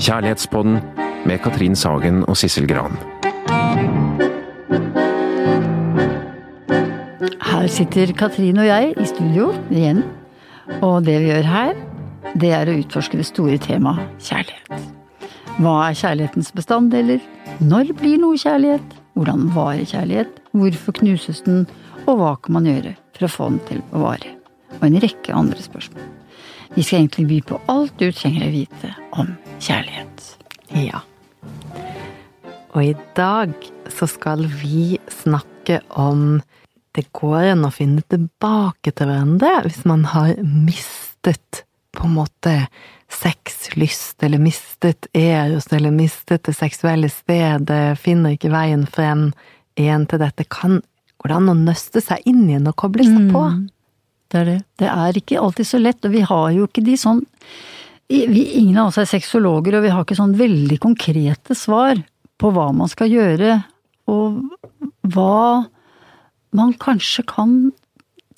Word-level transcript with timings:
Kjærlighetspodden 0.00 0.78
med 1.28 1.38
Katrin 1.44 1.74
Sagen 1.76 2.22
og 2.24 2.36
Sissel 2.40 2.64
Gran. 2.68 2.94
Her 7.44 7.66
sitter 7.68 8.12
Katrin 8.16 8.58
og 8.62 8.64
jeg 8.64 8.94
i 8.96 9.04
studio 9.04 9.50
igjen. 9.68 10.00
Og 10.80 11.04
det 11.04 11.18
vi 11.20 11.28
gjør 11.28 11.48
her, 11.50 11.74
det 12.32 12.52
er 12.56 12.70
å 12.70 12.78
utforske 12.80 13.20
det 13.20 13.26
store 13.28 13.58
temaet 13.60 14.24
kjærlighet. 14.24 14.88
Hva 15.60 15.74
er 15.90 15.98
kjærlighetens 16.00 16.48
bestanddeler? 16.56 17.20
Når 17.60 17.92
blir 18.00 18.22
noe 18.22 18.40
kjærlighet? 18.40 18.96
Hvordan 19.18 19.50
varer 19.52 19.84
kjærlighet? 19.84 20.32
Hvorfor 20.56 20.96
knuses 21.02 21.44
den? 21.44 21.66
Og 22.06 22.22
hva 22.22 22.32
kan 22.40 22.56
man 22.56 22.70
gjøre 22.70 22.94
for 23.18 23.28
å 23.28 23.32
få 23.36 23.52
den 23.52 23.60
til 23.68 23.84
å 23.92 24.06
vare? 24.06 24.32
Og 24.80 24.88
en 24.88 25.00
rekke 25.04 25.36
andre 25.36 25.60
spørsmål. 25.60 26.19
Vi 26.74 26.82
skal 26.82 27.02
egentlig 27.02 27.26
by 27.26 27.40
på 27.48 27.60
alt 27.72 27.96
du 27.98 28.10
trenger 28.14 28.46
å 28.46 28.52
vite 28.54 28.92
om 29.18 29.32
kjærlighet. 29.58 30.26
Ja. 30.78 31.02
Og 32.70 32.84
i 32.84 32.94
dag 33.18 33.54
så 33.90 34.06
skal 34.10 34.46
vi 34.60 35.00
snakke 35.10 35.80
om 35.98 36.38
det 36.94 37.08
går 37.14 37.52
an 37.52 37.66
å 37.66 37.72
finne 37.74 38.02
tilbake 38.10 38.92
til 38.94 39.10
hverandre 39.10 39.60
hvis 39.66 39.82
man 39.86 40.06
har 40.12 40.36
mistet 40.42 41.64
på 41.94 42.06
en 42.06 42.16
måte 42.16 42.54
sexlyst, 43.10 44.22
eller 44.22 44.38
mistet 44.38 45.08
eros, 45.16 45.66
eller 45.74 45.90
mistet 45.90 46.44
det 46.46 46.54
seksuelle 46.54 47.10
stedet, 47.10 47.98
finner 47.98 48.36
ikke 48.36 48.52
veien 48.54 48.86
frem 48.86 49.32
igjen 49.78 50.06
til 50.10 50.22
dette. 50.22 50.46
Kan, 50.46 50.78
går 51.18 51.32
det 51.32 51.38
an 51.40 51.50
å 51.50 51.58
nøste 51.58 52.02
seg 52.04 52.22
inn 52.30 52.44
igjen 52.46 52.70
og 52.70 52.78
koble 52.78 53.06
seg 53.06 53.32
på? 53.34 53.42
Mm, 53.42 53.64
det 54.30 54.40
er 54.40 54.44
det. 54.48 54.58
Det 54.78 54.88
er 54.90 55.18
ikke 55.20 55.40
alltid 55.42 55.66
så 55.66 55.80
lett, 55.82 56.04
og 56.06 56.12
vi 56.14 56.20
har 56.26 56.50
jo 56.54 56.66
ikke 56.68 56.84
de 56.86 56.96
sånn 57.00 57.24
vi, 58.10 58.42
Ingen 58.58 58.78
av 58.82 58.88
oss 58.90 58.98
er 58.98 59.06
sexologer, 59.06 59.76
og 59.78 59.84
vi 59.84 59.90
har 59.94 60.02
ikke 60.02 60.16
sånn 60.18 60.32
veldig 60.38 60.80
konkrete 60.82 61.54
svar 61.54 62.00
på 62.40 62.50
hva 62.54 62.70
man 62.74 62.90
skal 62.90 63.10
gjøre, 63.12 63.60
og 64.10 64.40
hva 65.14 65.66
man 66.58 66.72
kanskje 66.82 67.22
kan 67.30 67.52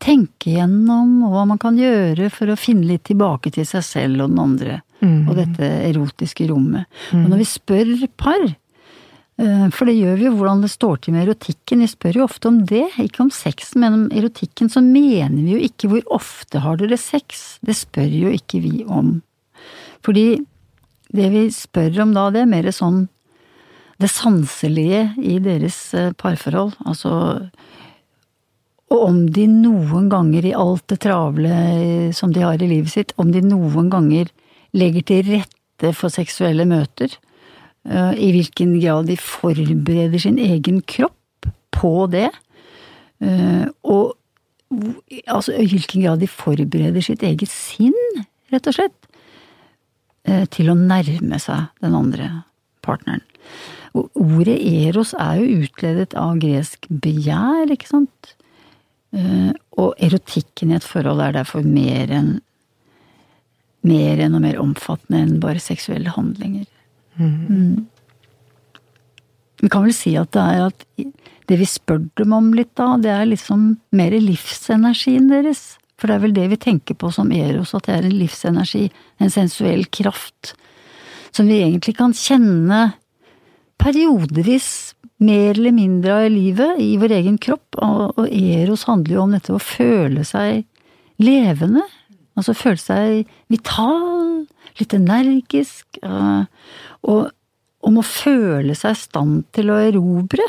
tenke 0.02 0.50
gjennom, 0.58 1.22
og 1.24 1.32
hva 1.32 1.44
man 1.48 1.60
kan 1.62 1.78
gjøre 1.78 2.28
for 2.34 2.50
å 2.52 2.58
finne 2.58 2.88
litt 2.90 3.04
tilbake 3.08 3.52
til 3.54 3.64
seg 3.68 3.84
selv 3.86 4.24
og 4.26 4.32
den 4.34 4.42
andre, 4.42 4.80
Mm. 5.02 5.24
og 5.28 5.34
dette 5.34 5.66
erotiske 5.88 6.44
rommet. 6.46 6.86
Og 7.10 7.24
når 7.32 7.40
vi 7.40 7.46
spør 7.48 7.88
par, 8.16 8.44
for 9.72 9.88
det 9.88 9.94
gjør 9.96 10.18
vi 10.20 10.26
jo 10.26 10.34
hvordan 10.36 10.60
det 10.62 10.70
står 10.70 10.98
til 11.02 11.14
med 11.14 11.24
erotikken, 11.24 11.80
vi 11.82 11.88
spør 11.90 12.18
jo 12.20 12.26
ofte 12.26 12.50
om 12.50 12.58
det, 12.68 12.84
ikke 13.00 13.24
om 13.24 13.30
sexen, 13.32 13.80
men 13.82 13.96
om 13.96 14.04
erotikken, 14.12 14.68
så 14.70 14.82
mener 14.84 15.40
vi 15.40 15.54
jo 15.54 15.62
ikke 15.68 15.88
hvor 15.90 16.04
ofte 16.20 16.60
har 16.62 16.76
dere 16.78 16.98
sex, 17.00 17.56
det 17.64 17.78
spør 17.78 18.12
jo 18.12 18.32
ikke 18.36 18.60
vi 18.62 18.84
om. 18.84 19.16
Fordi 20.04 20.26
det 21.16 21.32
vi 21.32 21.46
spør 21.54 22.04
om 22.04 22.14
da, 22.14 22.28
det 22.34 22.44
er 22.44 22.52
mer 22.52 22.70
sånn 22.74 23.06
det 24.02 24.10
sanselige 24.10 25.12
i 25.22 25.38
deres 25.42 25.78
eh, 25.94 26.10
parforhold, 26.18 26.74
altså 26.88 27.12
og 28.92 29.02
om 29.06 29.20
de 29.32 29.46
noen 29.48 30.10
ganger 30.12 30.44
i 30.44 30.56
alt 30.56 30.84
det 30.92 30.98
travle 31.06 32.12
som 32.12 32.32
de 32.34 32.42
har 32.44 32.60
i 32.60 32.68
livet 32.68 32.92
sitt, 32.92 33.14
om 33.16 33.30
de 33.32 33.40
noen 33.44 33.88
ganger 33.92 34.28
legger 34.76 35.06
til 35.08 35.30
rette 35.30 35.92
for 35.96 36.12
seksuelle 36.12 36.66
møter, 36.68 37.14
eh, 37.14 37.31
i 37.82 38.28
hvilken 38.30 38.76
grad 38.78 39.08
de 39.10 39.16
forbereder 39.18 40.20
sin 40.22 40.36
egen 40.38 40.76
kropp 40.86 41.48
på 41.74 42.06
det, 42.12 42.28
eh, 43.18 43.66
og 43.82 44.14
altså 45.26 45.54
i 45.56 45.66
hvilken 45.70 46.04
grad 46.04 46.22
de 46.22 46.28
forbereder 46.30 47.04
sitt 47.04 47.24
eget 47.26 47.50
sinn, 47.52 47.96
rett 48.52 48.68
og 48.70 48.76
slett, 48.76 49.10
eh, 50.24 50.44
til 50.46 50.70
å 50.70 50.78
nærme 50.78 51.40
seg 51.42 51.68
den 51.82 51.96
andre 51.98 52.30
partneren. 52.82 53.24
Og 53.94 54.08
ordet 54.16 54.56
eros 54.64 55.12
er 55.20 55.40
jo 55.40 55.64
utledet 55.66 56.14
av 56.16 56.38
gresk 56.40 56.86
begjær, 56.88 57.70
ikke 57.74 57.90
sant? 57.90 58.34
Eh, 59.12 59.52
og 59.76 59.98
erotikken 60.00 60.72
i 60.72 60.78
et 60.78 60.86
forhold 60.86 61.20
er 61.20 61.36
derfor 61.36 61.66
mer 61.66 62.08
enn 62.10 62.32
mer 63.82 64.20
enn 64.22 64.36
og 64.38 64.44
mer 64.44 64.60
omfattende 64.62 65.18
enn 65.24 65.40
bare 65.42 65.60
seksuelle 65.60 66.12
handlinger. 66.14 66.68
Mm. 67.18 67.86
Vi 69.62 69.70
kan 69.70 69.84
vel 69.86 69.94
si 69.94 70.16
at 70.18 70.32
det 70.34 70.42
er 70.42 70.64
at 70.70 70.86
det 71.50 71.58
vi 71.60 71.68
spør 71.68 72.00
dem 72.18 72.32
om 72.34 72.50
litt 72.56 72.72
da, 72.78 72.94
det 73.02 73.12
er 73.12 73.28
liksom 73.28 73.76
mer 73.94 74.14
livsenergien 74.14 75.28
deres. 75.30 75.76
For 75.98 76.10
det 76.10 76.16
er 76.16 76.24
vel 76.24 76.34
det 76.34 76.48
vi 76.50 76.58
tenker 76.58 76.98
på 76.98 77.12
som 77.14 77.30
eros, 77.34 77.74
at 77.78 77.86
det 77.86 77.94
er 77.94 78.08
en 78.08 78.16
livsenergi, 78.18 78.88
en 79.22 79.30
sensuell 79.30 79.84
kraft, 79.94 80.54
som 81.30 81.46
vi 81.46 81.60
egentlig 81.62 81.94
kan 81.98 82.14
kjenne 82.16 82.88
periodevis 83.82 84.94
mer 85.22 85.54
eller 85.54 85.74
mindre 85.74 86.16
av 86.24 86.32
livet 86.34 86.80
i 86.82 86.96
vår 86.98 87.14
egen 87.20 87.38
kropp, 87.42 87.78
og, 87.78 88.24
eros 88.26 88.86
handler 88.88 89.14
jo 89.16 89.22
om 89.22 89.36
dette 89.36 89.54
å 89.54 89.62
føle 89.62 90.26
seg 90.26 90.64
levende. 91.22 91.84
Altså 92.38 92.56
føle 92.56 92.80
seg 92.80 93.30
vital, 93.52 94.42
litt 94.80 94.94
energisk, 94.96 96.00
og, 97.08 97.30
om 97.82 97.98
å 97.98 98.06
føle 98.06 98.76
seg 98.78 98.94
i 98.94 99.00
stand 99.00 99.42
til 99.54 99.72
å 99.72 99.80
erobre. 99.82 100.46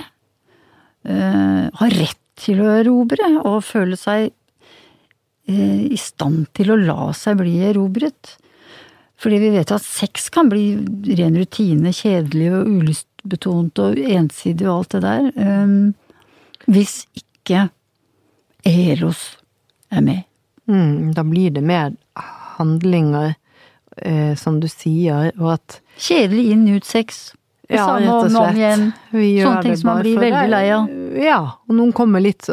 Uh, 1.04 1.68
ha 1.80 1.90
rett 1.92 2.20
til 2.40 2.62
å 2.64 2.70
erobre, 2.78 3.28
og 3.42 3.64
føle 3.66 3.98
seg 4.00 4.30
uh, 4.30 5.82
i 5.84 6.00
stand 6.00 6.48
til 6.56 6.74
å 6.74 6.80
la 6.80 7.12
seg 7.18 7.42
bli 7.42 7.58
erobret. 7.66 8.38
Fordi 9.24 9.40
vi 9.40 9.52
vet 9.54 9.72
at 9.72 9.84
sex 9.86 10.30
kan 10.34 10.50
bli 10.52 10.74
ren 11.18 11.38
rutine, 11.40 11.94
kjedelig 11.96 12.50
og 12.58 12.72
ulystbetont 12.78 13.80
og 13.84 14.00
ensidig 14.00 14.68
og 14.68 14.76
alt 14.76 14.98
det 14.98 15.04
der, 15.06 15.30
um, 15.64 15.94
hvis 16.68 17.04
ikke 17.18 17.68
Eros 18.64 19.34
er 19.92 20.04
med. 20.04 20.24
Mm, 20.72 21.12
da 21.16 21.24
blir 21.28 21.52
det 21.52 21.64
mer 21.64 21.92
handlinger, 22.58 23.36
eh, 23.98 24.36
som 24.36 24.60
du 24.60 24.68
sier, 24.72 25.32
og 25.38 25.58
at 25.58 25.80
Kjedelig 25.98 26.52
inn, 26.52 26.68
ut 26.76 26.86
sex. 26.86 27.34
Det 27.68 27.76
Ja, 27.78 27.86
samme 27.88 28.12
om 28.12 28.36
og 28.36 28.42
om 28.50 28.58
igjen. 28.58 28.92
Sånne 29.12 29.64
ting 29.64 29.78
som 29.78 29.90
man 29.90 30.02
blir 30.04 30.20
veldig 30.20 30.50
lei 30.52 30.66
av. 30.76 30.90
Ja, 31.24 31.40
og 31.68 31.76
noen 31.76 31.94
kommer 31.96 32.24
litt 32.24 32.50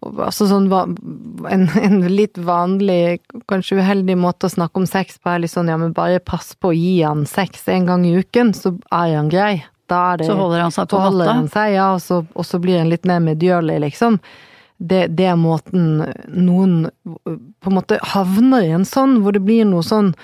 Altså 0.00 0.46
sånn 0.48 0.70
en, 0.72 1.66
en 1.76 1.96
litt 2.08 2.38
vanlig, 2.40 3.20
kanskje 3.50 3.82
uheldig 3.82 4.14
måte 4.16 4.48
å 4.48 4.52
snakke 4.54 4.80
om 4.80 4.86
sex 4.88 5.18
på 5.20 5.28
er 5.28 5.42
litt 5.42 5.52
sånn 5.52 5.68
ja, 5.68 5.76
men 5.76 5.92
bare 5.92 6.22
pass 6.24 6.54
på 6.56 6.70
å 6.70 6.76
gi 6.76 7.02
han 7.02 7.26
sex 7.28 7.66
en 7.68 7.84
gang 7.90 8.06
i 8.08 8.14
uken, 8.16 8.54
så 8.56 8.72
er 8.88 9.12
han 9.18 9.28
grei. 9.28 9.58
Da 9.92 10.14
er 10.14 10.22
det 10.22 10.30
Så 10.30 10.38
holder 10.38 10.64
han 10.64 10.72
seg 10.72 10.88
på 10.88 11.02
matta. 11.04 11.66
ja, 11.68 11.90
og 11.98 12.00
så, 12.00 12.22
og 12.32 12.46
så 12.48 12.62
blir 12.62 12.80
han 12.80 12.88
litt 12.88 13.04
mer 13.04 13.20
medgjørlig, 13.20 13.76
liksom. 13.84 14.16
Det, 14.80 15.02
det 15.12 15.26
er 15.28 15.36
måten 15.36 16.06
noen 16.32 16.88
på 17.04 17.68
en 17.68 17.76
måte 17.76 18.00
havner 18.14 18.64
i 18.64 18.72
en 18.72 18.88
sånn, 18.88 19.18
hvor 19.20 19.36
det 19.36 19.44
blir 19.44 19.68
noe 19.68 19.84
sånn 19.84 20.14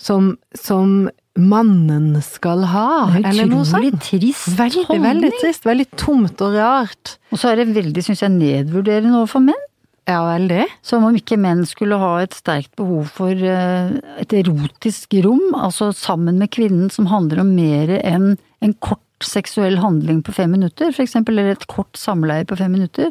som, 0.00 0.38
som 0.56 1.10
mannen 1.36 2.22
skal 2.24 2.64
ha, 2.70 2.88
er 3.12 3.30
eller 3.30 3.48
noe 3.50 3.64
utrolig 3.64 3.92
sånt. 3.92 4.08
trist 4.08 4.50
Veldig, 4.58 4.84
holdning. 4.88 5.06
veldig 5.06 5.30
trist. 5.40 5.64
Veldig 5.68 5.86
tomt 6.00 6.42
og 6.44 6.56
rart. 6.56 7.16
Og 7.30 7.40
så 7.40 7.52
er 7.52 7.62
det 7.62 7.72
veldig, 7.76 8.04
syns 8.06 8.24
jeg, 8.24 8.34
nedvurderende 8.36 9.18
overfor 9.20 9.44
menn. 9.44 9.64
Ja, 10.06 10.20
veldig. 10.22 10.64
Som 10.86 11.04
om 11.08 11.16
ikke 11.18 11.38
menn 11.40 11.64
skulle 11.66 11.98
ha 11.98 12.12
et 12.22 12.36
sterkt 12.36 12.70
behov 12.78 13.10
for 13.16 13.34
eh, 13.34 13.96
et 14.22 14.34
erotisk 14.38 15.16
rom, 15.24 15.48
altså 15.58 15.90
sammen 15.96 16.38
med 16.38 16.52
kvinnen, 16.54 16.92
som 16.94 17.08
handler 17.10 17.42
om 17.42 17.50
mer 17.56 17.90
enn 17.98 18.36
en 18.62 18.74
kort 18.78 19.02
seksuell 19.24 19.80
handling 19.82 20.20
på 20.22 20.34
fem 20.36 20.52
minutter, 20.54 20.92
for 20.92 21.02
eksempel, 21.02 21.38
eller 21.40 21.56
et 21.56 21.66
kort 21.72 21.98
samleie 21.98 22.46
på 22.46 22.58
fem 22.60 22.70
minutter. 22.76 23.10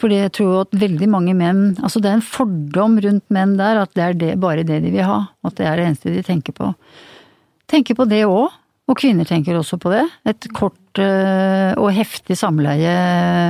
Fordi 0.00 0.18
jeg 0.22 0.32
tror 0.38 0.64
at 0.64 0.72
veldig 0.74 1.06
mange 1.12 1.34
menn 1.38 1.76
Altså 1.78 2.00
det 2.02 2.10
er 2.10 2.16
en 2.18 2.24
fordom 2.26 2.96
rundt 3.04 3.22
menn 3.30 3.52
der 3.60 3.84
at 3.84 3.92
det 3.94 4.02
er 4.02 4.16
det, 4.18 4.32
bare 4.42 4.64
det 4.66 4.80
de 4.82 4.90
vil 4.90 5.06
ha. 5.06 5.20
At 5.46 5.60
det 5.60 5.68
er 5.68 5.78
det 5.78 5.84
eneste 5.86 6.14
de 6.16 6.24
tenker 6.26 6.56
på. 6.56 6.72
Tenker 7.72 7.96
på 7.96 8.06
det 8.10 8.24
òg. 8.28 8.52
Og 8.90 8.98
kvinner 8.98 9.24
tenker 9.24 9.56
også 9.56 9.78
på 9.80 9.92
det. 9.92 10.02
Et 10.28 10.48
kort 10.52 11.00
øh, 11.00 11.72
og 11.78 11.92
heftig 11.94 12.34
samleie 12.36 12.94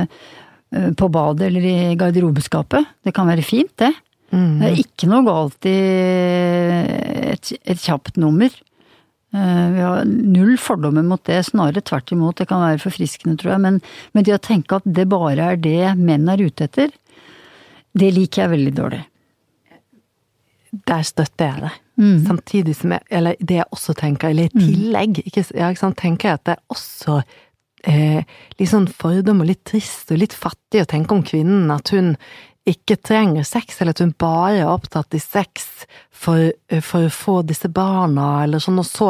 øh, 0.05 0.91
på 0.95 1.09
badet 1.11 1.49
eller 1.49 1.65
i 1.67 1.95
garderobeskapet. 1.99 2.85
Det 3.03 3.13
kan 3.17 3.27
være 3.27 3.45
fint, 3.45 3.73
det. 3.81 3.91
Det 4.33 4.69
er 4.69 4.79
ikke 4.81 5.09
noe 5.11 5.25
galt 5.27 5.67
i 5.69 5.73
et, 7.33 7.51
et 7.69 7.81
kjapt 7.81 8.15
nummer. 8.21 8.49
Eh, 9.33 9.65
Vi 9.75 9.83
har 9.83 10.05
null 10.07 10.55
fordommer 10.61 11.05
mot 11.05 11.21
det, 11.29 11.41
snarere 11.49 11.83
tvert 11.85 12.13
imot. 12.15 12.39
Det 12.39 12.47
kan 12.49 12.63
være 12.63 12.81
forfriskende, 12.81 13.35
tror 13.41 13.55
jeg. 13.55 13.63
Men, 13.65 13.81
men 14.13 14.25
det 14.25 14.37
å 14.37 14.41
tenke 14.41 14.79
at 14.79 14.87
det 14.87 15.09
bare 15.11 15.51
er 15.53 15.61
det 15.61 15.95
menn 15.99 16.29
er 16.29 16.45
ute 16.45 16.69
etter, 16.69 16.93
det 17.93 18.13
liker 18.15 18.45
jeg 18.45 18.53
veldig 18.55 18.73
dårlig. 18.79 19.03
Der 20.89 21.03
støtter 21.05 21.51
jeg 21.51 21.65
deg. 21.67 21.82
Mm. 21.99 22.23
Samtidig 22.25 22.73
som 22.75 22.95
jeg 22.95 23.05
Eller 23.13 23.35
det 23.39 23.59
jeg 23.59 23.69
også 23.69 23.93
tenker, 23.93 24.29
eller 24.29 24.49
i 24.49 24.63
tillegg, 24.65 25.19
ikke, 25.27 25.43
ja, 25.53 25.69
ikke 25.69 25.83
sant, 25.83 25.99
tenker 25.99 26.29
jeg 26.29 26.39
at 26.39 26.45
det 26.47 26.55
er 26.55 26.63
også 26.73 27.19
eh, 27.85 28.23
litt 28.57 28.71
sånn 28.71 28.87
fordom 28.89 29.43
og 29.43 29.51
litt 29.51 29.61
trist 29.69 30.11
og 30.13 30.21
litt 30.23 30.33
fattig 30.33 30.81
å 30.81 30.89
tenke 30.89 31.13
om 31.13 31.23
kvinnen. 31.25 31.69
At 31.73 31.93
hun 31.93 32.15
ikke 32.69 32.97
trenger 33.03 33.45
sex, 33.45 33.81
eller 33.81 33.93
at 33.93 34.01
hun 34.01 34.15
bare 34.17 34.61
er 34.61 34.71
opptatt 34.71 35.13
i 35.13 35.21
sex 35.21 35.85
for, 36.09 36.53
for 36.81 37.09
å 37.09 37.13
få 37.13 37.41
disse 37.47 37.69
barna, 37.69 38.43
eller 38.45 38.63
sånn, 38.63 38.79
og 38.79 38.87
så 38.87 39.09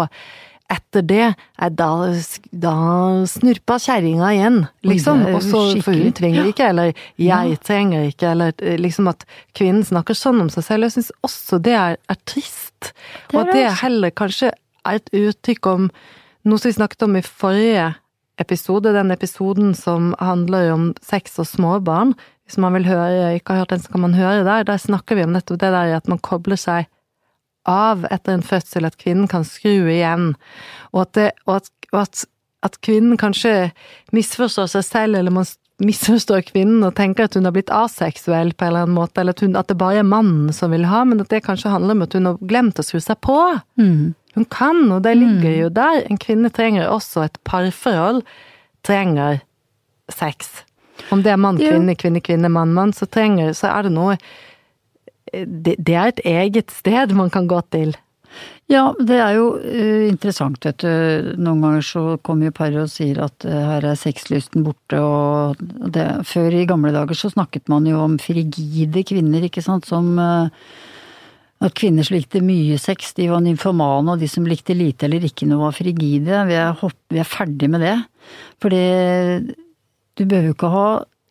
etter 0.74 1.06
det, 1.06 1.28
da, 1.78 1.90
da 2.64 2.74
snurpa 3.30 3.78
kjerringa 3.82 4.32
igjen, 4.34 4.60
liksom. 4.88 5.24
Og 5.32 5.40
så, 5.46 5.62
for 5.86 5.98
hun 5.98 6.14
trenger 6.16 6.50
ikke, 6.50 6.70
eller 6.74 6.92
jeg 7.22 7.60
trenger 7.66 8.10
ikke, 8.10 8.34
eller 8.34 8.54
eh, 8.64 8.80
liksom 8.82 9.12
at 9.12 9.26
kvinnen 9.58 9.86
snakker 9.88 10.18
sånn 10.18 10.42
om 10.46 10.52
seg 10.54 10.68
selv. 10.68 10.88
Jeg 10.90 10.98
syns 10.98 11.12
også 11.26 11.62
det 11.64 11.78
er, 11.78 11.98
er 12.10 12.20
trist. 12.30 12.94
og 13.34 13.44
at 13.46 13.54
det 13.56 13.66
heller 13.84 14.14
kanskje 14.16 14.54
er 14.84 15.00
et 15.00 15.14
uttrykk 15.16 15.70
om 15.72 15.90
noe 16.44 16.60
som 16.60 16.70
vi 16.72 16.78
snakket 16.78 17.06
om 17.06 17.20
i 17.20 17.24
forrige 17.24 17.94
episode, 18.42 18.94
den 18.96 19.14
episoden 19.14 19.76
som 19.78 20.12
handler 20.20 20.72
om 20.74 20.90
sex 21.06 21.38
og 21.40 21.48
småbarn. 21.48 22.16
Hvis 22.48 22.60
man 22.60 22.76
vil 22.76 22.90
høre, 22.90 23.36
ikke 23.38 23.54
har 23.54 23.64
hørt 23.64 23.76
den, 23.76 23.84
så 23.84 23.94
kan 23.94 24.04
man 24.04 24.18
høre 24.18 24.44
der. 24.44 24.66
Der 24.68 24.82
snakker 24.82 25.16
vi 25.16 25.24
om 25.24 25.36
nettopp 25.36 25.62
det 25.62 25.72
der 25.72 25.96
at 25.96 26.10
man 26.12 26.20
kobler 26.20 26.60
seg 26.60 26.90
av 27.70 28.08
etter 28.12 28.38
en 28.38 28.46
fødsel, 28.46 28.88
at 28.88 29.00
kvinnen 29.00 29.30
kan 29.32 29.46
skru 29.48 29.90
igjen, 29.92 30.34
og 30.92 31.06
at, 31.08 31.14
det, 31.18 31.28
og 31.48 31.58
at, 31.62 31.70
og 31.92 32.00
at, 32.04 32.24
at 32.68 32.80
kvinnen 32.86 33.20
kanskje 33.20 33.72
misforstår 34.16 34.72
seg 34.74 34.88
selv, 34.88 35.20
eller 35.20 35.36
man 35.36 35.48
misforstår 35.84 36.44
kvinnen 36.48 36.84
og 36.86 36.96
tenker 36.98 37.28
at 37.28 37.38
hun 37.38 37.48
har 37.48 37.54
blitt 37.56 37.72
aseksuell 37.74 38.54
på 38.54 38.66
en 38.66 38.72
eller 38.72 38.86
annen 38.86 38.98
måte, 38.98 39.22
eller 39.22 39.36
at, 39.36 39.44
hun, 39.44 39.56
at 39.60 39.72
det 39.72 39.80
bare 39.80 40.04
er 40.04 40.08
mannen 40.08 40.52
som 40.56 40.74
vil 40.74 40.86
ha, 40.90 41.04
men 41.08 41.24
at 41.24 41.32
det 41.34 41.44
kanskje 41.48 41.72
handler 41.74 41.98
om 41.98 42.06
at 42.06 42.18
hun 42.18 42.30
har 42.30 42.44
glemt 42.52 42.80
å 42.80 42.86
skru 42.86 43.02
seg 43.04 43.20
på. 43.26 43.40
Mm. 43.82 44.14
Hun 44.34 44.46
kan, 44.50 44.86
og 44.92 45.04
det 45.06 45.16
ligger 45.20 45.58
jo 45.60 45.74
der. 45.74 46.04
En 46.10 46.22
kvinne 46.22 46.50
trenger 46.54 46.90
også 46.90 47.28
et 47.28 47.36
parforhold. 47.46 48.24
Trenger 48.86 49.44
sex. 50.12 50.64
Om 51.14 51.22
det 51.26 51.34
er 51.34 51.42
mann, 51.42 51.60
kvinne, 51.62 51.96
kvinne, 52.00 52.22
kvinne, 52.24 52.50
mann, 52.54 52.74
mann, 52.74 52.94
så 52.94 53.06
trenger 53.10 53.54
Så 53.58 53.70
er 53.70 53.86
det 53.88 53.94
noe 53.94 54.18
det, 55.34 55.78
det 55.78 55.96
er 55.98 56.14
et 56.14 56.26
eget 56.30 56.74
sted 56.74 57.14
man 57.18 57.32
kan 57.34 57.50
gå 57.50 57.60
til. 57.74 57.96
Ja, 58.72 58.94
det 58.96 59.18
er 59.20 59.36
jo 59.36 59.50
uh, 59.60 60.06
interessant, 60.08 60.64
vet 60.66 60.82
du. 60.82 61.34
Noen 61.38 61.62
ganger 61.62 61.84
så 61.86 62.04
kommer 62.24 62.48
jo 62.48 62.56
paret 62.56 62.80
og 62.86 62.92
sier 62.92 63.20
at 63.26 63.46
uh, 63.46 63.52
her 63.74 63.86
er 63.92 64.00
sexlysten 64.00 64.64
borte, 64.66 65.02
og 65.04 65.60
det 65.94 66.08
Før 66.30 66.56
i 66.56 66.66
gamle 66.70 66.94
dager 66.96 67.18
så 67.18 67.30
snakket 67.34 67.70
man 67.72 67.86
jo 67.90 68.00
om 68.06 68.18
frigide 68.22 69.04
kvinner, 69.06 69.46
ikke 69.46 69.64
sant, 69.66 69.90
som 69.90 70.16
uh, 70.18 70.48
at 71.64 71.76
kvinner 71.80 72.08
som 72.08 72.18
likte 72.18 72.42
mye 72.44 72.80
sex, 72.82 73.14
de 73.20 73.30
var 73.32 73.44
nymfomane, 73.44 74.16
og 74.16 74.24
de 74.24 74.32
som 74.32 74.48
likte 74.48 74.76
lite 74.76 75.08
eller 75.08 75.28
ikke 75.28 75.48
noe, 75.48 75.68
var 75.68 75.78
frigide. 75.78 76.42
Vi 76.50 76.58
er, 76.60 76.74
hopp, 76.80 76.98
er 77.14 77.28
ferdig 77.28 77.70
med 77.72 77.86
det. 77.86 77.98
For 78.64 78.74
du 78.74 80.24
behøver 80.26 80.50
jo 80.50 80.56
ikke 80.58 80.72
ha 80.74 80.88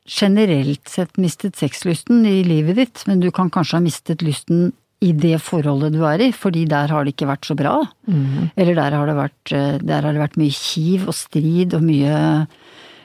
generelt 0.08 0.88
sett 0.90 1.18
mistet 1.20 1.58
sexlysten 1.58 2.24
i 2.26 2.42
livet 2.46 2.78
ditt, 2.78 3.02
men 3.06 3.20
du 3.22 3.30
kan 3.34 3.50
kanskje 3.50 3.78
ha 3.78 3.84
mistet 3.84 4.24
lysten 4.24 4.72
i 5.02 5.10
det 5.18 5.38
forholdet 5.42 5.94
du 5.96 6.02
er 6.06 6.22
i, 6.22 6.30
fordi 6.34 6.62
der 6.70 6.92
har 6.94 7.04
det 7.04 7.16
ikke 7.16 7.30
vært 7.30 7.48
så 7.48 7.56
bra. 7.58 7.74
Mm. 8.06 8.52
Eller 8.54 8.78
der 8.78 8.94
har, 8.94 9.08
det 9.08 9.16
vært, 9.18 9.54
eh, 9.54 9.78
der 9.82 10.06
har 10.06 10.14
det 10.14 10.22
vært 10.22 10.38
mye 10.38 10.54
kiv 10.54 11.08
og 11.10 11.16
strid 11.18 11.74
og 11.74 11.82
mye 11.86 12.46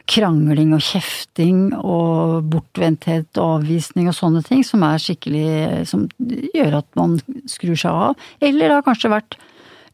krangling 0.08 0.72
og 0.78 0.84
kjefting 0.86 1.74
og 1.76 2.46
bortvendthet 2.54 3.28
og 3.42 3.58
avvisning 3.58 4.08
og 4.08 4.16
sånne 4.16 4.44
ting 4.46 4.62
som 4.64 4.86
er 4.88 5.02
skikkelig 5.04 5.84
Som 5.90 6.06
gjør 6.56 6.80
at 6.80 6.88
man 6.96 7.18
skrur 7.50 7.76
seg 7.76 7.92
av. 7.92 8.30
Eller 8.40 8.70
det 8.70 8.78
har 8.78 8.86
kanskje 8.86 9.12
vært 9.12 9.40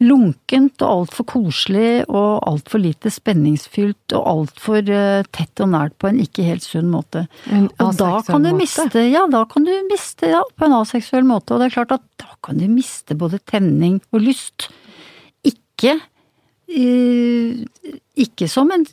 lunkent 0.01 0.81
og 0.81 0.93
altfor 0.93 1.27
koselig 1.29 2.03
og 2.07 2.43
altfor 2.49 2.81
lite 2.81 3.11
spenningsfylt 3.13 4.15
og 4.17 4.29
altfor 4.31 4.89
uh, 4.89 5.25
tett 5.35 5.63
og 5.63 5.73
nært 5.73 5.97
på 6.01 6.09
en 6.09 6.21
ikke 6.23 6.45
helt 6.47 6.65
sunn 6.65 6.89
måte. 6.93 7.25
Og 7.83 7.93
da 7.99 8.13
kan 8.25 8.45
du 8.45 8.53
miste 8.57 9.05
Ja, 9.09 9.25
da 9.31 9.43
kan 9.49 9.67
du 9.67 9.73
miste 9.89 10.31
ja, 10.33 10.41
på 10.57 10.67
en 10.67 10.77
aseksuell 10.79 11.27
måte. 11.27 11.53
Og 11.53 11.61
det 11.61 11.69
er 11.69 11.77
klart 11.77 11.95
at 11.99 12.07
da 12.21 12.31
kan 12.45 12.59
du 12.61 12.67
miste 12.71 13.17
både 13.19 13.41
tenning 13.49 14.01
og 14.11 14.25
lyst. 14.25 14.69
Ikke 15.45 15.99
ikke 16.73 18.47
som 18.49 18.71
en 18.73 18.85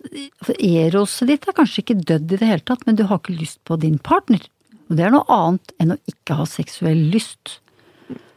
Eroset 0.58 1.30
ditt 1.30 1.46
er 1.48 1.56
kanskje 1.56 1.84
ikke 1.84 2.00
dødd 2.02 2.34
i 2.34 2.38
det 2.40 2.48
hele 2.48 2.64
tatt, 2.66 2.82
men 2.86 2.98
du 2.98 3.06
har 3.08 3.20
ikke 3.22 3.38
lyst 3.38 3.60
på 3.64 3.78
din 3.80 3.96
partner. 4.02 4.42
Og 4.90 4.98
det 4.98 5.06
er 5.06 5.14
noe 5.14 5.24
annet 5.30 5.74
enn 5.80 5.94
å 5.94 6.00
ikke 6.10 6.36
ha 6.40 6.46
seksuell 6.50 7.06
lyst. 7.12 7.60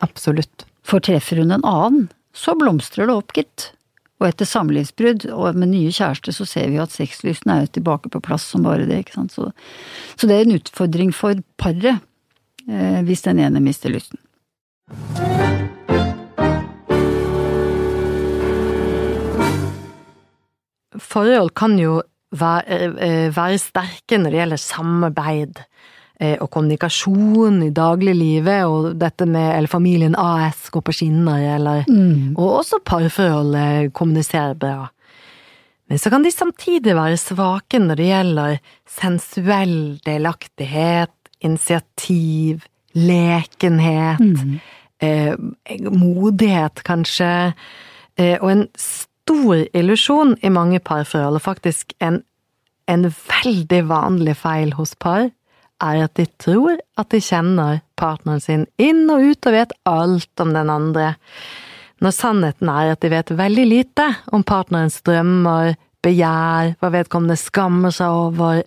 Absolutt. 0.06 0.68
For 0.86 1.04
treffer 1.04 1.42
hun 1.42 1.56
en 1.56 1.66
annen, 1.66 2.10
så 2.34 2.56
blomstrer 2.60 3.10
det 3.10 3.16
opp, 3.16 3.34
gitt. 3.38 3.70
Og 4.22 4.30
etter 4.30 4.48
samlivsbrudd 4.48 5.26
og 5.34 5.58
med 5.60 5.74
nye 5.74 5.92
kjærester 5.94 6.36
så 6.36 6.48
ser 6.48 6.70
vi 6.72 6.78
jo 6.80 6.86
at 6.86 6.94
sexlysten 6.96 7.52
er 7.52 7.66
jo 7.66 7.74
tilbake 7.78 8.12
på 8.14 8.22
plass 8.24 8.46
som 8.54 8.66
bare 8.66 8.88
det, 8.88 9.04
ikke 9.04 9.18
sant. 9.18 9.36
Så, 9.36 9.50
så 10.16 10.30
det 10.30 10.38
er 10.38 10.48
en 10.48 10.58
utfordring 10.58 11.12
for 11.16 11.42
paret 11.60 12.00
eh, 12.70 13.02
hvis 13.04 13.26
den 13.28 13.44
ene 13.44 13.64
mister 13.64 13.94
lysten. 13.94 14.22
forhold 21.14 21.54
kan 21.58 21.78
jo 21.80 22.02
være, 22.34 22.94
eh, 23.02 23.30
være 23.36 23.60
sterke 23.62 24.18
når 24.18 24.32
det 24.32 24.40
gjelder 24.40 24.62
samarbeid 24.62 25.60
eh, 25.60 25.68
og 26.22 26.48
kommunikasjon 26.54 27.58
i 27.66 27.72
dagliglivet, 27.76 28.68
og 28.70 28.94
dette 29.02 29.26
med 29.28 29.58
eller 29.58 29.68
familien 29.68 30.14
AS 30.16 30.70
går 30.72 30.84
på 30.86 30.94
skinner, 30.96 31.42
eller 31.56 31.82
mm. 31.90 32.36
Og 32.38 32.60
også 32.62 32.80
parforholdet 32.86 33.90
kommuniserer 33.98 34.54
bra. 34.56 34.86
Men 35.90 36.00
så 36.00 36.10
kan 36.10 36.24
de 36.24 36.32
samtidig 36.32 36.96
være 36.96 37.18
svake 37.20 37.82
når 37.82 38.00
det 38.00 38.08
gjelder 38.08 38.60
sensuell 38.90 39.76
delaktighet, 40.06 41.12
initiativ, 41.44 42.64
lekenhet, 42.94 44.22
mm. 44.22 44.60
eh, 45.04 45.34
modighet, 45.92 46.84
kanskje, 46.88 47.54
eh, 48.18 48.38
og 48.40 48.52
en 48.52 48.68
stor 48.80 49.66
illusjon 49.74 50.38
i 50.42 50.50
mange 50.54 50.80
parforhold, 50.80 51.40
og 51.40 51.46
faktisk 51.46 51.94
en, 52.02 52.22
en 52.88 53.10
veldig 53.12 53.84
vanlig 53.90 54.38
feil 54.40 54.74
hos 54.80 54.96
par, 54.96 55.30
er 55.82 56.04
at 56.06 56.14
de 56.20 56.26
tror 56.42 56.78
at 57.00 57.10
de 57.12 57.22
kjenner 57.24 57.82
partneren 58.00 58.42
sin 58.44 58.66
inn 58.82 59.06
og 59.12 59.24
ut 59.24 59.50
og 59.50 59.56
vet 59.56 59.74
alt 59.90 60.44
om 60.44 60.54
den 60.56 60.70
andre, 60.72 61.14
når 62.04 62.16
sannheten 62.16 62.70
er 62.70 62.94
at 62.94 63.02
de 63.04 63.12
vet 63.14 63.34
veldig 63.38 63.66
lite 63.68 64.08
om 64.36 64.44
partnerens 64.44 65.00
drømmer, 65.08 65.76
begjær, 66.04 66.74
hva 66.82 66.90
vedkommende 66.92 67.38
skammer 67.40 67.94
seg 67.96 68.12
over, 68.12 68.64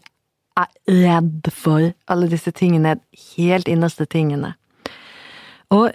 er 0.56 0.70
redd 0.88 1.50
for, 1.52 1.90
alle 2.08 2.28
disse 2.32 2.52
tingene, 2.56 2.96
helt 3.36 3.68
innerste 3.68 4.06
tingene. 4.08 4.54
Og 5.74 5.90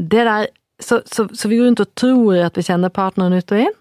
det 0.00 0.24
der 0.24 0.48
så, 0.80 1.00
så, 1.08 1.26
så 1.32 1.48
vi 1.48 1.58
går 1.58 1.70
rundt 1.70 1.84
og 1.84 1.92
tror 1.96 2.46
at 2.46 2.56
vi 2.56 2.64
kjenner 2.64 2.92
partneren 2.92 3.36
ut 3.36 3.52
og 3.52 3.62
inn, 3.64 3.76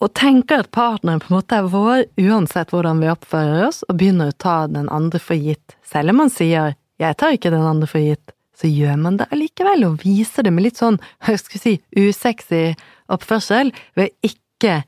og 0.00 0.12
tenker 0.16 0.62
at 0.62 0.70
partneren 0.72 1.20
på 1.20 1.30
en 1.30 1.38
måte 1.38 1.58
er 1.58 1.70
vår 1.70 2.04
uansett 2.20 2.72
hvordan 2.72 3.02
vi 3.02 3.10
oppfører 3.12 3.66
oss, 3.68 3.82
og 3.88 3.98
begynner 4.00 4.32
å 4.32 4.38
ta 4.40 4.64
den 4.70 4.88
andre 4.88 5.20
for 5.22 5.36
gitt. 5.36 5.76
Selv 5.84 6.14
om 6.14 6.22
man 6.24 6.30
sier 6.32 6.74
'jeg 6.98 7.16
tar 7.16 7.32
ikke 7.32 7.50
den 7.50 7.66
andre 7.66 7.86
for 7.86 7.98
gitt', 7.98 8.32
så 8.56 8.68
gjør 8.68 8.96
man 8.98 9.16
det 9.16 9.28
allikevel, 9.32 9.84
og 9.84 10.00
viser 10.04 10.42
det 10.42 10.52
med 10.52 10.64
litt 10.64 10.76
sånn, 10.76 11.00
hva 11.24 11.36
skal 11.36 11.58
vi 11.58 11.60
si, 11.60 11.80
usexy 11.96 12.74
oppførsel, 13.08 13.72
ved 13.96 14.10
ikke 14.22 14.84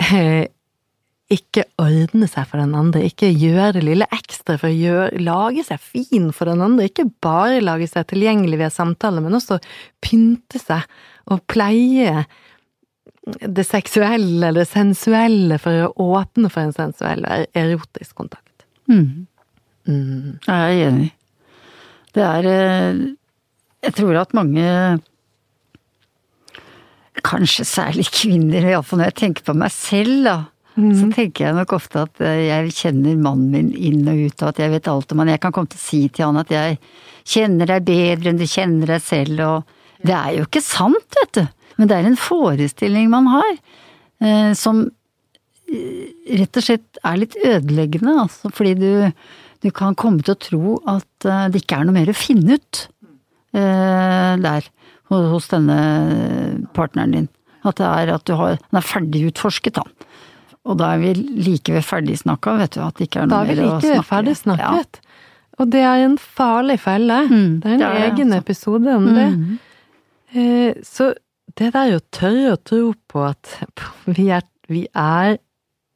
eh, 0.00 0.46
ikke 1.32 1.64
ordne 1.80 2.26
seg 2.28 2.46
for 2.50 2.60
den 2.60 2.74
andre, 2.76 3.06
ikke 3.08 3.30
gjøre 3.30 3.78
det 3.78 3.84
lille 3.86 4.08
ekstra 4.12 4.58
for 4.60 4.68
å 4.68 4.76
gjøre, 4.76 5.22
lage 5.22 5.64
seg 5.64 5.80
fin 5.80 6.30
for 6.34 6.50
den 6.50 6.60
andre, 6.64 6.88
ikke 6.90 7.08
bare 7.24 7.62
lage 7.62 7.88
seg 7.88 8.06
tilgjengelig 8.10 8.60
via 8.60 8.70
samtale, 8.72 9.22
men 9.24 9.38
også 9.38 9.58
pynte 10.04 10.60
seg 10.60 10.84
og 11.32 11.44
pleie 11.50 12.26
det 13.22 13.64
seksuelle 13.66 14.48
eller 14.50 14.66
sensuelle 14.66 15.58
for 15.62 15.86
å 15.86 16.08
åpne 16.18 16.50
for 16.50 16.66
en 16.66 16.74
sensuell 16.74 17.22
erotisk 17.54 18.16
kontakt. 18.18 18.66
Mm. 18.90 19.26
Mm. 19.86 20.38
Jeg 20.46 20.56
er 20.56 20.86
enig. 20.88 21.10
Det 22.12 22.22
er 22.22 22.46
eh, 22.50 23.02
Jeg 23.82 23.94
tror 23.96 24.18
at 24.20 24.34
mange 24.36 24.66
Kanskje 27.22 27.64
særlig 27.66 28.08
kvinner, 28.10 28.64
iallfall 28.66 28.98
når 29.00 29.10
jeg 29.12 29.18
tenker 29.20 29.44
på 29.46 29.54
meg 29.54 29.70
selv, 29.74 30.24
da. 30.26 30.36
Mm. 30.74 30.92
Så 30.96 31.08
tenker 31.12 31.44
jeg 31.44 31.54
nok 31.54 31.74
ofte 31.76 32.06
at 32.06 32.22
eh, 32.24 32.46
jeg 32.48 32.74
kjenner 32.74 33.20
mannen 33.20 33.52
min 33.52 33.70
inn 33.76 34.08
og 34.08 34.18
ut, 34.18 34.42
og 34.42 34.48
at 34.48 34.62
jeg 34.62 34.72
vet 34.72 34.88
alt 34.90 35.12
om 35.12 35.22
han. 35.22 35.30
Jeg 35.34 35.42
kan 35.44 35.54
komme 35.54 35.70
til 35.70 35.78
å 35.78 35.84
si 35.84 36.00
til 36.08 36.26
han 36.26 36.40
at 36.40 36.50
jeg 36.50 36.78
kjenner 37.28 37.68
deg 37.70 37.86
bedre 37.86 38.32
enn 38.32 38.40
du 38.40 38.46
kjenner 38.48 38.94
deg 38.94 39.04
selv, 39.04 39.44
og 39.44 40.02
det 40.02 40.16
er 40.16 40.38
jo 40.38 40.48
ikke 40.48 40.64
sant, 40.64 41.18
vet 41.20 41.36
du. 41.38 41.44
Men 41.78 41.90
det 41.90 41.98
er 41.98 42.08
en 42.08 42.18
forestilling 42.20 43.10
man 43.12 43.30
har, 43.32 43.52
eh, 44.24 44.50
som 44.58 44.84
eh, 45.70 46.10
rett 46.40 46.60
og 46.60 46.66
slett 46.66 47.02
er 47.02 47.20
litt 47.20 47.36
ødeleggende, 47.38 48.16
altså, 48.26 48.52
fordi 48.54 48.74
du, 48.80 48.90
du, 49.64 49.70
kan 49.74 49.96
komme 49.98 50.24
til 50.24 50.34
å 50.34 50.42
tro 50.48 50.76
at 50.90 51.28
eh, 51.28 51.46
det 51.52 51.64
ikke 51.64 51.80
er 51.80 51.88
noe 51.88 51.96
mer 51.96 52.12
å 52.12 52.16
finne 52.16 52.58
ut 52.58 52.86
eh, 53.56 54.32
der, 54.42 54.72
hos 55.12 55.50
denne 55.52 55.78
partneren 56.76 57.16
din. 57.16 57.30
At 57.68 57.78
det 57.78 57.86
er 57.86 58.10
at 58.14 58.24
du 58.26 58.32
har 58.34 58.56
Den 58.56 58.78
er 58.80 58.86
ferdigutforsket, 58.86 59.76
da. 59.76 60.08
Og 60.62 60.78
da 60.78 60.92
er 60.94 61.02
vi 61.02 61.12
like 61.42 61.74
ved 61.74 61.84
ferdigsnakka, 61.84 62.54
vet 62.60 62.76
du. 62.76 62.82
At 62.84 62.98
det 62.98 63.08
ikke 63.08 63.24
er 63.24 63.28
noe 63.30 63.42
mer 63.44 63.50
å 63.50 63.54
snakke. 63.54 63.58
Da 63.58 63.64
er 63.66 63.66
vi 63.66 63.68
like 63.68 63.98
ved 63.98 64.08
ferdigsnakket. 64.08 64.98
Ja. 65.02 65.12
Og 65.60 65.68
det 65.72 65.82
er 65.86 66.04
en 66.06 66.16
farlig 66.18 66.78
felle. 66.82 67.18
Mm, 67.28 67.50
det 67.62 67.68
er 67.68 67.74
en 67.74 67.82
det 67.82 67.88
er 67.88 67.98
det, 67.98 68.06
egen 68.08 68.32
altså. 68.32 68.44
episode 68.44 68.96
om 68.96 69.08
det. 69.10 69.28
Mm. 69.32 69.58
Eh, 70.32 70.80
så 70.86 71.12
det 71.58 71.72
der 71.74 71.96
å 71.96 72.04
tørre 72.14 72.54
å 72.54 72.60
tro 72.60 72.92
på 73.10 73.24
at 73.26 73.56
vi 74.16 74.28
er, 74.34 74.46
vi 74.68 74.86
er 74.92 75.38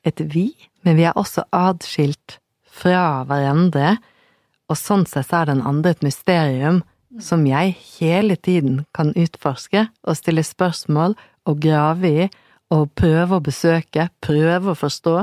et 0.06 0.22
vi, 0.32 0.50
men 0.86 0.98
vi 0.98 1.06
er 1.08 1.16
også 1.18 1.46
adskilt 1.54 2.38
fra 2.76 3.24
hverandre, 3.26 3.96
og 4.66 4.78
sånn 4.78 5.06
sett 5.08 5.32
er 5.34 5.48
den 5.48 5.62
andre 5.66 5.94
et 5.94 6.04
mysterium 6.04 6.82
som 7.22 7.44
jeg 7.48 7.76
hele 7.96 8.36
tiden 8.36 8.82
kan 8.96 9.12
utforske 9.16 9.86
og 10.04 10.18
stille 10.18 10.42
spørsmål 10.44 11.14
og 11.46 11.62
grave 11.62 12.10
i 12.10 12.26
og 12.74 12.90
prøve 12.98 13.38
å 13.38 13.44
besøke, 13.44 14.08
prøve 14.24 14.72
å 14.72 14.78
forstå, 14.78 15.16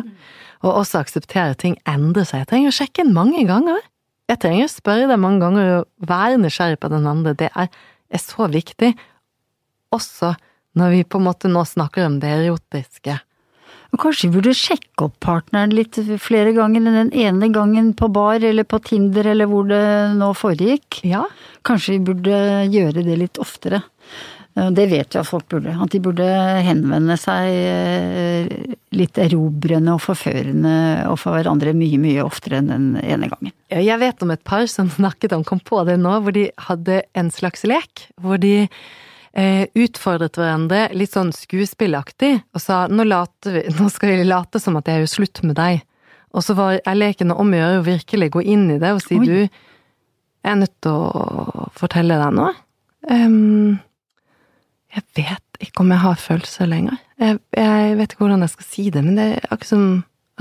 og 0.64 0.78
også 0.80 1.02
akseptere 1.02 1.58
ting 1.60 1.76
endrer 1.90 2.24
seg. 2.28 2.44
Jeg 2.44 2.50
trenger 2.54 2.72
å 2.72 2.78
sjekke 2.78 3.04
den 3.04 3.16
mange 3.16 3.44
ganger. 3.50 3.82
Jeg 4.32 4.40
trenger 4.40 4.70
å 4.70 4.72
spørre 4.72 5.10
deg 5.12 5.20
mange 5.20 5.44
ganger 5.44 5.72
og 5.82 6.08
være 6.08 6.40
nysgjerrig 6.40 6.80
på 6.80 6.92
den 6.94 7.10
andre. 7.10 7.36
Det 7.36 7.50
er, 7.52 7.68
er 8.08 8.24
så 8.24 8.48
viktig, 8.48 8.94
også 9.96 10.34
når 10.80 10.96
vi 10.96 11.04
på 11.06 11.20
en 11.22 11.28
måte 11.28 11.52
nå 11.52 11.62
snakker 11.70 12.08
om 12.08 12.18
det 12.24 12.32
erotiske. 12.40 13.20
Kanskje 13.94 14.26
vi 14.32 14.40
burde 14.40 14.56
sjekke 14.58 15.06
opp 15.06 15.20
partneren 15.22 15.74
litt 15.78 16.00
flere 16.22 16.50
ganger 16.56 16.82
enn 16.82 16.96
den 16.98 17.12
ene 17.14 17.50
gangen 17.54 17.92
på 17.94 18.08
bar 18.10 18.42
eller 18.42 18.66
på 18.66 18.80
Tinder 18.82 19.28
eller 19.36 19.46
hvor 19.52 19.68
det 19.70 19.84
nå 20.18 20.32
foregikk. 20.34 21.04
Ja, 21.06 21.28
Kanskje 21.62 22.00
vi 22.00 22.08
burde 22.08 22.40
gjøre 22.74 23.04
det 23.06 23.20
litt 23.22 23.38
oftere. 23.40 23.84
Eh, 24.58 24.72
Det 24.74 24.88
vet 24.90 25.14
vi 25.14 25.20
at 25.22 25.30
folk 25.30 25.46
burde. 25.54 25.76
At 25.78 25.94
de 25.94 26.02
burde 26.02 26.26
henvende 26.66 27.20
seg 27.22 27.52
eh, 27.54 28.74
litt 28.98 29.22
erobrende 29.22 29.94
og 29.94 30.02
forførende 30.02 30.74
overfor 31.12 31.38
hverandre 31.38 31.76
mye, 31.78 32.02
mye 32.02 32.26
oftere 32.26 32.64
enn 32.64 32.74
den 32.74 32.90
ene 32.98 33.30
gangen. 33.30 33.54
Jeg 33.70 34.02
vet 34.02 34.26
om 34.26 34.34
et 34.34 34.44
par 34.44 34.66
som 34.74 34.90
snakket 34.98 35.38
om, 35.38 35.46
kom 35.46 35.62
på 35.62 35.86
det 35.86 36.00
nå, 36.02 36.18
hvor 36.26 36.34
de 36.34 36.50
hadde 36.66 37.04
en 37.14 37.30
slags 37.30 37.62
lek. 37.70 38.08
Hvor 38.18 38.42
de 38.42 38.66
eh, 39.38 39.66
utfordret 39.74 40.38
hverandre 40.38 40.88
litt 40.96 41.14
sånn 41.16 41.34
skuespillaktig 41.36 42.36
og 42.54 42.62
sa 42.62 42.86
nå, 42.92 43.06
vi, 43.06 43.64
nå 43.78 43.90
skal 43.92 44.14
vi 44.14 44.28
late 44.28 44.62
som 44.62 44.78
at 44.80 44.90
jeg 44.90 45.04
gjør 45.04 45.14
slutt 45.16 45.44
med 45.48 45.58
deg. 45.60 45.84
Og 46.34 46.46
så 46.46 46.56
var 46.58 46.78
jeg 46.80 46.98
leken 46.98 47.34
om 47.34 47.54
å 47.54 47.60
gjøre 47.60 47.82
å 47.82 47.88
virkelig 47.88 48.32
gå 48.34 48.44
inn 48.56 48.70
i 48.74 48.80
det 48.82 48.94
og 48.96 49.02
si 49.04 49.20
Oi. 49.20 49.26
du, 49.28 49.40
jeg 50.44 50.52
er 50.52 50.60
nødt 50.60 50.76
til 50.84 50.96
å 50.98 51.68
fortelle 51.78 52.18
deg 52.20 52.38
noe. 52.40 52.54
Um, 53.10 53.78
jeg 54.94 55.06
vet 55.18 55.62
ikke 55.64 55.84
om 55.84 55.94
jeg 55.94 56.04
har 56.04 56.20
følelser 56.22 56.70
lenger. 56.70 56.98
Jeg, 57.22 57.38
jeg 57.58 57.98
vet 58.00 58.14
ikke 58.14 58.26
hvordan 58.26 58.46
jeg 58.46 58.54
skal 58.56 58.68
si 58.68 58.88
det, 58.94 59.04
men 59.06 59.20
det 59.20 59.28
er 59.30 59.48
akkurat 59.50 59.70
som 59.70 59.86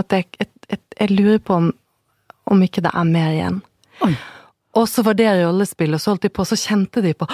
at 0.01 0.17
jeg, 0.17 0.29
jeg, 0.41 0.81
jeg 0.97 1.13
lurer 1.13 1.41
på 1.45 1.59
om, 1.61 1.69
om 2.51 2.65
ikke 2.65 2.85
det 2.85 2.93
er 2.97 3.09
mer 3.09 3.37
igjen. 3.37 3.61
Oi. 4.07 4.15
Og 4.79 4.89
så 4.89 5.05
var 5.05 5.19
det 5.19 5.29
rollespill, 5.37 5.93
og 5.95 6.01
så 6.01 6.15
holdt 6.15 6.27
de 6.27 6.33
på, 6.33 6.45
og 6.45 6.49
så 6.49 6.57
kjente 6.57 7.03
de 7.05 7.13
på 7.13 7.29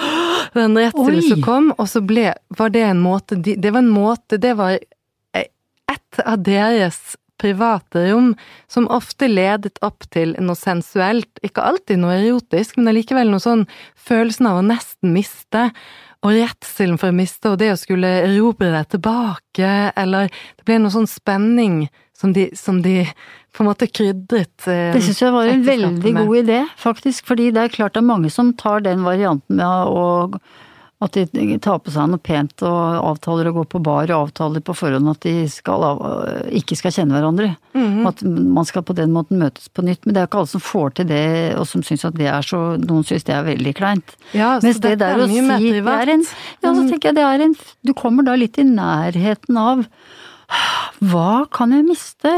den 0.57 0.77
redselen 0.77 1.23
som 1.23 1.43
kom, 1.45 1.71
og 1.77 1.87
så 1.87 2.01
ble, 2.03 2.33
var 2.57 2.73
det 2.73 2.83
en 2.87 3.01
måte 3.03 3.37
de, 3.39 3.55
Det 3.55 3.71
var 3.71 3.83
en 3.85 3.93
måte 3.93 4.39
Det 4.41 4.55
var 4.57 4.79
et 5.39 6.21
av 6.25 6.43
deres 6.45 6.99
private 7.39 8.03
rom 8.09 8.33
som 8.67 8.89
ofte 8.91 9.29
ledet 9.29 9.79
opp 9.85 10.03
til 10.13 10.35
noe 10.43 10.59
sensuelt. 10.59 11.39
Ikke 11.45 11.63
alltid 11.63 12.01
noe 12.01 12.17
erotisk, 12.19 12.77
men 12.77 12.91
allikevel 12.91 13.31
noe 13.31 13.43
sånn 13.43 13.65
følelsen 13.95 14.49
av 14.49 14.59
å 14.59 14.65
nesten 14.67 15.13
miste. 15.15 15.69
Og 16.19 16.35
redselen 16.35 16.99
for 16.99 17.13
å 17.13 17.15
miste, 17.15 17.53
og 17.53 17.61
det 17.61 17.71
å 17.71 17.79
skulle 17.79 18.09
erobre 18.25 18.73
deg 18.73 18.89
tilbake, 18.91 19.71
eller 19.95 20.27
Det 20.27 20.67
ble 20.67 20.81
noe 20.83 20.91
sånn 20.91 21.07
spenning 21.07 21.85
som 22.11 22.33
de, 22.35 22.49
som 22.59 22.81
de 22.83 23.05
på 23.53 23.63
en 23.63 23.69
måte 23.71 23.89
krydret 23.89 24.67
eh, 24.69 24.93
Det 24.95 25.03
syns 25.03 25.21
jeg 25.23 25.35
var 25.35 25.49
en 25.49 25.65
veldig 25.65 26.15
god 26.21 26.35
idé, 26.43 26.63
faktisk. 26.79 27.25
Fordi 27.29 27.49
det 27.55 27.65
er 27.65 27.75
klart 27.75 27.97
det 27.97 28.03
er 28.03 28.09
mange 28.09 28.31
som 28.33 28.53
tar 28.53 28.83
den 28.85 29.05
varianten 29.07 29.59
med 29.59 29.93
å 29.93 30.07
at 30.99 31.15
de 31.15 31.55
tar 31.63 31.77
på 31.79 31.93
seg 31.93 32.09
noe 32.11 32.19
pent 32.19 32.59
og 32.67 32.97
avtaler 33.13 33.47
å 33.47 33.53
gå 33.55 33.61
på 33.71 33.79
bar 33.83 34.11
og 34.11 34.25
avtaler 34.25 34.63
på 34.67 34.73
forhånd 34.75 35.07
at 35.07 35.21
de 35.23 35.45
skal 35.47 35.85
av, 35.87 36.01
ikke 36.59 36.75
skal 36.75 36.91
kjenne 36.91 37.15
hverandre. 37.15 37.53
Mhm. 37.71 38.01
At 38.09 38.23
man 38.27 38.67
skal 38.67 38.83
på 38.83 38.95
den 38.97 39.13
måten 39.15 39.39
møtes 39.39 39.69
på 39.71 39.85
nytt. 39.87 40.03
Men 40.03 40.15
det 40.15 40.21
er 40.21 40.27
ikke 40.27 40.41
alle 40.41 40.51
som 40.51 40.63
får 40.63 40.97
til 40.99 41.07
det, 41.07 41.55
og 41.55 41.63
som 41.71 41.85
syns 41.87 42.03
at 42.09 42.17
det 42.19 42.27
er 42.27 42.43
så 42.43 42.59
Noen 42.83 43.07
syns 43.07 43.23
det 43.23 43.35
er 43.35 43.47
veldig 43.47 43.73
kleint. 43.79 44.15
Ja, 44.35 44.57
så 44.59 44.67
Mens 44.67 44.81
det 44.83 44.97
der 44.99 45.15
er 45.15 45.23
å 45.23 45.29
si 45.29 45.39
det 45.39 45.95
er 45.95 46.11
en, 46.17 46.25
Ja, 46.59 46.73
så 46.73 46.83
tenker 46.89 47.09
jeg 47.13 47.15
det 47.15 47.27
er 47.29 47.45
en 47.47 47.55
Du 47.87 47.93
kommer 47.95 48.27
da 48.27 48.35
litt 48.35 48.59
i 48.59 48.67
nærheten 48.67 49.55
av 49.55 49.85
Hva 50.99 51.47
kan 51.53 51.71
jeg 51.71 51.87
miste? 51.87 52.33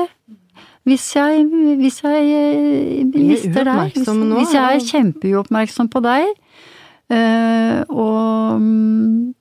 Hvis 0.87 1.15
jeg, 1.15 1.43
hvis 1.77 1.99
jeg 2.01 2.29
eh, 2.33 3.03
mister 3.13 3.63
deg, 3.67 3.91
hvis, 3.93 4.07
nå, 4.07 4.37
hvis 4.39 4.53
jeg 4.55 4.77
er 4.79 4.85
kjempeuoppmerksom 4.87 5.89
på 5.93 6.01
deg, 6.01 6.31
eh, 7.13 7.83
og 7.89 8.61
mm, 8.61 9.33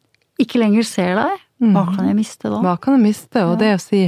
ikke 0.44 0.60
lenger 0.60 0.84
ser 0.84 1.14
deg, 1.16 1.38
hva 1.60 1.82
Mhm. 1.84 1.94
kan 1.96 2.06
jeg 2.08 2.16
miste 2.16 2.48
da? 2.48 2.58
Hva 2.64 2.74
kan 2.80 2.94
jeg 2.96 3.02
miste? 3.10 3.42
Og 3.44 3.58
det 3.60 3.74
å 3.76 3.80
si 3.80 4.06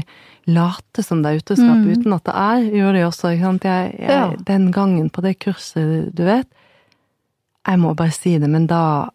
late 0.49 1.03
som 1.05 1.21
det 1.23 1.31
er 1.35 1.41
uteskap 1.43 1.77
Mm. 1.77 1.91
uten 1.93 2.13
at 2.17 2.25
det 2.25 2.35
er, 2.35 2.61
gjør 2.79 2.93
de 2.97 3.03
også. 3.09 3.29
Ikke 3.37 3.43
sant? 3.45 3.63
Jeg, 3.63 3.99
jeg, 3.99 4.09
Ja. 4.09 4.33
Den 4.47 4.73
gangen 4.73 5.11
på 5.11 5.21
det 5.23 5.39
kurset, 5.39 6.15
du 6.15 6.25
vet, 6.25 6.47
jeg 7.69 7.79
må 7.79 7.95
bare 7.95 8.11
si 8.11 8.39
det, 8.39 8.49
men 8.49 8.67
da 8.67 9.11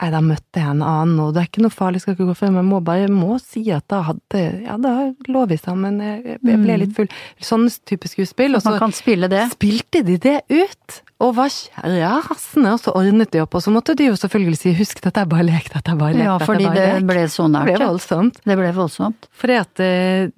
Nei, 0.00 0.08
da 0.10 0.20
møtte 0.24 0.56
jeg 0.56 0.70
en 0.72 0.80
annen, 0.82 1.18
og 1.20 1.34
det 1.34 1.42
er 1.42 1.48
ikke 1.50 1.62
noe 1.62 1.70
farlig, 1.74 2.00
skal 2.00 2.14
ikke 2.16 2.24
gå 2.30 2.34
frem, 2.38 2.54
men 2.56 2.62
jeg 2.64 2.68
må 2.70 2.78
bare 2.82 3.02
jeg 3.02 3.10
må 3.12 3.34
si 3.42 3.60
at 3.70 3.84
da 3.92 3.98
hadde 4.06 4.40
Ja, 4.64 4.78
da 4.80 4.92
lå 5.28 5.42
vi 5.50 5.58
sammen, 5.60 5.98
jeg, 6.00 6.22
jeg 6.24 6.40
ble 6.40 6.56
Mm. 6.56 6.80
litt 6.80 6.94
full. 6.96 7.08
Sånne 7.44 7.68
type 7.84 8.08
skuespill. 8.08 8.56
Og 8.56 8.62
så 8.64 8.72
kan 8.80 8.90
spille 8.96 9.28
det. 9.28 9.42
spilte 9.52 10.00
de 10.08 10.16
det 10.16 10.38
ut, 10.48 10.96
og 11.20 11.34
var 11.36 11.52
rasende, 11.84 12.72
og 12.72 12.80
så 12.80 12.94
ordnet 12.96 13.30
de 13.30 13.42
opp, 13.44 13.54
og 13.54 13.62
så 13.62 13.70
måtte 13.70 13.94
de 13.94 14.08
jo 14.08 14.16
selvfølgelig 14.16 14.58
si 14.62 14.72
husk, 14.80 15.00
dette 15.04 15.20
er 15.20 15.26
bare 15.28 15.44
lek, 15.44 15.68
dette 15.74 15.92
er 15.92 15.96
bare 16.00 16.14
lek, 16.16 16.24
Ja, 16.24 16.38
fordi 16.38 16.64
det 16.72 16.88
lek. 16.88 17.06
ble 17.12 17.24
så 17.28 17.46
Det 17.52 17.64
ble 17.76 17.86
voldsomt. 17.86 18.40
Det 18.48 18.56
ble 18.58 18.72
voldsomt. 18.72 19.28
Fordi 19.30 19.60
at 19.60 19.80
eh, 19.80 20.28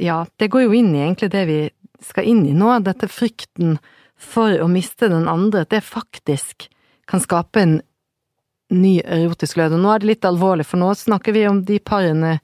Ja, 0.00 0.24
det 0.38 0.48
går 0.50 0.64
jo 0.64 0.72
inn 0.72 0.94
i 0.96 1.04
egentlig 1.04 1.30
det 1.30 1.46
vi 1.46 1.70
skal 2.02 2.24
inn 2.24 2.46
i 2.46 2.52
nå. 2.56 2.82
Dette 2.82 3.06
frykten 3.06 3.76
for 4.16 4.48
å 4.64 4.66
miste 4.66 5.08
den 5.08 5.28
andre. 5.28 5.60
At 5.62 5.68
det 5.70 5.84
faktisk 5.84 6.66
kan 7.06 7.20
skape 7.20 7.60
en 7.60 7.82
ny 8.76 8.98
erotisk 9.04 9.58
glød. 9.58 9.76
Og 9.76 9.84
nå 9.84 9.94
er 9.94 10.02
det 10.02 10.12
litt 10.12 10.28
alvorlig, 10.28 10.66
for 10.68 10.80
nå 10.80 10.92
snakker 10.98 11.36
vi 11.36 11.46
om 11.48 11.62
de 11.66 11.80
parene 11.82 12.38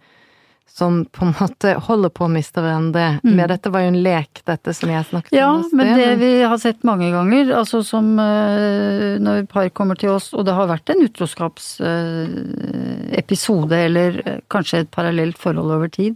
som 0.81 1.05
på 1.05 1.25
en 1.27 1.35
måte 1.41 1.75
holder 1.87 2.09
på 2.15 2.25
å 2.25 2.29
miste 2.33 2.63
hverandre. 2.63 3.19
Mm. 3.25 3.35
Med 3.37 3.47
dette 3.53 3.71
var 3.75 3.81
jo 3.85 3.91
en 3.93 4.05
lek, 4.05 4.33
dette 4.49 4.71
som 4.77 4.89
jeg 4.93 5.09
snakket 5.11 5.33
Ja, 5.37 5.49
om. 5.53 5.61
Ja, 5.65 5.69
men 5.77 5.87
det 5.99 6.11
vi 6.23 6.31
har 6.41 6.59
sett 6.63 6.81
mange 6.87 7.09
ganger, 7.13 7.45
altså 7.59 7.79
som 7.87 8.07
eh, 8.23 9.19
når 9.21 9.37
par 9.51 9.69
kommer 9.77 9.97
til 10.01 10.11
oss, 10.15 10.27
og 10.33 10.43
det 10.49 10.55
har 10.57 10.67
vært 10.71 10.91
en 10.95 11.05
utroskapsepisode, 11.05 13.77
eller 13.91 14.11
eh, 14.25 14.41
kanskje 14.53 14.77
et 14.85 14.95
parallelt 14.95 15.39
forhold 15.43 15.71
over 15.77 15.89
tid, 15.93 16.15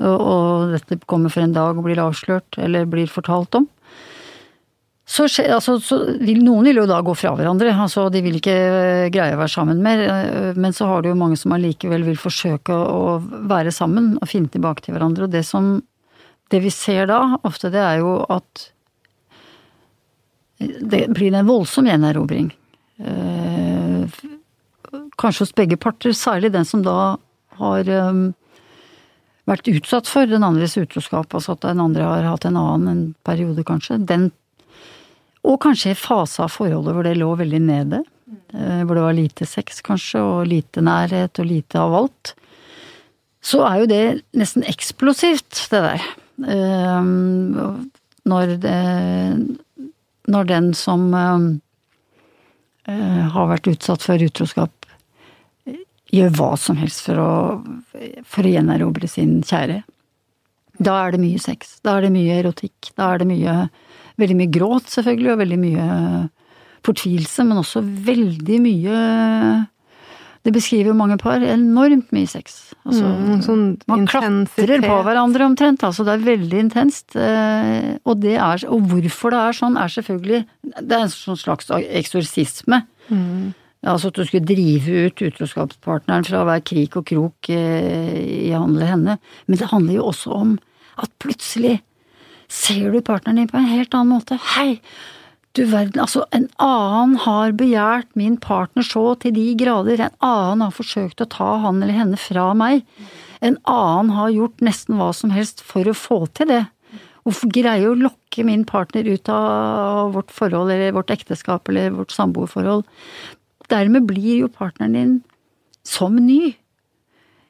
og, 0.00 0.18
og 0.18 0.72
dette 0.74 1.06
kommer 1.10 1.30
for 1.30 1.42
en 1.44 1.54
dag 1.54 1.72
og 1.76 1.84
blir 1.86 2.02
avslørt, 2.02 2.50
eller 2.58 2.90
blir 2.90 3.08
fortalt 3.10 3.54
om, 3.60 3.66
så, 5.04 5.26
altså, 5.52 5.76
så 5.84 5.98
vil 6.24 6.40
noen 6.40 6.64
vil 6.64 6.80
jo 6.80 6.86
da 6.88 7.02
gå 7.04 7.12
fra 7.18 7.34
hverandre, 7.36 7.74
altså 7.76 8.06
de 8.12 8.22
vil 8.24 8.38
ikke 8.38 8.54
eh, 8.56 9.08
greie 9.12 9.34
å 9.36 9.40
være 9.40 9.52
sammen 9.52 9.82
mer, 9.84 10.00
eh, 10.00 10.52
men 10.56 10.72
så 10.72 10.88
har 10.88 11.04
du 11.04 11.10
jo 11.10 11.18
mange 11.20 11.36
som 11.36 11.52
allikevel 11.52 12.06
vil 12.06 12.16
forsøke 12.16 12.72
å, 12.72 13.18
være 13.50 13.72
sammen 13.74 14.14
og 14.16 14.30
finne 14.30 14.48
tilbake 14.52 14.86
til 14.86 14.96
hverandre, 14.96 15.26
og 15.26 15.34
det 15.34 15.44
som 15.44 15.76
det 16.52 16.60
vi 16.64 16.72
ser 16.72 17.10
da, 17.10 17.20
ofte 17.44 17.68
det 17.72 17.82
er 17.82 18.00
jo 18.00 18.16
at 18.32 18.68
det 20.60 21.06
blir 21.12 21.34
en 21.34 21.48
voldsom 21.48 21.88
gjenerobring. 21.90 22.48
Eh, 23.04 24.08
Kanskje 25.18 25.44
hos 25.44 25.54
begge 25.56 25.76
parter, 25.80 26.14
særlig 26.14 26.52
den 26.54 26.66
som 26.66 26.82
da 26.86 27.16
har 27.58 27.90
eh, 27.90 28.20
vært 29.50 29.68
utsatt 29.70 30.08
for 30.10 30.30
den 30.30 30.46
andres 30.46 30.78
utroskap, 30.80 31.34
altså 31.34 31.54
at 31.54 31.66
den 31.66 31.82
andre 31.82 32.06
har 32.08 32.28
hatt 32.28 32.46
en 32.48 32.58
annen 32.60 32.90
en 32.90 33.04
periode, 33.26 33.66
kanskje. 33.66 34.00
Den, 34.06 34.30
og 35.44 35.58
kanskje 35.62 35.90
i 35.92 35.98
fase 35.98 36.42
av 36.44 36.50
forholdet 36.54 36.94
hvor 36.96 37.04
det 37.06 37.16
lå 37.20 37.30
veldig 37.36 37.60
nede. 37.62 37.98
eh, 38.54 38.82
Hvor 38.84 38.94
det 38.96 39.02
var 39.04 39.12
lite 39.16 39.46
sex, 39.46 39.80
kanskje, 39.84 40.20
og 40.22 40.46
lite 40.48 40.80
nærhet 40.80 41.38
og 41.42 41.46
lite 41.46 41.78
av 41.80 41.94
alt. 41.94 42.34
Så 43.44 43.60
er 43.68 43.78
jo 43.82 43.86
det 43.90 44.04
nesten 44.32 44.64
eksplosivt, 44.64 45.66
det 45.70 45.82
der. 45.84 46.00
Eh, 46.48 47.02
Når 48.24 48.56
det 48.64 48.80
Når 50.26 50.44
den 50.48 50.72
som 50.74 51.14
eh, 51.14 51.38
har 53.34 53.46
vært 53.50 53.66
utsatt 53.68 54.00
for 54.02 54.16
utroskap, 54.16 54.70
gjør 56.14 56.30
hva 56.38 56.56
som 56.56 56.76
helst 56.78 57.00
for 57.04 57.16
å, 57.20 57.60
for 58.24 58.44
å 58.46 58.50
gjenerobre 58.54 59.08
sin 59.10 59.42
kjære. 59.42 59.82
Da 60.82 60.94
er 61.06 61.12
det 61.12 61.20
mye 61.22 61.38
sex. 61.38 61.78
Da 61.84 61.98
er 61.98 62.06
det 62.06 62.12
mye 62.12 62.38
erotikk. 62.42 62.90
Da 62.96 63.12
er 63.14 63.18
det 63.18 63.28
mye 63.30 63.68
Veldig 64.14 64.36
mye 64.38 64.50
gråt, 64.54 64.86
selvfølgelig, 64.94 65.30
og 65.32 65.38
veldig 65.40 65.56
mye 65.58 65.84
fortvilelse, 66.86 67.42
men 67.48 67.58
også 67.58 67.80
veldig 67.82 68.58
mye 68.62 68.98
Det 70.44 70.52
beskriver 70.52 70.90
jo 70.92 70.94
mange 70.98 71.16
par 71.18 71.40
enormt 71.40 72.10
mye 72.12 72.28
sex. 72.28 72.74
Altså, 72.84 73.02
Mm, 73.08 73.40
sånn 73.42 73.62
man 73.88 74.06
klatrer 74.06 74.82
på 74.84 74.98
hverandre 75.06 75.46
omtrent, 75.48 75.80
altså 75.82 76.04
det 76.04 76.12
er 76.14 76.26
veldig 76.36 76.58
intenst. 76.60 77.16
eh, 77.16 77.96
Og, 78.04 78.20
det 78.20 78.36
er, 78.36 78.66
og 78.68 78.82
hvorfor 78.90 79.30
det 79.30 79.40
er 79.40 79.52
sånn, 79.56 79.78
er 79.80 79.88
selvfølgelig 79.88 80.44
Det 80.62 80.92
er 80.92 81.02
en 81.02 81.08
sånn 81.08 81.38
slags 81.40 81.70
eksorsisme. 81.70 82.84
Mm. 83.10 83.54
Altså 83.84 84.08
at 84.08 84.18
du 84.18 84.24
skulle 84.24 84.48
drive 84.48 85.08
ut 85.08 85.24
utroskapspartneren 85.28 86.24
fra 86.26 86.44
hver 86.48 86.62
krik 86.64 86.96
og 87.00 87.08
krok 87.10 87.50
eh, 87.52 88.46
i 88.48 88.52
å 88.54 88.62
handle 88.64 88.88
henne. 88.88 89.18
Men 89.46 89.60
det 89.60 89.68
handler 89.72 89.98
jo 89.98 90.06
også 90.12 90.32
om 90.38 90.54
at 91.00 91.12
plutselig 91.22 91.78
ser 92.48 92.94
du 92.94 93.02
partneren 93.04 93.42
din 93.42 93.50
på 93.50 93.58
en 93.60 93.68
helt 93.68 93.94
annen 93.96 94.16
måte. 94.16 94.38
Hei, 94.54 94.80
du 95.54 95.64
verden, 95.70 96.00
altså 96.02 96.24
en 96.34 96.48
annen 96.62 97.18
har 97.22 97.54
begjært 97.54 98.08
min 98.18 98.38
partner 98.42 98.86
så 98.86 99.12
til 99.22 99.36
de 99.36 99.46
grader, 99.58 100.00
en 100.02 100.16
annen 100.24 100.64
har 100.66 100.74
forsøkt 100.74 101.22
å 101.22 101.30
ta 101.30 101.50
han 101.62 101.82
eller 101.82 101.94
henne 101.94 102.18
fra 102.20 102.48
meg. 102.58 102.82
En 103.44 103.60
annen 103.70 104.14
har 104.16 104.32
gjort 104.34 104.64
nesten 104.64 104.98
hva 104.98 105.12
som 105.14 105.34
helst 105.34 105.62
for 105.62 105.86
å 105.86 105.94
få 105.94 106.24
til 106.34 106.50
det. 106.50 106.64
Hvorfor 107.24 107.52
greie 107.54 107.86
å 107.88 107.96
lokke 107.96 108.44
min 108.44 108.66
partner 108.68 109.06
ut 109.08 109.30
av 109.32 110.12
vårt 110.16 110.32
forhold, 110.34 110.72
eller 110.74 110.92
vårt 110.96 111.12
ekteskap, 111.14 111.70
eller 111.70 111.94
vårt 111.94 112.12
samboerforhold? 112.12 112.84
Dermed 113.72 114.06
blir 114.08 114.44
jo 114.44 114.50
partneren 114.52 114.96
din 114.96 115.14
som 115.86 116.16
ny. 116.16 116.54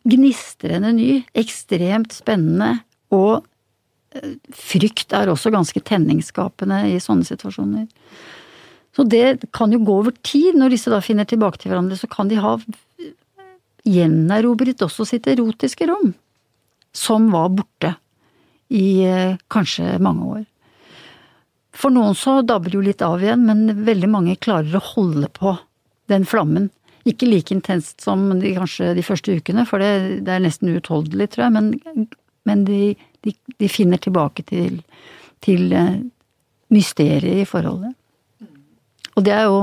Gnistrende 0.05 0.93
ny, 0.93 1.11
ekstremt 1.33 2.13
spennende, 2.13 2.83
og 3.15 3.47
eh, 4.13 4.35
frykt 4.53 5.15
er 5.17 5.31
også 5.33 5.53
ganske 5.55 5.81
tenningsskapende 5.81 6.83
i 6.93 6.99
sånne 7.01 7.25
situasjoner. 7.25 7.87
Så 8.95 9.07
det 9.09 9.49
kan 9.57 9.73
jo 9.73 9.81
gå 9.83 9.97
over 10.03 10.15
tid, 10.23 10.59
når 10.61 10.77
disse 10.77 10.93
da 10.93 11.01
finner 11.03 11.27
tilbake 11.27 11.63
til 11.63 11.73
hverandre, 11.73 11.97
så 11.99 12.11
kan 12.11 12.29
de 12.29 12.37
ha 12.43 12.59
gjenerobret 13.85 14.85
også 14.85 15.07
sitt 15.09 15.27
erotiske 15.31 15.89
rom, 15.89 16.13
som 16.95 17.31
var 17.33 17.51
borte 17.57 17.95
i 18.73 19.05
eh, 19.09 19.41
kanskje 19.53 19.97
mange 20.05 20.29
år. 20.39 20.45
For 21.75 21.91
noen 21.91 22.15
så 22.15 22.39
dabber 22.47 22.71
det 22.71 22.79
jo 22.79 22.85
litt 22.87 23.03
av 23.03 23.23
igjen, 23.23 23.49
men 23.49 23.87
veldig 23.87 24.11
mange 24.11 24.37
klarer 24.39 24.79
å 24.79 24.89
holde 24.95 25.33
på 25.35 25.57
den 26.13 26.27
flammen. 26.29 26.71
Ikke 27.05 27.29
like 27.29 27.53
intenst 27.55 28.01
som 28.05 28.27
de, 28.41 28.55
kanskje 28.57 28.95
de 28.97 29.05
første 29.05 29.37
ukene, 29.37 29.67
for 29.69 29.83
det, 29.83 30.25
det 30.25 30.33
er 30.33 30.45
nesten 30.45 30.73
uutholdelig, 30.73 31.31
tror 31.35 31.47
jeg, 31.47 31.55
men, 31.57 32.07
men 32.49 32.65
de, 32.69 32.95
de, 33.25 33.35
de 33.61 33.69
finner 33.69 34.01
tilbake 34.01 34.45
til, 34.49 34.81
til 35.45 35.73
eh, 35.77 35.99
mysteriet 36.73 37.45
i 37.45 37.49
forholdet. 37.49 37.93
Og 39.15 39.25
det 39.27 39.35
er, 39.37 39.45
jo, 39.47 39.59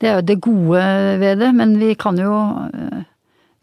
det 0.00 0.08
er 0.08 0.18
jo 0.18 0.24
det 0.28 0.38
gode 0.44 0.82
ved 1.22 1.40
det, 1.42 1.52
men 1.56 1.76
vi 1.80 1.94
kan 1.98 2.18
jo 2.20 2.32
eh, 2.70 3.04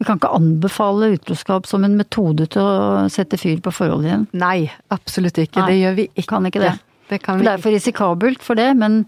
Vi 0.02 0.04
kan 0.08 0.18
ikke 0.18 0.34
anbefale 0.36 1.12
utroskap 1.14 1.68
som 1.70 1.84
en 1.86 1.94
metode 1.96 2.48
til 2.50 2.66
å 2.66 3.04
sette 3.08 3.38
fyr 3.40 3.60
på 3.62 3.70
forholdet 3.72 4.08
igjen. 4.08 4.24
Nei, 4.36 4.66
absolutt 4.92 5.38
ikke. 5.38 5.62
Nei, 5.62 5.68
det 5.70 5.76
gjør 5.78 5.94
vi 6.00 6.06
ikke. 6.10 6.26
kan 6.32 6.48
ikke 6.50 6.64
det. 6.64 6.72
Det 7.14 7.22
kan 7.22 7.38
For 7.38 7.44
vi 7.44 7.48
det 7.48 7.54
er 7.54 7.62
for 7.62 7.76
risikabelt 7.76 8.42
for 8.42 8.58
det, 8.58 8.72
men, 8.80 9.04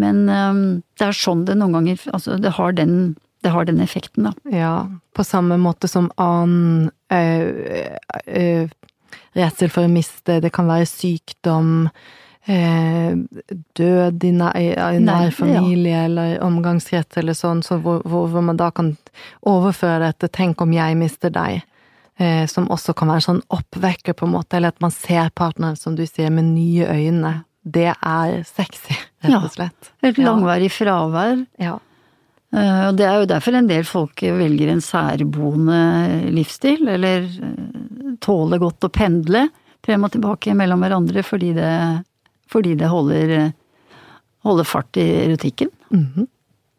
men 0.00 0.24
um, 0.28 0.62
det 0.96 1.10
er 1.10 1.18
sånn 1.18 1.44
det 1.48 1.58
noen 1.60 1.76
ganger 1.76 2.06
Altså, 2.16 2.38
det 2.40 2.54
har 2.56 2.76
den, 2.78 3.14
det 3.44 3.52
har 3.52 3.68
den 3.68 3.82
effekten, 3.84 4.30
da. 4.30 4.32
Ja, 4.52 4.76
på 5.12 5.26
samme 5.28 5.58
måte 5.60 5.90
som 5.90 6.08
annen 6.16 6.88
øh, 7.12 8.70
redsel 9.36 9.72
for 9.72 9.86
å 9.86 9.92
miste 9.92 10.40
Det 10.44 10.52
kan 10.54 10.70
være 10.70 10.88
sykdom, 10.88 11.88
øh, 12.48 13.10
død 13.78 14.24
i 14.24 14.32
nær, 14.38 14.56
i 14.56 15.02
nær 15.02 15.28
ja. 15.50 15.66
eller 16.04 16.38
omgangskrets 16.44 17.20
eller 17.20 17.36
sånn, 17.36 17.60
så 17.66 17.78
hvor, 17.82 18.00
hvor, 18.06 18.30
hvor 18.32 18.48
man 18.48 18.60
da 18.60 18.70
kan 18.70 18.96
overføre 19.42 20.08
dette 20.08 20.32
'tenk 20.32 20.64
om 20.64 20.72
jeg 20.72 20.96
mister 20.96 21.30
deg'. 21.30 21.62
Eh, 22.22 22.46
Som 22.50 22.68
også 22.72 22.94
kan 22.98 23.10
være 23.12 23.24
sånn 23.26 23.42
oppvekker, 23.52 24.14
på 24.18 24.26
en 24.28 24.34
måte, 24.36 24.56
eller 24.58 24.72
at 24.74 24.80
man 24.84 24.94
ser 24.94 25.30
partneren, 25.38 25.76
som 25.76 25.96
du 25.98 26.04
sier, 26.06 26.30
med 26.30 26.44
nye 26.54 26.86
øyne. 26.86 27.32
Det 27.64 27.88
er 27.94 28.42
sexy, 28.48 28.94
rett 29.22 29.38
og 29.38 29.50
slett. 29.54 29.90
Ja. 30.02 30.08
Et 30.10 30.18
langvarig 30.22 30.70
fravær. 30.74 31.44
Ja. 31.62 31.76
Eh, 32.52 32.82
Og 32.88 32.96
det 32.98 33.06
er 33.08 33.20
jo 33.22 33.28
derfor 33.30 33.54
en 33.58 33.68
del 33.70 33.84
folk 33.88 34.20
velger 34.22 34.72
en 34.72 34.82
særboende 34.84 36.30
livsstil, 36.34 36.86
eller 36.88 37.26
eh, 37.26 38.16
tåler 38.20 38.58
godt 38.62 38.84
å 38.88 38.92
pendle 38.92 39.48
frem 39.82 40.04
og 40.06 40.12
tilbake 40.14 40.54
mellom 40.54 40.82
hverandre 40.84 41.22
fordi 41.26 41.52
det, 41.56 41.70
fordi 42.52 42.76
det 42.78 42.90
holder, 42.90 43.52
holder 44.46 44.64
fart 44.68 44.96
i 45.00 45.06
erotikken. 45.24 45.70
Mhm. 45.90 46.26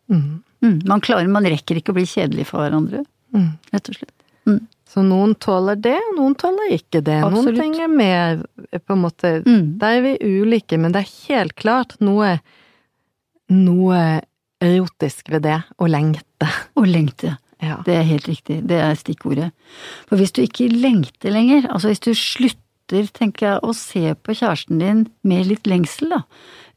-hmm. 0.09 0.39
Mm, 0.63 0.81
man 0.87 1.01
klarer, 1.01 1.27
man 1.27 1.43
rekker 1.43 1.75
ikke 1.75 1.91
å 1.91 1.97
bli 1.97 2.05
kjedelig 2.05 2.45
for 2.47 2.59
hverandre, 2.63 3.03
Mm. 3.33 3.57
rett 3.73 3.89
og 3.89 3.95
slett. 3.95 4.13
Mm. 4.45 4.67
Så 4.93 5.01
noen 5.01 5.33
tåler 5.41 5.79
det, 5.81 5.97
og 6.11 6.17
noen 6.19 6.35
tåler 6.37 6.75
ikke 6.75 7.01
det. 7.01 7.17
Noen 7.25 7.47
ting 7.49 7.57
trenger 7.57 7.89
mer, 7.89 8.43
på 8.77 8.93
en 8.93 9.01
måte 9.01 9.31
Mm. 9.41 9.79
Der 9.81 9.97
er 9.97 10.01
vi 10.05 10.17
ulike, 10.21 10.77
men 10.77 10.93
det 10.93 11.01
er 11.01 11.13
helt 11.33 11.55
klart 11.55 11.95
noe 11.99 12.37
noe 13.49 14.21
erotisk 14.63 15.31
ved 15.33 15.43
det, 15.47 15.59
å 15.81 15.87
lengte. 15.89 16.49
Å 16.77 16.85
lengte. 16.87 17.37
Ja. 17.63 17.79
Det 17.85 17.95
er 17.95 18.07
helt 18.07 18.27
riktig, 18.27 18.61
det 18.67 18.79
er 18.83 18.95
stikkordet. 18.99 19.51
For 20.09 20.19
hvis 20.19 20.33
du 20.35 20.41
ikke 20.43 20.67
lengter 20.71 21.31
lenger, 21.33 21.67
altså 21.71 21.91
hvis 21.91 22.03
du 22.03 22.11
slutter, 22.17 23.07
tenker 23.15 23.47
jeg, 23.47 23.61
å 23.63 23.73
se 23.77 24.13
på 24.19 24.35
kjæresten 24.35 24.81
din 24.81 25.05
med 25.23 25.47
litt 25.47 25.67
lengsel, 25.69 26.11
da. 26.11 26.21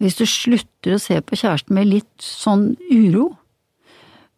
Hvis 0.02 0.18
du 0.20 0.24
slutter 0.30 0.96
å 0.96 1.02
se 1.02 1.18
på 1.20 1.38
kjæresten 1.38 1.74
med 1.74 1.90
litt 1.90 2.22
sånn 2.22 2.76
uro, 2.90 3.32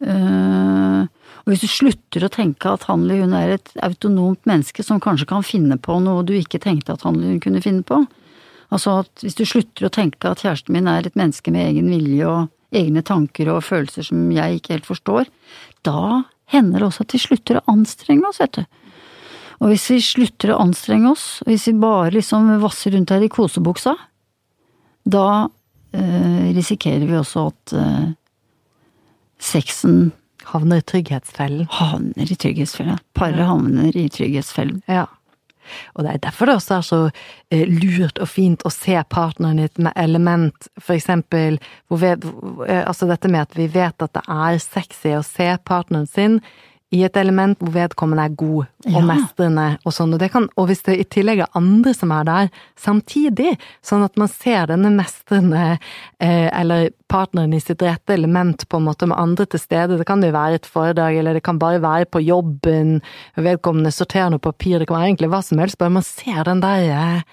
øh, 0.01 1.05
og 1.49 1.55
hvis 1.55 1.63
du 1.65 1.71
slutter 1.73 2.21
å 2.21 2.29
tenke 2.29 2.69
at 2.69 2.83
han 2.85 3.07
eller 3.07 3.23
hun 3.23 3.31
er 3.33 3.55
et 3.55 3.71
autonomt 3.81 4.43
menneske 4.45 4.83
som 4.85 4.99
kanskje 5.01 5.25
kan 5.31 5.41
finne 5.41 5.79
på 5.81 5.95
noe 6.05 6.21
du 6.21 6.35
ikke 6.37 6.59
tenkte 6.61 6.93
at 6.93 7.01
han 7.07 7.15
eller 7.17 7.31
hun 7.33 7.39
kunne 7.41 7.61
finne 7.63 7.81
på, 7.81 8.03
altså 8.69 8.99
at 9.01 9.23
hvis 9.25 9.37
du 9.39 9.47
slutter 9.49 9.87
å 9.87 9.93
tenke 9.95 10.29
at 10.29 10.43
kjæresten 10.45 10.77
min 10.77 10.85
er 10.91 11.09
et 11.09 11.17
menneske 11.17 11.49
med 11.49 11.71
egen 11.71 11.89
vilje 11.89 12.27
og 12.29 12.77
egne 12.77 13.01
tanker 13.01 13.49
og 13.49 13.65
følelser 13.65 14.05
som 14.05 14.27
jeg 14.29 14.59
ikke 14.59 14.75
helt 14.75 14.91
forstår, 14.91 15.31
da 15.81 16.21
hender 16.53 16.83
det 16.83 16.91
også 16.91 17.07
at 17.07 17.17
vi 17.17 17.23
slutter 17.23 17.57
å 17.57 17.65
anstrenge 17.73 18.29
oss, 18.29 18.43
vet 18.43 18.59
du. 18.59 18.63
Og 19.59 19.73
hvis 19.73 19.89
vi 19.89 19.99
slutter 20.05 20.53
å 20.53 20.61
anstrenge 20.61 21.15
oss, 21.15 21.25
og 21.41 21.49
hvis 21.49 21.65
vi 21.71 21.75
bare 21.81 22.13
liksom 22.13 22.53
vasser 22.61 22.93
rundt 22.93 23.09
her 23.09 23.25
i 23.25 23.33
kosebuksa, 23.33 23.97
da 25.09 25.27
eh, 25.97 26.53
risikerer 26.53 27.09
vi 27.09 27.17
også 27.17 27.49
at 27.49 27.77
eh, 27.81 28.07
sexen 29.41 30.11
Havner 30.49 30.81
i 30.81 30.87
trygghetsfellen. 30.89 31.67
havner 31.71 32.31
i 32.31 32.35
trygghetsfellen. 32.35 32.99
Paret 33.13 33.45
havner 33.45 33.95
i 33.97 34.09
trygghetsfellen. 34.09 34.81
Ja. 34.89 35.05
Og 35.93 36.03
det 36.03 36.13
er 36.13 36.23
derfor 36.23 36.49
det 36.49 36.55
også 36.57 36.75
er 36.75 36.85
så 36.87 36.99
eh, 37.51 37.67
lurt 37.69 38.17
og 38.17 38.29
fint 38.31 38.63
å 38.65 38.71
se 38.73 38.97
partneren 39.09 39.59
i 39.61 39.67
et 39.67 39.81
element, 39.95 40.69
for 40.77 40.95
eksempel 40.95 41.59
ved, 41.89 42.25
eh, 42.65 42.81
altså 42.81 43.09
dette 43.09 43.29
med 43.29 43.45
at 43.45 43.57
vi 43.57 43.67
vet 43.73 44.01
at 44.01 44.15
det 44.17 44.25
er 44.25 44.57
sexy 44.63 45.13
å 45.17 45.25
se 45.25 45.51
partneren 45.69 46.09
sin 46.09 46.39
i 46.91 47.03
et 47.05 47.17
element 47.21 47.59
hvor 47.61 47.69
vedkommende 47.75 48.23
er 48.25 48.35
god 48.35 48.63
og 48.63 48.95
Ja. 48.95 49.01
mestrende 49.05 49.65
og 49.85 49.93
sånn, 49.93 50.13
og, 50.13 50.19
det 50.19 50.31
kan, 50.33 50.47
og 50.57 50.67
hvis 50.67 50.81
det 50.87 50.95
i 50.99 51.03
tillegg 51.05 51.43
er 51.43 51.51
andre 51.55 51.93
som 51.93 52.11
er 52.11 52.23
der 52.25 52.49
samtidig, 52.75 53.59
sånn 53.85 54.03
at 54.03 54.17
man 54.17 54.27
ser 54.27 54.65
denne 54.71 54.89
mestrende 54.95 55.77
eh, 56.19 56.49
eller 56.49 56.89
partneren 57.07 57.53
i 57.53 57.59
sitt 57.61 57.81
rette 57.85 58.13
element 58.13 58.65
på 58.69 58.77
en 58.77 58.87
måte 58.87 59.05
med 59.05 59.17
andre 59.21 59.45
til 59.45 59.59
stede, 59.61 59.97
det 59.97 60.07
kan 60.09 60.23
jo 60.23 60.31
være 60.33 60.55
et 60.55 60.65
foredrag, 60.65 61.17
eller 61.19 61.33
det 61.37 61.43
kan 61.43 61.59
bare 61.61 61.81
være 61.81 62.05
på 62.09 62.23
jobben, 62.25 63.01
vedkommende 63.37 63.91
sorterer 63.93 64.29
noe 64.33 64.39
papir, 64.39 64.79
det 64.79 64.87
kan 64.89 64.97
være 64.97 65.11
egentlig 65.13 65.29
hva 65.29 65.43
som 65.45 65.59
helst, 65.61 65.77
bare 65.77 65.93
man 65.93 66.03
ser 66.03 66.43
den 66.49 66.61
der 66.65 67.23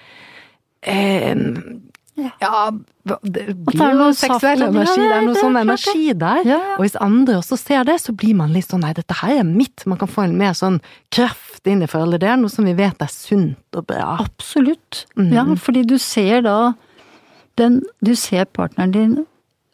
eh, 0.83 1.41
ja, 2.17 2.71
det 3.23 3.43
blir 3.65 3.77
jo 3.77 3.89
noe 3.97 4.13
seksuell 4.17 4.63
energi, 4.65 4.97
Ja, 4.99 5.07
det 5.07 5.17
er 5.17 5.21
noe 5.21 5.33
det 5.33 5.37
er 5.37 5.43
sånn 5.43 5.53
klart 5.53 5.67
energi 5.67 6.13
der. 6.17 6.41
Ja, 6.47 6.57
ja. 6.57 6.73
Og 6.77 6.83
hvis 6.85 6.97
andre 6.99 7.37
også 7.39 7.57
ser 7.61 7.83
det, 7.87 7.99
så 8.01 8.15
blir 8.17 8.33
man 8.35 8.51
litt 8.53 8.67
sånn 8.67 8.81
nei, 8.81 8.93
dette 8.97 9.13
her 9.21 9.37
er 9.39 9.43
mitt. 9.47 9.85
Man 9.85 9.97
kan 10.01 10.07
få 10.11 10.23
en 10.25 10.37
mer 10.37 10.53
sånn 10.57 10.81
kraft 11.13 11.67
inn 11.67 11.81
i 11.85 11.87
forholdet. 11.87 12.19
Det 12.25 12.29
er 12.33 12.37
noe 12.41 12.49
som 12.49 12.65
vi 12.65 12.73
vet 12.73 13.01
er 13.01 13.11
sunt 13.13 13.77
og 13.79 13.85
bra. 13.87 14.17
Absolutt. 14.25 15.05
Mm. 15.17 15.31
Ja, 15.33 15.45
fordi 15.55 15.85
du 15.87 15.97
ser 16.01 16.41
da 16.41 16.73
den 17.57 17.81
Du 18.03 18.13
ser 18.15 18.45
partneren 18.45 18.91
din 18.93 19.15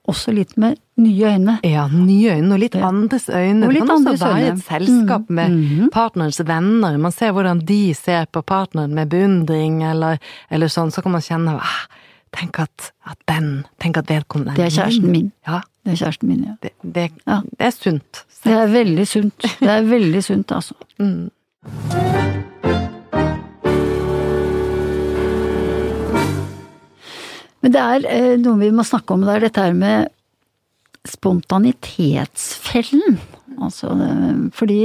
også 0.08 0.34
litt 0.36 0.58
med 0.60 0.78
nye 1.00 1.30
øyne. 1.36 1.58
Ja, 1.64 1.88
nye 1.88 2.36
øyne 2.38 2.54
og 2.54 2.60
litt 2.60 2.76
andres 2.76 3.30
øyne. 3.32 3.64
Og 3.66 3.72
Det 3.72 3.80
litt 3.80 3.88
kan 3.88 4.06
også 4.06 4.20
være 4.20 4.36
øyne. 4.36 4.58
et 4.58 4.64
selskap 4.68 5.30
med 5.30 5.50
Mhm. 5.52 5.90
partnerens 5.92 6.40
venner. 6.46 6.98
Man 7.00 7.12
ser 7.12 7.32
hvordan 7.32 7.66
de 7.66 7.94
ser 7.94 8.26
på 8.26 8.42
partneren 8.44 8.94
med 8.94 9.10
beundring, 9.10 9.82
eller, 9.84 10.20
eller 10.52 10.68
sånn. 10.68 10.92
Så 10.92 11.02
kan 11.02 11.12
man 11.14 11.22
kjenne 11.22 11.56
ah, 11.56 11.88
Tenk 12.34 12.60
at, 12.60 12.92
at 13.06 13.18
den 13.30 13.66
Tenk 13.82 13.98
at 13.98 14.10
vedkommende 14.10 14.56
Det 14.58 14.66
er 14.66 14.70
kjæresten 14.74 15.12
min. 15.12 15.32
Ja, 15.48 15.60
Det 15.86 15.92
er 15.94 15.98
kjæresten 16.02 16.30
min, 16.30 16.44
ja. 16.48 16.56
det, 16.64 16.72
det, 16.96 17.12
Ja. 17.28 17.40
det 17.60 17.68
er 17.68 17.72
sunt. 17.76 18.24
Det 18.44 18.52
er 18.54 18.68
veldig 18.68 19.08
sunt. 19.08 19.46
Det 19.60 19.70
er 19.70 19.82
veldig 19.82 20.24
sunt, 20.24 20.52
altså. 20.52 20.74
Mm. 21.00 21.30
Men 27.64 27.72
det 27.74 27.80
er 27.82 28.06
eh, 28.12 28.34
noe 28.42 28.60
vi 28.60 28.72
må 28.76 28.84
snakke 28.88 29.16
om, 29.16 29.22
det 29.24 29.34
er 29.38 29.46
dette 29.48 29.64
her 29.64 29.76
med 29.78 30.10
spontanitetsfellen. 31.08 33.20
Altså, 33.64 33.94
det, 34.00 34.10
fordi 34.56 34.80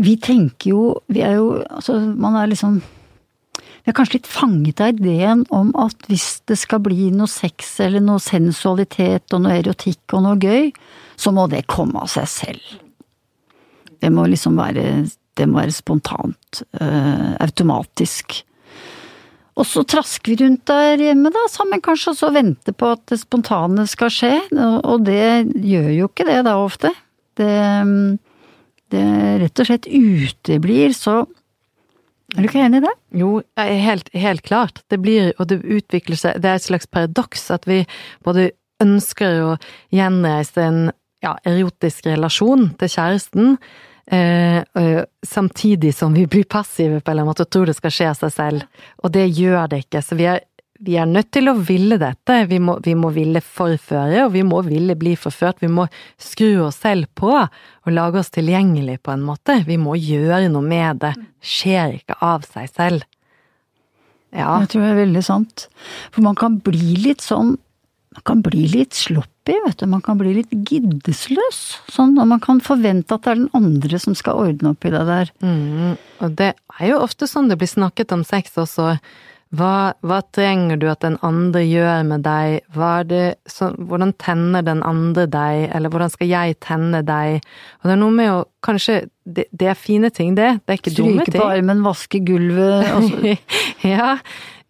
vi 0.00 0.14
tenker 0.22 0.70
jo 0.70 0.82
Vi 1.10 1.20
er 1.24 1.32
jo 1.40 1.46
Altså, 1.66 1.96
man 2.16 2.36
er 2.38 2.46
liksom 2.52 2.78
Vi 3.84 3.90
er 3.90 3.96
kanskje 3.96 4.18
litt 4.18 4.28
fanget 4.28 4.80
av 4.84 4.92
ideen 4.92 5.46
om 5.54 5.70
at 5.80 5.96
hvis 6.10 6.42
det 6.50 6.58
skal 6.60 6.82
bli 6.84 7.08
noe 7.14 7.30
sex 7.30 7.78
eller 7.80 8.02
noe 8.04 8.20
sensualitet 8.22 9.32
og 9.32 9.44
noe 9.46 9.56
erotikk 9.60 10.14
og 10.16 10.24
noe 10.26 10.36
gøy, 10.40 10.68
så 11.20 11.32
må 11.32 11.46
det 11.52 11.66
komme 11.70 12.00
av 12.02 12.10
seg 12.12 12.28
selv. 12.28 12.76
Det 14.00 14.12
må 14.12 14.26
liksom 14.28 14.56
være 14.60 15.06
Det 15.36 15.46
må 15.48 15.60
være 15.60 15.72
spontant. 15.72 16.62
øh, 16.80 17.36
automatisk. 17.40 18.42
Og 19.56 19.64
så 19.64 19.84
trasker 19.86 20.32
vi 20.34 20.44
rundt 20.44 20.64
der 20.66 20.96
hjemme, 20.98 21.30
da, 21.32 21.46
sammen 21.48 21.80
kanskje, 21.80 22.10
og 22.12 22.16
så 22.18 22.30
venter 22.34 22.72
på 22.72 22.90
at 22.92 23.06
det 23.06 23.20
spontane 23.20 23.86
skal 23.88 24.10
skje. 24.10 24.34
Og- 24.84 25.04
det 25.04 25.46
gjør 25.54 25.90
jo 25.96 26.08
ikke 26.08 26.26
det 26.26 26.44
da, 26.44 26.56
ofte. 26.56 26.90
Det, 27.36 28.18
det 28.90 29.04
rett 29.40 29.60
og 29.60 29.66
slett 29.66 29.86
uteblir, 29.88 30.92
så 30.92 31.26
Er 32.36 32.44
du 32.44 32.48
ikke 32.48 32.62
enig 32.62 32.80
i 32.80 32.86
det? 32.86 32.94
Jo, 33.20 33.30
helt, 33.58 34.10
helt 34.14 34.42
klart. 34.46 34.82
Det 34.90 35.00
blir, 35.02 35.32
og 35.38 35.48
det 35.50 35.60
utvikler 35.64 36.18
seg 36.18 36.38
Det 36.42 36.50
er 36.50 36.60
et 36.60 36.66
slags 36.66 36.86
paradoks 36.86 37.48
at 37.50 37.66
vi 37.66 37.82
både 38.26 38.50
ønsker 38.80 39.42
å 39.44 39.52
gjenreise 39.94 40.64
en 40.64 40.82
ja, 41.24 41.34
erotisk 41.44 42.06
relasjon 42.08 42.70
til 42.80 42.92
kjæresten, 42.92 43.56
eh, 44.10 44.62
eh, 44.62 45.02
samtidig 45.26 45.92
som 45.94 46.14
vi 46.16 46.26
blir 46.26 46.46
passive 46.48 47.00
på 47.00 47.10
en 47.10 47.12
eller 47.12 47.22
annen 47.22 47.32
måte 47.34 47.44
og 47.44 47.50
tror 47.52 47.68
det 47.68 47.76
skal 47.76 47.94
skje 47.94 48.08
av 48.12 48.20
seg 48.22 48.32
selv. 48.36 48.86
Og 49.04 49.12
det 49.12 49.26
gjør 49.28 49.68
det 49.70 49.84
ikke. 49.84 50.02
Så 50.04 50.16
vi 50.16 50.28
er, 50.30 50.40
vi 50.80 50.96
er 50.96 51.08
nødt 51.08 51.28
til 51.34 51.50
å 51.50 51.56
ville 51.60 51.98
dette. 52.00 52.36
Vi 52.48 52.58
må, 52.62 52.78
vi 52.84 52.94
må 52.96 53.10
ville 53.12 53.42
forføre, 53.44 54.24
og 54.24 54.32
vi 54.32 54.42
må 54.46 54.62
ville 54.64 54.96
bli 54.98 55.12
forført. 55.18 55.60
Vi 55.60 55.68
må 55.68 55.86
skru 56.20 56.64
oss 56.64 56.80
selv 56.80 57.10
på 57.18 57.32
og 57.36 57.92
lage 57.92 58.22
oss 58.22 58.32
tilgjengelig 58.32 59.00
på 59.04 59.12
en 59.12 59.24
måte. 59.26 59.60
Vi 59.68 59.76
må 59.80 59.98
gjøre 60.00 60.48
noe 60.52 60.64
med 60.64 61.02
det. 61.04 61.14
Skjer 61.44 61.98
ikke 62.00 62.16
av 62.24 62.48
seg 62.48 62.70
selv. 62.72 63.04
Ja. 64.32 64.60
Jeg 64.62 64.70
tror 64.72 64.86
det 64.86 64.92
er 64.94 65.02
veldig 65.02 65.24
sant. 65.26 65.66
For 66.14 66.24
man 66.24 66.38
kan 66.38 66.60
bli 66.64 66.94
litt 67.02 67.24
sånn 67.24 67.58
Man 68.10 68.24
kan 68.26 68.40
bli 68.42 68.64
litt 68.66 68.96
sloppy, 68.98 69.54
vet 69.68 69.78
du. 69.78 69.84
Man 69.86 70.00
kan 70.02 70.16
bli 70.18 70.32
litt 70.34 70.50
giddesløs. 70.50 71.58
Sånn, 71.94 72.16
og 72.18 72.26
man 72.26 72.40
kan 72.42 72.58
forvente 72.58 73.14
at 73.14 73.22
det 73.22 73.30
er 73.30 73.38
den 73.38 73.52
andre 73.54 74.00
som 74.02 74.16
skal 74.18 74.40
ordne 74.48 74.72
opp 74.72 74.82
i 74.82 74.90
det 74.90 75.04
der. 75.06 75.30
Mm, 75.46 75.92
og 76.18 76.34
det 76.40 76.48
er 76.58 76.90
jo 76.90 76.98
ofte 77.04 77.28
sånn 77.30 77.46
det 77.46 77.60
blir 77.60 77.70
snakket 77.70 78.10
om 78.16 78.24
sex 78.26 78.58
også. 78.58 78.96
Hva, 79.50 79.92
hva 80.06 80.20
trenger 80.30 80.78
du 80.78 80.84
at 80.86 81.00
den 81.02 81.16
andre 81.26 81.64
gjør 81.66 82.04
med 82.06 82.22
deg? 82.22 82.60
Det, 83.10 83.22
så, 83.50 83.72
hvordan 83.74 84.12
tenner 84.22 84.62
den 84.62 84.84
andre 84.86 85.24
deg, 85.26 85.64
eller 85.74 85.90
hvordan 85.90 86.12
skal 86.12 86.30
jeg 86.30 86.54
tenne 86.62 87.00
deg? 87.02 87.40
Og 87.80 87.88
det 87.90 87.96
er 87.96 87.98
noe 87.98 88.14
med 88.14 88.30
å 88.30 88.44
kanskje 88.62 89.00
Det, 89.30 89.44
det 89.54 89.68
er 89.70 89.74
fine 89.78 90.08
ting, 90.10 90.32
det. 90.38 90.52
Det 90.66 90.74
er 90.74 90.78
ikke 90.80 90.94
dumme 90.94 91.24
ting. 91.24 91.34
Stryke 91.34 91.42
på 91.42 91.50
armen, 91.50 91.82
vaske 91.86 92.18
gulvet 92.26 92.88
altså, 92.94 93.34
ja. 93.92 94.08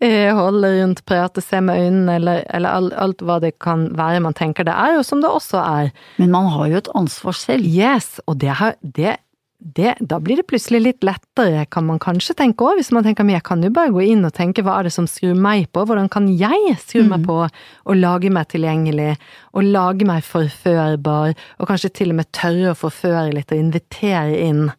eh, 0.05 0.33
Holde 0.37 0.73
rundt, 0.79 1.05
prate, 1.09 1.41
se 1.45 1.61
med 1.65 1.81
øynene, 1.81 2.17
eller, 2.19 2.43
eller 2.53 2.77
alt, 2.81 2.97
alt 3.01 3.25
hva 3.25 3.39
det 3.41 3.55
kan 3.63 3.87
være 3.97 4.21
man 4.25 4.37
tenker. 4.37 4.65
Det 4.69 4.75
er 4.77 4.97
jo 4.99 5.05
som 5.07 5.21
det 5.25 5.31
også 5.33 5.61
er. 5.63 5.93
Men 6.21 6.33
man 6.35 6.51
har 6.57 6.69
jo 6.73 6.81
et 6.83 6.93
ansvar 6.97 7.37
selv. 7.37 7.65
Yes, 7.69 8.17
og 8.27 8.41
det, 8.43 8.53
har- 8.61 8.77
det, 8.85 9.17
det 9.61 9.95
Da 10.01 10.17
blir 10.21 10.41
det 10.41 10.47
plutselig 10.49 10.81
litt 10.81 11.05
lettere, 11.05 11.67
kan 11.69 11.85
man 11.87 12.01
kanskje 12.01 12.35
tenke 12.39 12.65
òg, 12.65 12.79
hvis 12.81 12.91
man 12.97 13.05
tenker 13.05 13.27
men 13.27 13.37
jeg 13.37 13.45
kan 13.45 13.63
jo 13.63 13.71
bare 13.75 13.93
gå 13.93 14.03
inn 14.09 14.25
og 14.25 14.33
tenke 14.37 14.65
hva 14.65 14.79
er 14.79 14.89
det 14.89 14.95
som 14.95 15.09
skrur 15.11 15.37
meg 15.37 15.69
på, 15.75 15.85
hvordan 15.85 16.09
kan 16.13 16.29
jeg 16.33 16.77
skru 16.81 17.05
meg 17.09 17.27
på 17.29 17.37
og 17.45 17.95
lage 17.99 18.33
meg 18.33 18.49
tilgjengelig, 18.53 19.15
og 19.53 19.69
lage 19.69 20.09
meg 20.09 20.25
forførbar, 20.25 21.37
og 21.61 21.69
kanskje 21.69 21.93
til 22.01 22.15
og 22.15 22.21
med 22.23 22.31
tørre 22.37 22.73
å 22.73 22.79
forføre 22.79 23.35
litt 23.37 23.53
og 23.53 23.61
invitere 23.61 24.39
inn. 24.41 24.71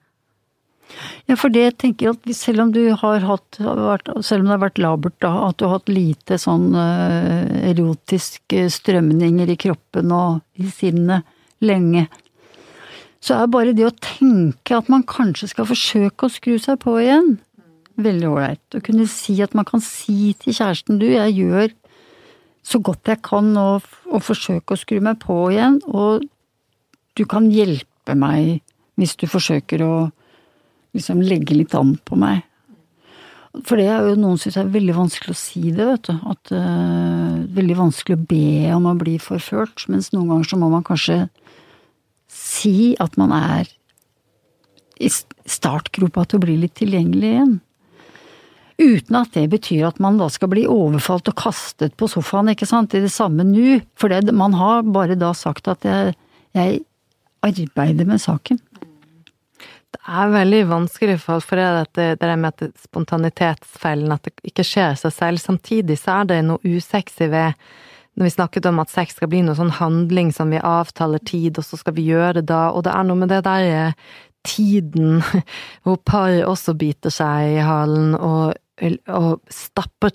Ja, 1.29 1.37
for 1.39 1.53
det 1.53 1.77
tenker 1.79 2.09
jeg 2.09 2.17
at 2.17 2.35
selv 2.35 2.65
om 2.65 2.71
du 2.75 2.81
har 2.99 3.23
hatt, 3.23 3.59
vært, 3.61 4.09
selv 4.25 4.43
om 4.43 4.49
det 4.49 4.55
har 4.55 4.63
vært 4.65 4.81
labert 4.81 5.19
da, 5.23 5.31
at 5.47 5.59
du 5.59 5.67
har 5.67 5.77
hatt 5.77 5.91
lite 5.91 6.39
sånn 6.41 6.73
eh, 6.75 7.69
erotiske 7.71 8.65
strømninger 8.73 9.53
i 9.53 9.59
kroppen 9.61 10.11
og 10.15 10.41
i 10.59 10.67
sinnet 10.73 11.29
lenge, 11.61 12.07
så 13.21 13.37
er 13.37 13.51
bare 13.53 13.75
det 13.77 13.85
å 13.85 13.93
tenke 14.01 14.75
at 14.77 14.89
man 14.89 15.05
kanskje 15.07 15.51
skal 15.51 15.69
forsøke 15.69 16.25
å 16.25 16.33
skru 16.33 16.55
seg 16.61 16.79
på 16.81 16.95
igjen, 17.03 17.35
veldig 18.01 18.29
ålreit. 18.31 18.63
Å 18.73 18.81
kunne 18.81 19.05
si 19.09 19.37
at 19.45 19.53
man 19.57 19.67
kan 19.67 19.83
si 19.85 20.33
til 20.41 20.57
kjæresten 20.57 20.97
du, 21.01 21.05
jeg 21.11 21.37
gjør 21.37 21.69
så 22.65 22.81
godt 22.81 23.09
jeg 23.09 23.21
kan 23.25 23.49
å, 23.57 23.69
å 23.81 24.21
forsøke 24.21 24.73
å 24.73 24.79
skru 24.79 24.99
meg 25.03 25.21
på 25.21 25.37
igjen, 25.53 25.79
og 25.89 26.25
du 27.17 27.25
kan 27.29 27.49
hjelpe 27.53 28.15
meg 28.17 28.61
hvis 28.99 29.17
du 29.17 29.27
forsøker 29.29 29.83
å 29.85 29.93
liksom 30.95 31.21
legge 31.23 31.55
litt 31.57 31.75
an 31.77 31.95
på 32.05 32.17
meg. 32.19 32.45
For 33.67 33.79
det 33.79 33.89
er 33.91 34.05
jo 34.07 34.19
noen 34.19 34.39
syns 34.39 34.55
er 34.59 34.69
veldig 34.71 34.93
vanskelig 34.95 35.33
å 35.33 35.39
si 35.39 35.73
det, 35.75 35.83
vet 35.83 36.07
du. 36.07 36.13
At 36.31 36.53
uh, 36.55 37.39
Veldig 37.51 37.75
vanskelig 37.75 38.15
å 38.15 38.25
be 38.29 38.69
om 38.71 38.85
å 38.87 38.93
bli 38.95 39.17
forført, 39.19 39.83
mens 39.91 40.11
noen 40.13 40.29
ganger 40.29 40.47
så 40.47 40.59
må 40.61 40.69
man 40.71 40.85
kanskje 40.87 41.25
si 42.51 42.93
at 42.99 43.17
man 43.19 43.33
er 43.35 43.69
i 45.01 45.09
startgropa 45.09 46.27
til 46.27 46.39
å 46.39 46.45
bli 46.45 46.57
litt 46.61 46.75
tilgjengelig 46.79 47.29
igjen. 47.31 47.59
Uten 48.81 49.17
at 49.19 49.35
det 49.37 49.45
betyr 49.51 49.85
at 49.91 49.99
man 50.01 50.17
da 50.17 50.27
skal 50.33 50.49
bli 50.51 50.63
overfalt 50.69 51.29
og 51.29 51.37
kastet 51.37 51.93
på 51.99 52.09
sofaen, 52.09 52.49
ikke 52.53 52.69
sant, 52.69 52.95
i 52.97 53.03
det 53.03 53.11
samme 53.13 53.45
nu. 53.45 53.79
For 53.99 54.09
det, 54.09 54.33
man 54.33 54.55
har 54.57 54.81
bare 54.89 55.17
da 55.19 55.33
sagt 55.37 55.69
at 55.69 55.85
jeg, 55.85 56.15
jeg 56.57 56.81
arbeider 57.45 58.09
med 58.09 58.21
saken. 58.21 58.61
Det 59.91 60.01
er 60.07 60.33
veldig 60.33 60.61
vanskelig 60.69 61.19
for, 61.21 61.43
for 61.45 61.59
det, 61.59 61.91
det, 61.97 62.07
det 62.21 62.35
med 62.39 62.55
at 62.55 62.83
spontanitetsfellen, 62.87 64.13
at 64.15 64.25
det 64.25 64.49
ikke 64.49 64.65
skjer 64.65 64.97
seg 64.97 65.13
selv. 65.13 65.41
Samtidig 65.43 65.99
så 65.99 66.21
er 66.21 66.31
det 66.31 66.41
noe 66.47 66.63
usexy 66.63 67.27
ved 67.29 67.57
når 68.17 68.27
vi 68.27 68.33
snakket 68.33 68.67
om 68.67 68.81
at 68.83 68.91
sex 68.91 69.15
skal 69.17 69.31
bli 69.31 69.43
noe 69.45 69.55
sånn 69.57 69.71
handling 69.77 70.33
som 70.35 70.51
vi 70.51 70.59
avtaler 70.59 71.21
tid, 71.27 71.59
og 71.59 71.67
så 71.67 71.79
skal 71.79 71.95
vi 71.95 72.09
gjøre 72.09 72.41
det 72.41 72.49
da, 72.51 72.67
og 72.75 72.83
det 72.87 72.95
er 72.95 73.07
noe 73.07 73.21
med 73.21 73.31
det 73.31 73.43
der 73.47 73.67
eh, 73.69 74.17
tiden 74.47 75.21
hvor 75.85 76.01
par 76.07 76.33
også 76.47 76.75
biter 76.79 77.13
seg 77.13 77.55
i 77.55 77.63
halen 77.65 78.15
og, 78.17 78.57
og 79.07 79.53
stapper 79.53 80.13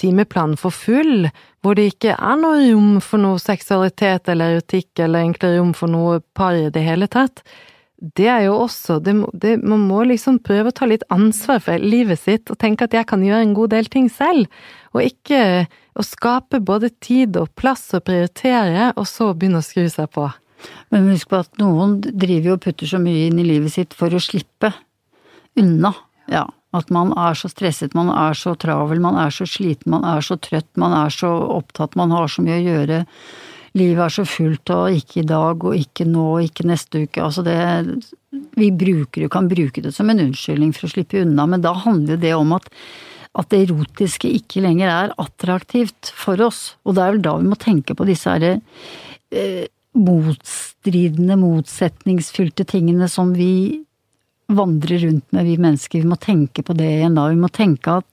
timeplanen 0.00 0.58
for 0.60 0.74
full, 0.74 1.30
hvor 1.62 1.78
det 1.78 1.92
ikke 1.94 2.18
er 2.18 2.38
noe 2.42 2.60
rom 2.66 2.92
for 3.04 3.22
noe 3.22 3.40
seksualitet 3.42 4.28
eller 4.28 4.58
erotikk, 4.58 4.92
eller 4.98 5.24
egentlig 5.24 5.56
rom 5.56 5.74
for 5.78 5.90
noe 5.92 6.20
par 6.36 6.58
i 6.58 6.68
det 6.74 6.84
hele 6.84 7.10
tatt 7.10 7.44
det 7.98 8.28
er 8.30 8.44
jo 8.46 8.54
også 8.62 9.00
det, 9.02 9.14
det, 9.34 9.56
Man 9.66 9.82
må 9.88 10.04
liksom 10.06 10.38
prøve 10.46 10.70
å 10.70 10.74
ta 10.74 10.86
litt 10.86 11.02
ansvar 11.10 11.58
for 11.64 11.82
livet 11.82 12.20
sitt 12.22 12.52
og 12.52 12.58
tenke 12.62 12.86
at 12.86 12.94
jeg 12.94 13.08
kan 13.10 13.24
gjøre 13.26 13.42
en 13.42 13.56
god 13.56 13.72
del 13.74 13.88
ting 13.90 14.06
selv, 14.12 14.46
og 14.94 15.02
ikke 15.02 15.66
å 15.98 16.04
skape 16.06 16.60
både 16.62 16.92
tid 17.02 17.36
og 17.40 17.50
plass 17.58 17.88
og 17.98 18.04
prioritere, 18.06 18.92
og 18.94 19.08
så 19.10 19.32
begynne 19.34 19.58
å 19.58 19.66
skru 19.66 19.88
seg 19.90 20.12
på. 20.14 20.28
Men 20.94 21.10
husk 21.10 21.30
på 21.30 21.40
at 21.42 21.58
noen 21.58 21.98
driver 22.02 22.54
og 22.54 22.62
putter 22.66 22.90
så 22.90 23.00
mye 23.02 23.26
inn 23.28 23.42
i 23.42 23.46
livet 23.46 23.74
sitt 23.74 23.98
for 23.98 24.14
å 24.14 24.22
slippe 24.22 24.72
unna. 25.58 25.92
Ja. 26.30 26.46
At 26.76 26.90
man 26.92 27.14
er 27.16 27.36
så 27.38 27.48
stresset, 27.48 27.94
man 27.96 28.10
er 28.12 28.34
så 28.36 28.52
travel, 28.60 29.00
man 29.00 29.16
er 29.16 29.32
så 29.32 29.46
sliten, 29.48 29.88
man 29.94 30.04
er 30.04 30.20
så 30.24 30.36
trøtt, 30.36 30.68
man 30.76 30.92
er 30.92 31.14
så 31.14 31.30
opptatt, 31.56 31.96
man 31.96 32.12
har 32.12 32.28
så 32.28 32.44
mye 32.44 32.58
å 32.60 32.66
gjøre. 32.66 32.98
Livet 33.78 34.04
er 34.04 34.14
så 34.14 34.24
fullt, 34.28 34.72
og 34.74 34.96
ikke 34.98 35.22
i 35.22 35.28
dag, 35.28 35.64
og 35.64 35.76
ikke 35.76 36.06
nå, 36.08 36.24
og 36.36 36.46
ikke 36.46 36.66
neste 36.68 37.04
uke. 37.06 37.22
Altså 37.24 37.44
det 37.46 37.58
Vi 38.58 38.70
bruker 38.74 39.24
jo, 39.24 39.28
kan 39.32 39.48
bruke 39.48 39.82
det 39.84 39.94
som 39.94 40.10
en 40.10 40.24
unnskyldning 40.26 40.72
for 40.76 40.88
å 40.88 40.92
slippe 40.92 41.22
unna, 41.22 41.46
men 41.46 41.62
da 41.64 41.72
handler 41.76 42.18
det 42.20 42.34
om 42.36 42.56
at 42.58 42.68
at 43.38 43.50
det 43.52 43.68
erotiske 43.68 44.30
ikke 44.34 44.62
lenger 44.64 44.90
er 44.90 45.16
attraktivt 45.20 46.10
for 46.16 46.40
oss. 46.42 46.72
Og 46.82 46.96
det 46.96 47.02
er 47.04 47.12
vel 47.14 47.24
da 47.26 47.34
vi 47.38 47.50
må 47.50 47.58
tenke 47.60 47.94
på 47.94 48.06
disse 48.08 48.32
herre 48.32 48.56
eh, 49.30 49.68
motstridende, 49.98 51.36
motsetningsfylte 51.40 52.66
tingene 52.68 53.08
som 53.10 53.34
vi 53.36 53.84
vandrer 54.48 55.04
rundt 55.04 55.26
med, 55.36 55.44
vi 55.44 55.58
mennesker. 55.60 56.02
Vi 56.02 56.08
må 56.08 56.18
tenke 56.20 56.64
på 56.64 56.76
det 56.76 56.88
igjen 56.96 57.18
da. 57.18 57.28
Vi 57.30 57.40
må 57.40 57.50
tenke 57.52 57.98
at 58.00 58.08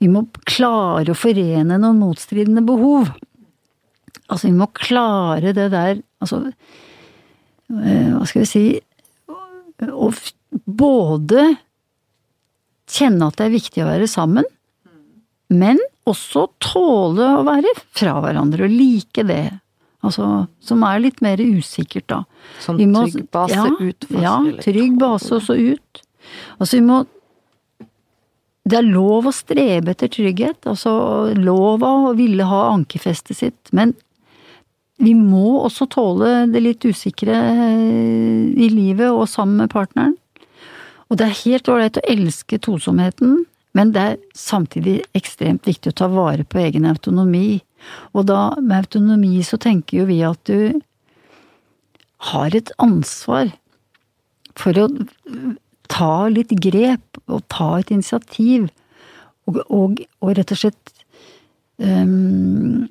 vi 0.00 0.08
må 0.08 0.24
klare 0.48 1.12
å 1.12 1.18
forene 1.18 1.80
noen 1.80 2.00
motstridende 2.00 2.64
behov. 2.64 3.10
Altså, 4.30 4.46
vi 4.48 4.54
må 4.56 4.68
klare 4.76 5.52
det 5.56 5.70
der 5.72 5.98
Altså, 6.22 6.38
eh, 7.72 8.10
hva 8.14 8.26
skal 8.28 8.44
vi 8.44 8.48
si 8.50 8.64
Å 9.80 10.10
både 10.66 11.44
kjenne 12.90 13.28
at 13.30 13.36
det 13.38 13.46
er 13.46 13.52
viktig 13.54 13.82
å 13.84 13.86
være 13.88 14.08
sammen, 14.10 14.44
men 15.50 15.78
også 16.10 16.42
tåle 16.62 17.28
å 17.38 17.44
være 17.46 17.70
fra 17.94 18.16
hverandre 18.24 18.66
og 18.66 18.74
like 18.74 19.22
det. 19.28 19.44
Altså, 20.02 20.26
som 20.64 20.82
er 20.88 20.98
litt 21.04 21.22
mer 21.22 21.38
usikkert, 21.38 22.08
da. 22.10 22.18
Sånn 22.64 22.80
må- 22.90 23.06
trygg 23.06 23.30
base, 23.30 23.54
ja, 23.54 23.64
utforske 23.70 24.22
Ja, 24.26 24.36
trygg 24.66 24.98
base 24.98 25.32
og 25.38 25.42
så 25.46 25.54
ut. 25.54 26.02
Altså, 26.58 26.72
vi 26.80 26.84
må 26.90 27.06
Det 28.68 28.76
er 28.78 28.82
lov 28.90 29.24
å 29.26 29.32
strebe 29.32 29.88
etter 29.94 30.06
trygghet, 30.12 30.60
altså 30.68 31.32
lov 31.34 31.80
å 31.80 32.14
ville 32.14 32.44
ha 32.44 32.70
ankerfestet 32.76 33.34
sitt, 33.36 33.70
men 33.72 33.94
vi 35.00 35.14
må 35.16 35.60
også 35.64 35.86
tåle 35.90 36.46
det 36.52 36.60
litt 36.62 36.84
usikre 36.84 37.36
eh, 37.36 38.50
i 38.52 38.68
livet 38.72 39.08
og 39.08 39.28
sammen 39.30 39.62
med 39.62 39.72
partneren. 39.72 40.16
Og 41.10 41.18
det 41.18 41.26
er 41.26 41.40
helt 41.40 41.70
ålreit 41.72 41.98
å 41.98 42.06
elske 42.12 42.60
tosomheten, 42.62 43.40
men 43.74 43.94
det 43.94 44.02
er 44.02 44.20
samtidig 44.36 45.00
ekstremt 45.16 45.66
viktig 45.66 45.92
å 45.92 45.98
ta 46.02 46.10
vare 46.12 46.44
på 46.44 46.60
egen 46.62 46.86
autonomi. 46.90 47.60
Og 48.14 48.28
da, 48.28 48.52
med 48.60 48.84
autonomi, 48.84 49.40
så 49.46 49.58
tenker 49.62 50.02
jo 50.02 50.06
vi 50.10 50.20
at 50.26 50.42
du 50.50 50.78
har 52.30 52.54
et 52.54 52.70
ansvar 52.82 53.50
for 54.58 54.76
å 54.76 54.86
ta 55.90 56.28
litt 56.30 56.52
grep 56.62 57.20
og 57.26 57.42
ta 57.50 57.72
et 57.80 57.90
initiativ, 57.94 58.68
og, 59.48 59.62
og, 59.66 60.02
og 60.20 60.34
rett 60.36 60.52
og 60.54 60.60
slett 60.60 60.92
um, 61.80 62.86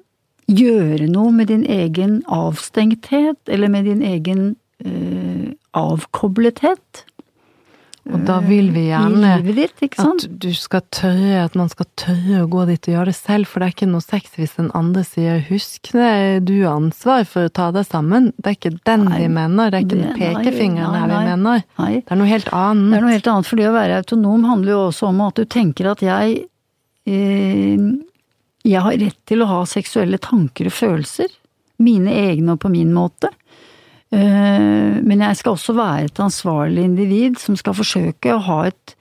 gjøre 0.49 1.09
noe 1.11 1.31
med 1.35 1.51
din 1.51 1.65
egen 1.69 2.19
avstengthet, 2.25 3.39
eller 3.47 3.69
med 3.69 3.85
din 3.89 4.01
egen 4.01 4.55
eh, 4.83 5.53
avkoblethet. 5.77 7.05
Og 8.09 8.23
da 8.25 8.39
vil 8.41 8.71
vi 8.73 8.87
gjerne 8.87 9.35
ditt, 9.45 9.83
at 10.01 10.23
du 10.41 10.47
skal 10.57 10.81
tørre, 10.95 11.43
at 11.43 11.53
man 11.59 11.69
skal 11.69 11.85
tørre 11.99 12.39
å 12.41 12.47
gå 12.49 12.63
dit 12.65 12.87
og 12.89 12.95
gjøre 12.95 13.11
det 13.11 13.17
selv, 13.19 13.45
for 13.45 13.61
det 13.61 13.67
er 13.67 13.75
ikke 13.75 13.89
noe 13.91 14.01
sex 14.01 14.31
hvis 14.39 14.55
den 14.57 14.71
andre 14.77 15.03
sier 15.05 15.43
'husk 15.45 15.91
det, 15.93 16.45
du 16.47 16.55
har 16.63 16.79
ansvar 16.79 17.27
for 17.29 17.45
å 17.45 17.53
ta 17.53 17.69
deg 17.75 17.85
sammen'. 17.85 18.31
Det 18.41 18.47
er 18.49 18.57
ikke 18.57 18.79
den 18.89 19.05
Nei, 19.05 19.19
vi 19.19 19.27
mener, 19.27 19.69
det 19.69 19.77
er 19.77 19.85
ikke 19.85 19.89
det- 19.89 20.01
den 20.01 20.17
nei, 20.17 20.33
pekefingeren 20.33 20.91
nei, 20.91 20.99
her 20.99 21.07
vi 21.07 21.25
mener. 21.29 21.63
Det 21.77 22.11
er 22.11 22.15
noe 22.15 22.31
helt 22.33 22.49
annet. 22.49 22.89
Det 22.89 22.97
er 22.97 23.05
noe 23.05 23.13
helt 23.17 23.27
annet, 23.27 23.45
for 23.45 23.55
det 23.55 23.67
å 23.69 23.77
være 23.77 24.01
autonom 24.01 24.43
handler 24.49 24.71
jo 24.71 24.81
også 24.89 25.07
om 25.07 25.21
at 25.21 25.35
du 25.35 25.45
tenker 25.45 25.91
at 25.91 25.99
jeg 25.99 26.45
eh, 27.05 27.77
Jeg 28.69 28.85
har 28.85 28.97
rett 29.01 29.19
til 29.29 29.41
å 29.41 29.49
ha 29.49 29.59
seksuelle 29.69 30.19
tanker 30.21 30.69
og 30.69 30.75
følelser. 30.75 31.31
Mine 31.81 32.13
egne 32.27 32.55
og 32.55 32.61
på 32.63 32.71
min 32.71 32.91
måte. 32.93 33.31
Eh, 34.11 34.99
men 35.05 35.23
jeg 35.25 35.39
skal 35.39 35.55
også 35.55 35.75
være 35.77 36.09
et 36.09 36.21
ansvarlig 36.21 36.85
individ 36.87 37.39
som 37.41 37.57
skal 37.59 37.77
forsøke 37.77 38.33
å 38.33 38.43
ha, 38.47 38.59
et, 38.69 38.95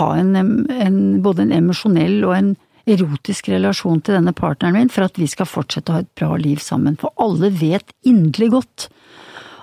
ha 0.00 0.10
en, 0.18 0.34
en, 0.72 1.00
både 1.24 1.44
en 1.44 1.56
emosjonell 1.60 2.22
og 2.24 2.36
en 2.36 2.54
erotisk 2.90 3.48
relasjon 3.48 4.02
til 4.04 4.18
denne 4.18 4.34
partneren 4.36 4.76
min 4.76 4.92
for 4.92 5.06
at 5.06 5.16
vi 5.20 5.28
skal 5.30 5.48
fortsette 5.48 5.92
å 5.92 5.98
ha 5.98 6.04
et 6.04 6.14
bra 6.18 6.34
liv 6.40 6.60
sammen. 6.60 6.98
For 7.00 7.14
alle 7.20 7.52
vet 7.54 7.94
inderlig 8.08 8.50
godt 8.56 8.88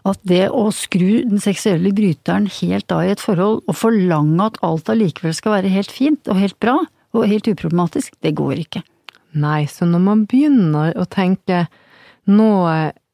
at 0.09 0.21
det 0.25 0.47
å 0.49 0.69
skru 0.73 1.21
den 1.29 1.41
seksuelle 1.41 1.91
bryteren 1.93 2.47
helt 2.61 2.93
av 2.93 3.05
i 3.05 3.11
et 3.13 3.21
forhold, 3.21 3.61
og 3.69 3.77
forlange 3.77 4.47
at 4.47 4.57
alt 4.65 4.89
allikevel 4.89 5.35
skal 5.37 5.59
være 5.59 5.73
helt 5.73 5.93
fint 5.93 6.31
og 6.31 6.41
helt 6.41 6.57
bra 6.63 6.79
og 7.11 7.27
helt 7.27 7.49
uproblematisk, 7.51 8.15
det 8.23 8.33
går 8.39 8.63
ikke. 8.63 8.81
Nei, 9.31 9.65
så 9.71 9.87
når 9.87 10.01
man 10.03 10.25
begynner 10.29 10.97
å 10.99 11.07
tenke 11.07 11.65
nå 12.29 12.49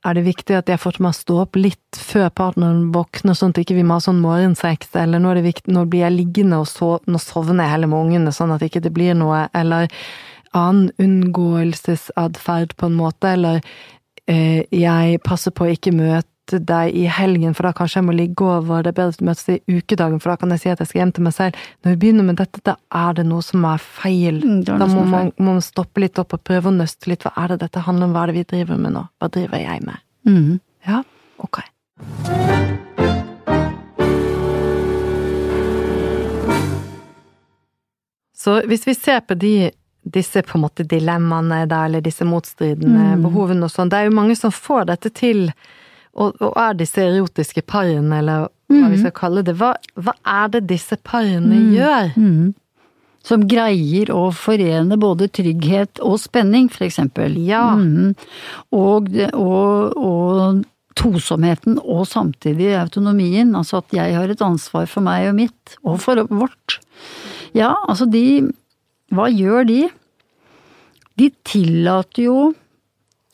er 0.07 0.15
det 0.15 0.23
viktig 0.27 0.55
at 0.55 0.69
jeg 0.71 0.79
får 0.79 0.95
til 0.95 1.05
meg 1.05 1.13
å 1.13 1.17
stå 1.17 1.37
opp 1.43 1.57
litt 1.59 1.99
før 1.99 2.29
partneren 2.35 2.87
våkner, 2.95 3.35
sånn 3.37 3.53
at 3.53 3.59
ikke 3.61 3.75
vi 3.77 3.83
må 3.87 3.97
ha 3.97 4.03
sånn 4.03 4.21
morgensex, 4.23 4.93
eller 4.99 5.21
nå, 5.21 5.33
viktig, 5.43 5.73
nå 5.73 5.83
blir 5.89 6.05
jeg 6.05 6.15
liggende 6.15 6.61
og 6.61 6.69
så, 6.69 6.93
nå 7.09 7.21
sovner 7.21 7.65
jeg 7.65 7.73
heller 7.75 7.91
med 7.91 8.05
ungene, 8.05 8.33
sånn 8.35 8.53
at 8.55 8.63
ikke 8.65 8.83
det 8.85 8.93
blir 8.95 9.17
noe, 9.17 9.45
eller 9.57 9.91
annen 10.55 10.91
unngåelsesatferd 11.01 12.77
på 12.79 12.87
en 12.87 12.97
måte, 12.97 13.33
eller 13.35 13.59
eh, 14.29 14.63
jeg 14.71 15.21
passer 15.25 15.53
på 15.55 15.67
å 15.67 15.75
ikke 15.75 15.95
møte 15.97 16.29
deg 16.51 16.95
i 16.95 17.05
helgen, 17.11 17.53
for 17.53 17.67
da 17.67 17.73
kanskje 17.75 17.99
jeg 17.99 18.05
må 18.07 18.15
ligge 18.15 18.45
over, 18.45 18.83
det 18.83 18.93
er 18.93 18.97
bedre 18.99 19.13
at 19.15 19.19
vi 19.21 19.27
møtes 19.27 19.49
i 19.49 19.57
ukedagen, 19.77 20.19
for 20.23 20.31
da 20.31 20.37
kan 20.37 20.49
jeg 20.55 20.59
si 20.63 20.69
at 20.69 20.79
jeg 20.79 20.87
skal 20.87 21.01
hjem 21.01 21.11
til 21.17 21.23
meg 21.27 21.33
selv. 21.35 21.53
Når 21.83 21.91
vi 21.93 21.99
begynner 22.05 22.23
med 22.29 22.39
dette, 22.39 22.61
da 22.63 22.75
er 22.95 23.13
det 23.19 23.25
noe 23.27 23.41
som 23.45 23.65
er 23.65 23.77
feil. 23.83 24.39
Mm, 24.43 24.63
da 24.67 24.87
må 24.87 25.03
man, 25.05 25.31
må 25.37 25.57
man 25.57 25.61
stoppe 25.65 25.99
litt 26.03 26.17
opp 26.19 26.33
og 26.37 26.43
prøve 26.47 26.71
å 26.71 26.75
nøste 26.77 27.11
litt. 27.11 27.23
Hva 27.27 27.33
er 27.43 27.47
det 27.55 27.59
dette 27.65 27.83
handler 27.87 28.07
om? 28.07 28.15
Hva 28.15 28.23
er 28.23 28.33
det 28.33 28.39
vi 28.41 28.47
driver 28.55 28.77
med 28.79 28.95
nå? 28.97 29.05
Hva 29.19 29.31
driver 29.33 29.57
jeg 29.61 29.83
med? 29.87 30.03
Mm. 30.27 30.59
Ja, 30.87 31.03
ok. 31.43 31.61
Så 38.37 38.61
hvis 38.69 38.87
vi 38.87 38.93
ser 38.95 39.19
på 39.19 39.33
de, 39.33 39.71
disse 40.03 40.41
på 40.45 40.57
en 40.57 40.63
måte 40.67 40.85
dilemmaene 40.87 41.63
da, 41.69 41.83
eller 41.87 42.01
disse 42.05 42.25
motstridende 42.27 43.15
Mm. 43.17 43.23
behovene 43.25 43.65
og 43.65 43.71
sånn, 43.73 43.89
det 43.89 43.97
er 43.97 44.05
jo 44.09 44.15
mange 44.15 44.35
som 44.37 44.51
får 44.51 44.85
dette 44.85 45.09
til, 45.09 45.51
og, 46.17 46.37
og 46.41 46.55
er 46.59 46.77
disse 46.79 47.01
erotiske 47.03 47.63
parene, 47.69 48.21
eller 48.21 48.47
hva 48.67 48.87
vi 48.91 48.99
skal 48.99 49.13
kalle 49.15 49.43
det. 49.47 49.55
Hva, 49.59 49.73
hva 49.95 50.15
er 50.27 50.49
det 50.55 50.65
disse 50.71 50.97
parene 51.07 51.59
gjør? 51.71 52.15
Mm. 52.19 52.55
Som 53.27 53.43
greier 53.49 54.11
å 54.15 54.29
forene 54.35 54.97
både 54.99 55.29
trygghet 55.35 56.01
og 56.03 56.17
spenning, 56.23 56.69
for 56.71 56.87
eksempel. 56.87 57.37
Ja. 57.43 57.69
Mhm. 57.75 58.13
Og, 58.75 59.11
og, 59.35 59.97
og 59.99 60.65
tosomheten, 60.97 61.77
og 61.83 62.07
samtidig 62.09 62.73
autonomien. 62.79 63.53
Altså 63.55 63.81
at 63.83 63.95
jeg 63.95 64.15
har 64.17 64.31
et 64.31 64.43
ansvar 64.43 64.87
for 64.89 65.05
meg 65.05 65.29
og 65.31 65.37
mitt, 65.39 65.77
og 65.83 65.99
for 66.03 66.23
vårt. 66.31 66.79
Ja, 67.55 67.75
altså 67.87 68.09
de 68.09 68.49
Hva 69.15 69.29
gjør 69.31 69.63
de? 69.63 69.83
De 71.15 71.29
tillater 71.47 72.25
jo 72.25 72.39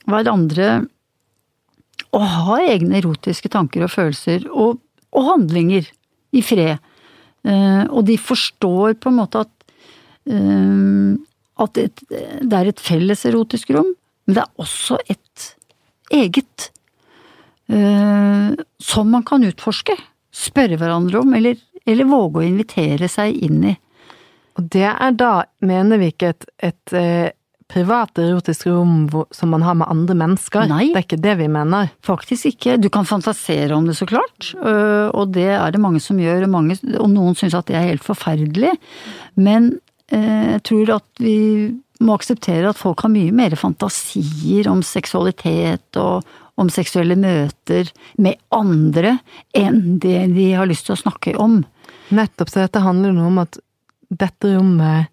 hverandre 0.05 0.83
å 2.13 2.21
ha 2.21 2.57
egne 2.61 2.99
erotiske 2.99 3.49
tanker 3.53 3.85
og 3.85 3.93
følelser, 3.93 4.47
og, 4.51 4.79
og 5.13 5.29
handlinger, 5.31 5.89
i 6.33 6.41
fred. 6.41 6.81
Uh, 7.45 7.85
og 7.91 8.07
de 8.07 8.15
forstår 8.17 8.95
på 8.97 9.11
en 9.11 9.19
måte 9.19 9.43
at 9.43 9.51
uh, 10.31 11.13
at 11.61 11.77
et, 11.77 12.01
det 12.09 12.57
er 12.57 12.71
et 12.71 12.81
felles 12.81 13.25
erotisk 13.29 13.73
rom, 13.75 13.91
men 14.25 14.37
det 14.37 14.41
er 14.41 14.63
også 14.63 14.97
et 15.11 15.49
eget. 16.13 16.69
Uh, 17.69 18.57
som 18.81 19.13
man 19.13 19.23
kan 19.27 19.45
utforske, 19.47 19.95
spørre 20.33 20.79
hverandre 20.81 21.21
om, 21.21 21.35
eller, 21.37 21.59
eller 21.85 22.09
våge 22.09 22.41
å 22.41 22.47
invitere 22.47 23.07
seg 23.11 23.37
inn 23.45 23.61
i. 23.69 23.75
Og 24.57 24.67
det 24.73 24.89
er 24.89 25.15
da, 25.17 25.45
mener 25.65 26.01
vi 26.01 26.11
ikke, 26.11 26.33
et, 26.33 26.49
et 26.61 26.95
privat 27.71 28.17
erotisk 28.19 28.67
rom 28.67 29.07
som 29.31 29.51
man 29.53 29.63
har 29.65 29.77
med 29.79 29.89
andre 29.91 30.15
mennesker? 30.17 30.67
Nei. 30.69 30.89
Det 30.91 30.99
er 30.99 31.05
ikke 31.07 31.21
det 31.23 31.35
vi 31.39 31.47
mener. 31.51 31.91
Faktisk 32.05 32.49
ikke. 32.51 32.77
Du 32.81 32.89
kan 32.93 33.07
fantasere 33.07 33.75
om 33.75 33.87
det, 33.87 33.95
så 33.97 34.07
klart. 34.09 34.53
øh, 34.57 35.09
Og 35.13 35.33
det 35.33 35.49
er 35.55 35.71
det 35.71 35.81
mange 35.81 36.01
som 36.03 36.19
gjør, 36.19 36.43
og, 36.43 36.49
mange, 36.49 36.77
og 36.99 37.09
noen 37.09 37.35
syns 37.35 37.55
at 37.57 37.67
det 37.67 37.77
er 37.79 37.89
helt 37.91 38.03
forferdelig. 38.05 38.73
Men 39.35 39.79
eh, 40.11 40.57
jeg 40.57 40.63
tror 40.69 40.95
at 40.99 41.23
vi 41.23 41.37
må 42.03 42.17
akseptere 42.17 42.69
at 42.69 42.79
folk 42.79 43.05
har 43.05 43.13
mye 43.13 43.31
mer 43.31 43.55
fantasier 43.55 44.67
om 44.67 44.81
seksualitet 44.83 45.95
og 46.01 46.23
om 46.59 46.69
seksuelle 46.69 47.15
møter 47.17 47.87
med 48.21 48.37
andre 48.53 49.15
enn 49.57 49.99
det 50.03 50.27
de 50.35 50.51
har 50.53 50.67
lyst 50.69 50.85
til 50.89 50.97
å 50.97 51.01
snakke 51.01 51.33
om. 51.39 51.61
Nettopp, 52.13 52.51
så 52.51 52.65
dette 52.65 52.83
handler 52.83 53.15
noe 53.15 53.31
om 53.31 53.39
at 53.41 53.57
dette 54.13 54.51
rommet 54.53 55.09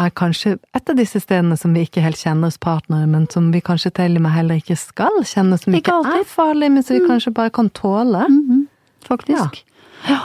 er 0.00 0.12
kanskje 0.16 0.54
et 0.72 0.88
av 0.88 0.96
disse 0.96 1.20
stedene 1.20 1.56
som 1.60 1.74
vi 1.76 1.84
ikke 1.84 2.02
helt 2.04 2.20
kjenner 2.20 2.48
hos 2.48 2.60
partnere, 2.62 3.08
men 3.10 3.26
som 3.32 3.50
vi 3.52 3.60
kanskje 3.64 3.92
til 3.98 4.16
og 4.16 4.24
med 4.24 4.32
heller 4.32 4.60
ikke 4.62 4.78
skal 4.80 5.20
kjenne, 5.28 5.58
som 5.60 5.76
Ikke 5.76 5.98
ikke, 5.98 6.14
er 6.16 6.24
farlig, 6.28 6.70
men 6.72 6.86
som 6.86 6.96
vi 6.96 7.04
kanskje 7.08 7.34
bare 7.36 7.52
kan 7.52 7.68
tåle. 7.76 8.24
Mhm, 8.28 8.64
faktisk. 9.04 9.62
Ja. 10.08 10.22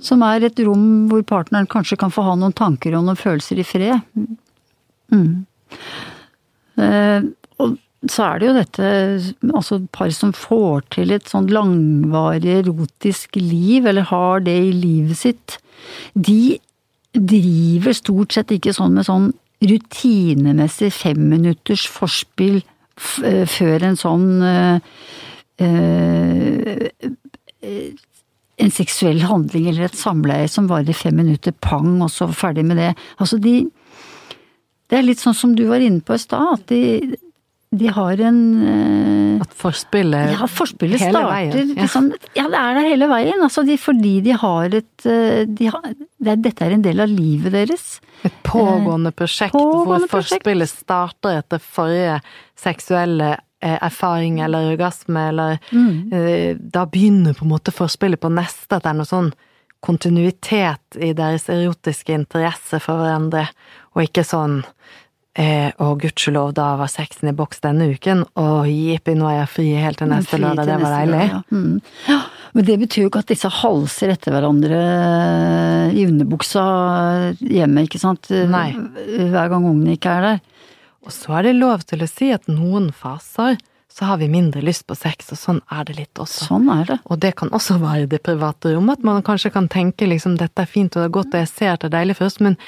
Som 0.00 0.22
er 0.22 0.46
et 0.46 0.62
rom 0.64 1.08
hvor 1.10 1.22
partneren 1.26 1.68
kanskje 1.68 1.98
kan 1.98 2.14
få 2.14 2.24
ha 2.24 2.36
noen 2.38 2.54
tanker 2.56 2.94
og 2.96 3.04
noen 3.04 3.18
følelser 3.18 3.58
i 3.60 3.66
fred. 3.66 4.00
Mm. 5.10 5.44
Eh, 6.78 7.26
og 7.60 7.76
så 8.08 8.30
er 8.30 8.38
det 8.40 8.46
jo 8.46 8.56
dette, 8.56 8.90
altså 9.50 9.82
par 9.92 10.08
som 10.16 10.32
får 10.32 10.86
til 10.94 11.12
et 11.12 11.28
sånn 11.28 11.50
langvarig 11.52 12.62
erotisk 12.62 13.36
liv, 13.36 13.84
eller 13.90 14.08
har 14.08 14.40
det 14.46 14.56
i 14.56 14.72
livet 14.72 15.18
sitt, 15.20 15.58
de 16.14 16.60
driver 17.14 17.96
stort 17.96 18.34
sett 18.36 18.52
ikke 18.54 18.74
sånn 18.76 18.94
med 18.98 19.08
sånn 19.08 19.30
rutinemessig 19.60 20.92
femminutters 20.94 21.86
forspill 21.90 22.60
eh, 23.26 23.44
før 23.50 23.88
en 23.90 23.98
sånn 23.98 24.28
eh, 24.46 24.78
eh, 25.60 26.86
en 28.60 28.72
seksuell 28.72 29.22
handling 29.24 29.68
eller 29.70 29.88
et 29.88 29.96
samleie 29.96 30.48
som 30.52 30.68
varer 30.68 30.96
fem 30.96 31.16
minutter, 31.16 31.54
pang, 31.64 31.98
og 32.04 32.10
så 32.12 32.28
ferdig 32.36 32.64
med 32.68 32.80
det. 32.80 32.94
Altså 33.18 33.40
de 33.40 33.70
Det 34.90 34.98
er 34.98 35.04
litt 35.06 35.20
sånn 35.22 35.36
som 35.38 35.52
du 35.54 35.68
var 35.68 35.78
inne 35.78 36.02
på 36.02 36.16
i 36.16 36.18
stad, 36.18 36.48
at 36.58 36.64
de, 36.66 37.14
de 37.70 37.86
har 37.94 38.18
en 38.26 38.38
eh, 38.66 39.42
At 39.44 39.52
forspillet 39.54 40.32
Ja, 40.34 40.46
forspillet 40.50 40.98
hele 41.04 41.12
starter 41.14 41.30
veien, 41.30 41.68
ja. 41.76 41.84
liksom 41.84 42.08
Ja, 42.34 42.48
det 42.50 42.58
er 42.58 42.78
der 42.80 42.88
hele 42.88 43.08
veien. 43.10 43.44
Altså 43.46 43.62
de, 43.66 43.76
fordi 43.78 44.16
de 44.24 44.34
har 44.42 44.74
et 44.74 45.06
eh, 45.06 45.44
de 45.46 45.68
har, 45.70 45.92
det 46.18 46.38
Dette 46.42 46.66
er 46.66 46.74
en 46.74 46.82
del 46.82 47.02
av 47.04 47.12
livet 47.12 47.54
deres. 47.54 48.00
Et 48.26 48.40
pågående 48.46 49.12
prosjekt 49.14 49.54
pågående 49.54 50.08
hvor 50.08 50.16
forspillet 50.18 50.72
starter 50.72 51.38
etter 51.44 51.62
forrige 51.62 52.18
seksuelle 52.58 53.36
eh, 53.38 53.78
erfaring 53.78 54.40
eller 54.44 54.72
orgasme, 54.74 55.28
eller 55.30 55.60
eh, 55.70 56.58
Da 56.58 56.84
begynner 56.90 57.38
på 57.38 57.46
en 57.46 57.54
måte 57.54 57.74
forspillet 57.74 58.20
på 58.20 58.32
neste, 58.34 58.74
at 58.74 58.82
det 58.82 58.90
er 58.90 58.98
noe 58.98 59.08
sånn 59.08 59.30
kontinuitet 59.80 60.98
i 61.00 61.14
deres 61.16 61.46
erotiske 61.48 62.12
interesse 62.12 62.82
for 62.84 63.00
hverandre, 63.00 63.46
og 63.94 64.04
ikke 64.04 64.26
sånn 64.26 64.58
Eh, 65.38 65.70
og 65.78 66.00
gudskjelov, 66.02 66.50
da 66.58 66.72
var 66.80 66.90
sexen 66.90 67.30
i 67.30 67.34
boks 67.38 67.62
denne 67.62 67.86
uken, 67.92 68.24
og 68.40 68.66
jippi, 68.66 69.14
nå 69.14 69.28
er 69.30 69.36
jeg 69.44 69.50
fri 69.52 69.66
helt 69.78 70.00
til 70.02 70.10
neste 70.10 70.40
lørdag, 70.42 70.66
det 70.66 70.78
var 70.82 70.96
deilig. 70.96 71.26
Ja. 71.30 71.40
Mm. 71.54 71.76
ja. 72.08 72.18
Men 72.50 72.66
det 72.66 72.76
betyr 72.80 73.04
jo 73.04 73.10
ikke 73.12 73.22
at 73.22 73.30
disse 73.30 73.50
halser 73.60 74.10
etter 74.16 74.34
hverandre 74.34 74.80
i 75.94 76.02
underbuksa 76.08 76.64
hjemme, 77.46 77.86
ikke 77.86 78.02
sant? 78.02 78.26
Nei. 78.50 78.72
Hver 78.74 79.52
gang 79.52 79.68
ungene 79.70 79.94
ikke 79.94 80.16
er 80.18 80.26
der. 80.26 80.40
Og 81.06 81.14
så 81.14 81.38
er 81.38 81.46
det 81.46 81.60
lov 81.60 81.86
til 81.86 82.02
å 82.02 82.10
si 82.10 82.32
at 82.34 82.50
noen 82.50 82.90
faser 82.90 83.54
så 83.90 84.06
har 84.06 84.20
vi 84.20 84.28
mindre 84.30 84.62
lyst 84.62 84.86
på 84.86 84.94
sex, 84.98 85.30
og 85.34 85.38
sånn 85.38 85.58
er 85.70 85.86
det 85.86 85.96
litt 85.98 86.20
også. 86.22 86.46
Sånn 86.52 86.68
er 86.74 86.86
det. 86.88 86.98
Og 87.10 87.18
det 87.22 87.34
kan 87.38 87.50
også 87.54 87.78
være 87.82 88.06
i 88.06 88.10
det 88.10 88.22
private 88.26 88.74
rommet, 88.74 88.98
at 88.98 89.06
man 89.06 89.22
kanskje 89.26 89.50
kan 89.54 89.66
tenke 89.70 90.06
liksom 90.10 90.38
dette 90.40 90.62
er 90.62 90.70
fint 90.70 90.94
og 90.94 91.02
det 91.02 91.08
er 91.08 91.16
godt, 91.18 91.34
og 91.34 91.42
jeg 91.42 91.50
ser 91.50 91.74
at 91.74 91.82
det 91.82 91.90
er 91.90 91.98
deilig 92.00 92.18
først, 92.18 92.42
men 92.46 92.58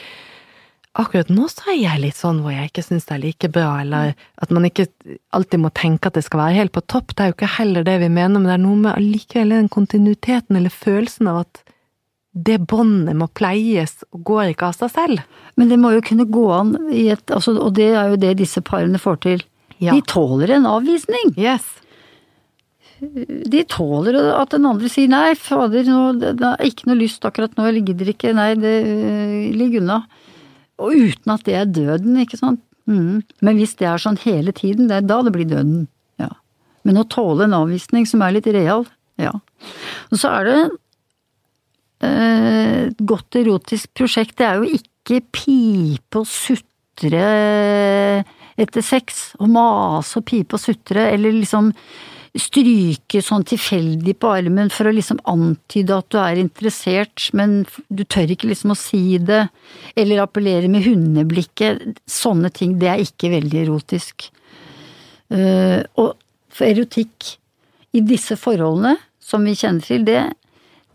akkurat 0.98 1.31
nå 1.33 1.46
så 1.48 1.72
er 1.72 1.78
jeg 1.81 2.00
litt 2.02 2.18
sånn 2.18 2.42
hvor 2.44 2.52
jeg 2.52 2.68
ikke 2.68 2.85
syns 2.85 3.07
det 3.09 3.14
er 3.16 3.22
like 3.22 3.48
bra, 3.52 3.68
eller 3.81 4.12
at 4.44 4.50
man 4.52 4.66
ikke 4.68 4.87
alltid 5.33 5.62
må 5.62 5.70
tenke 5.76 6.11
at 6.11 6.18
det 6.18 6.24
skal 6.26 6.42
være 6.42 6.59
helt 6.59 6.74
på 6.74 6.85
topp. 6.85 7.14
Det 7.14 7.24
er 7.24 7.31
jo 7.31 7.37
ikke 7.38 7.52
heller 7.57 7.87
det 7.87 7.98
vi 8.02 8.11
mener, 8.12 8.37
men 8.38 8.50
det 8.50 8.57
er 8.59 8.64
noe 8.64 8.81
med 8.83 8.92
allikevel 8.94 9.55
den 9.57 9.70
kontinuiteten 9.72 10.59
eller 10.59 10.74
følelsen 10.74 11.31
av 11.33 11.44
at 11.46 11.62
det 12.33 12.59
båndet 12.64 13.16
må 13.16 13.28
pleies 13.37 13.98
og 14.11 14.22
går 14.28 14.52
ikke 14.52 14.70
av 14.70 14.76
seg 14.78 14.92
selv. 14.92 15.40
Men 15.61 15.72
det 15.72 15.78
må 15.81 15.92
jo 15.92 16.05
kunne 16.05 16.28
gå 16.33 16.46
an 16.55 16.74
i 16.88 17.11
et 17.12 17.33
altså, 17.33 17.52
Og 17.61 17.74
det 17.76 17.90
er 17.92 18.14
jo 18.14 18.20
det 18.20 18.38
disse 18.40 18.62
parene 18.64 19.00
får 19.00 19.20
til. 19.26 19.44
Ja. 19.83 19.92
De 19.92 20.05
tåler 20.09 20.55
en 20.57 20.68
avvisning. 20.68 21.35
Yes. 21.37 21.66
De 23.02 23.64
tåler 23.68 24.16
at 24.33 24.55
den 24.55 24.68
andre 24.68 24.88
sier 24.92 25.11
nei, 25.11 25.35
fader, 25.35 25.85
nå, 25.88 26.02
det 26.20 26.37
det 26.38 26.52
er 26.52 26.68
ikke 26.68 26.88
noe 26.88 27.00
lyst 27.00 27.24
akkurat 27.26 27.57
nå, 27.59 27.66
eller 27.66 27.85
gidder 27.85 28.12
ikke, 28.12 28.33
nei, 28.37 28.52
det 28.61 28.74
øh, 28.87 29.38
ligg 29.59 29.81
unna. 29.81 30.05
Og 30.80 30.94
uten 31.08 31.35
at 31.35 31.44
det 31.48 31.56
er 31.58 31.70
døden, 31.70 32.16
ikke 32.22 32.40
sant. 32.40 32.62
Mm. 32.90 33.22
Men 33.44 33.58
hvis 33.61 33.76
det 33.78 33.87
er 33.88 34.00
sånn 34.02 34.18
hele 34.24 34.54
tiden, 34.56 34.88
det 34.90 34.98
er 34.98 35.08
da 35.08 35.20
det 35.26 35.35
blir 35.35 35.48
døden. 35.48 35.87
Ja. 36.20 36.30
Men 36.88 37.00
å 37.00 37.08
tåle 37.11 37.46
en 37.46 37.56
avvisning 37.56 38.08
som 38.08 38.24
er 38.24 38.37
litt 38.37 38.48
real, 38.50 38.87
ja. 39.20 39.35
Og 40.11 40.18
så 40.18 40.32
er 40.40 40.48
det 40.48 40.58
eh, 42.08 42.78
et 42.88 43.02
godt 43.06 43.38
erotisk 43.38 43.92
prosjekt, 43.98 44.38
det 44.40 44.48
er 44.48 44.62
jo 44.62 44.80
ikke 44.80 45.20
pipe 45.35 46.22
og 46.22 46.28
sutre 46.30 47.26
etter 48.61 48.85
sex, 48.85 49.32
og 49.40 49.52
mase 49.54 50.18
og 50.20 50.26
pipe 50.28 50.58
og 50.58 50.62
sutre, 50.62 51.06
eller 51.14 51.35
liksom 51.38 51.70
stryke 52.38 53.21
sånn 53.21 53.45
tilfeldig 53.45 54.14
på 54.23 54.31
armen 54.33 54.71
for 54.73 54.88
å 54.88 54.95
liksom 54.95 55.18
antyde 55.29 55.99
at 55.99 56.09
du 56.12 56.16
er 56.23 56.40
interessert, 56.40 57.27
men 57.37 57.62
du 57.92 58.05
tør 58.09 58.33
ikke 58.33 58.49
liksom 58.49 58.73
å 58.73 58.79
si 58.79 59.18
det, 59.21 59.45
eller 60.01 60.23
appellere 60.25 60.71
med 60.73 60.87
hundeblikket. 60.87 62.01
Sånne 62.09 62.49
ting, 62.55 62.79
det 62.81 62.88
er 62.88 63.05
ikke 63.05 63.35
veldig 63.35 63.61
erotisk. 63.66 64.31
Eh, 65.33 65.81
og 66.01 66.16
for 66.53 66.68
erotikk 66.68 67.35
i 67.92 68.01
disse 68.05 68.38
forholdene, 68.40 68.97
som 69.23 69.45
vi 69.45 69.57
kjenner 69.57 69.85
til, 69.85 70.07
det, 70.09 70.23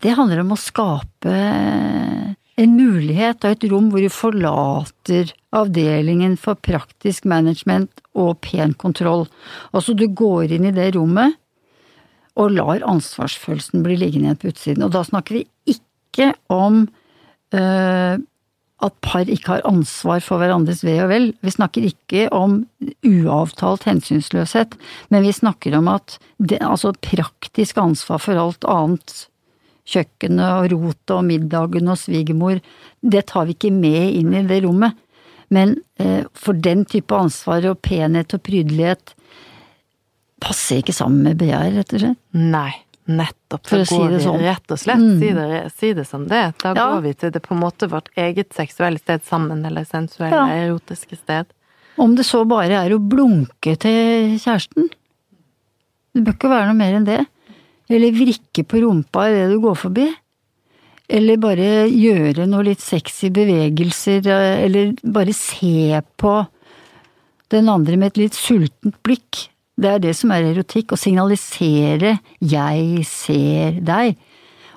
det 0.02 0.16
handler 0.18 0.42
om 0.42 0.56
å 0.56 0.60
skape 0.60 1.38
en 2.58 2.74
mulighet 2.74 3.44
og 3.44 3.54
et 3.54 3.66
rom 3.70 3.90
hvor 3.92 4.02
du 4.02 4.10
forlater 4.12 5.32
avdelingen 5.54 6.36
for 6.40 6.58
praktisk 6.58 7.28
management 7.28 8.02
og 8.18 8.40
pen 8.44 8.74
kontroll. 8.78 9.26
Altså 9.72 9.94
du 9.94 10.08
går 10.10 10.56
inn 10.56 10.66
i 10.68 10.74
det 10.74 10.90
rommet 10.96 11.38
og 12.38 12.54
lar 12.54 12.84
ansvarsfølelsen 12.86 13.84
bli 13.86 13.98
liggende 13.98 14.28
igjen 14.28 14.40
på 14.42 14.50
utsiden. 14.52 14.84
Og 14.86 14.92
da 14.94 15.04
snakker 15.06 15.40
vi 15.40 15.44
ikke 15.70 16.32
om 16.52 16.84
øh, 17.54 18.18
at 18.78 18.94
par 19.02 19.26
ikke 19.26 19.56
har 19.56 19.66
ansvar 19.66 20.22
for 20.22 20.38
hverandres 20.38 20.84
ve 20.86 20.94
og 21.02 21.10
vel. 21.10 21.32
Vi 21.42 21.54
snakker 21.54 21.86
ikke 21.88 22.28
om 22.34 22.60
uavtalt 23.06 23.88
hensynsløshet, 23.88 24.76
men 25.10 25.26
vi 25.26 25.34
snakker 25.34 25.74
om 25.78 25.90
at 25.90 26.18
det, 26.38 26.60
altså 26.62 26.94
praktisk 27.02 27.80
ansvar 27.82 28.22
for 28.22 28.38
alt 28.38 28.66
annet 28.70 29.26
kjøkkenet 29.88 30.48
og 30.52 30.72
rotet 30.74 31.14
og 31.16 31.24
middagen 31.24 31.88
og 31.88 31.96
svigermor, 32.00 32.60
det 33.02 33.26
tar 33.30 33.46
vi 33.48 33.54
ikke 33.56 33.72
med 33.72 34.12
inn 34.20 34.34
i 34.36 34.42
det 34.50 34.62
rommet. 34.66 34.96
Men 35.50 35.78
eh, 35.98 36.24
for 36.36 36.52
den 36.52 36.84
type 36.84 37.14
ansvar 37.16 37.64
og 37.70 37.80
penhet 37.82 38.34
og 38.36 38.42
prydelighet 38.44 39.14
passer 40.44 40.82
ikke 40.82 40.94
sammen 40.94 41.24
med 41.24 41.38
begjær, 41.40 41.72
rett 41.78 41.94
og 41.96 42.02
slett. 42.02 42.18
Nei, 42.38 42.70
nettopp. 43.08 43.64
For 43.66 43.80
Da 43.80 43.86
å 43.86 43.88
si 43.88 44.00
det 44.12 44.20
sånn. 44.26 44.42
rett 44.44 44.74
og 44.76 44.78
slett, 44.78 45.00
Mm. 45.02 45.18
si, 45.22 45.32
det, 45.34 45.72
si 45.78 45.92
det 45.94 46.06
som 46.06 46.26
det. 46.28 46.42
Da 46.62 46.74
Ja. 46.74 46.84
går 46.92 47.02
vi 47.02 47.12
til 47.14 47.30
det 47.32 47.42
på 47.42 47.54
en 47.56 47.60
måte 47.62 47.88
vårt 47.88 48.08
eget 48.16 48.50
seksuelle 48.52 48.98
sted 49.00 49.24
sammen, 49.24 49.64
eller 49.66 49.84
sensuelle, 49.84 50.30
Ja. 50.30 50.46
erotiske 50.68 51.16
sted. 51.16 51.46
Om 51.98 52.14
det 52.14 52.26
så 52.26 52.44
bare 52.46 52.70
er 52.84 52.90
å 52.90 53.00
blunke 53.00 53.76
til 53.78 54.38
kjæresten. 54.38 54.90
Det 56.14 56.24
bør 56.24 56.32
ikke 56.36 56.50
være 56.50 56.66
noe 56.66 56.74
mer 56.76 56.94
enn 56.94 57.04
det. 57.04 57.26
Eller 57.88 58.12
vrikke 58.12 58.64
på 58.68 58.82
rumpa 58.84 59.28
idet 59.30 59.50
du 59.52 59.58
går 59.62 59.76
forbi. 59.78 60.06
Eller 61.08 61.40
bare 61.40 61.88
gjøre 61.88 62.44
noe 62.50 62.66
litt 62.66 62.84
sexy 62.84 63.30
bevegelser, 63.32 64.26
eller 64.28 64.92
bare 65.08 65.32
se 65.32 66.02
på 66.20 66.34
den 67.52 67.70
andre 67.72 67.96
med 67.96 68.12
et 68.12 68.26
litt 68.26 68.36
sultent 68.36 68.98
blikk. 69.06 69.46
Det 69.78 69.88
er 69.94 70.02
det 70.02 70.14
som 70.18 70.34
er 70.34 70.50
erotikk, 70.50 70.92
å 70.92 71.00
signalisere 71.00 72.18
'jeg 72.42 73.06
ser 73.06 73.80
deg'. 73.80 74.16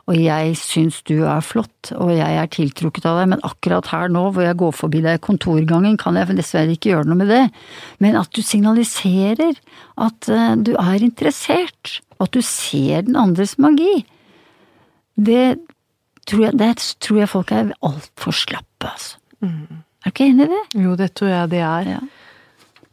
Og 0.10 0.18
jeg 0.18 0.56
syns 0.58 1.02
du 1.08 1.24
er 1.24 1.44
flott, 1.46 1.92
og 1.94 2.10
jeg 2.12 2.38
er 2.38 2.48
tiltrukket 2.52 3.06
av 3.06 3.20
deg, 3.20 3.30
men 3.30 3.44
akkurat 3.48 3.86
her 3.94 4.10
nå 4.10 4.32
hvor 4.34 4.44
jeg 4.44 4.58
går 4.58 4.74
forbi 4.76 5.02
deg 5.06 5.20
i 5.20 5.24
kontorgangen, 5.24 5.98
kan 5.98 6.18
jeg 6.18 6.36
dessverre 6.36 6.74
ikke 6.74 6.92
gjøre 6.92 7.08
noe 7.08 7.22
med 7.22 7.30
det. 7.32 7.44
Men 8.00 8.18
at 8.20 8.32
du 8.34 8.42
signaliserer 8.42 9.54
at 9.98 10.30
eh, 10.30 10.56
du 10.56 10.74
er 10.74 11.06
interessert, 11.06 12.02
at 12.22 12.34
du 12.34 12.42
ser 12.46 13.06
den 13.08 13.18
andres 13.20 13.58
magi. 13.62 14.06
Det 15.18 15.60
tror 16.30 16.46
jeg, 16.48 16.60
det 16.60 16.72
tror 17.02 17.18
jeg 17.22 17.30
folk 17.30 17.52
er 17.52 17.74
altfor 17.82 18.36
slappe, 18.36 18.90
altså. 18.92 19.18
Er 20.02 20.10
du 20.10 20.14
ikke 20.14 20.28
enig 20.30 20.46
i 20.46 20.52
det? 20.52 20.64
Jo, 20.84 20.96
det 20.98 21.14
tror 21.18 21.28
jeg 21.28 21.52
det 21.52 21.60
er. 21.66 21.90
Ja. 21.96 22.00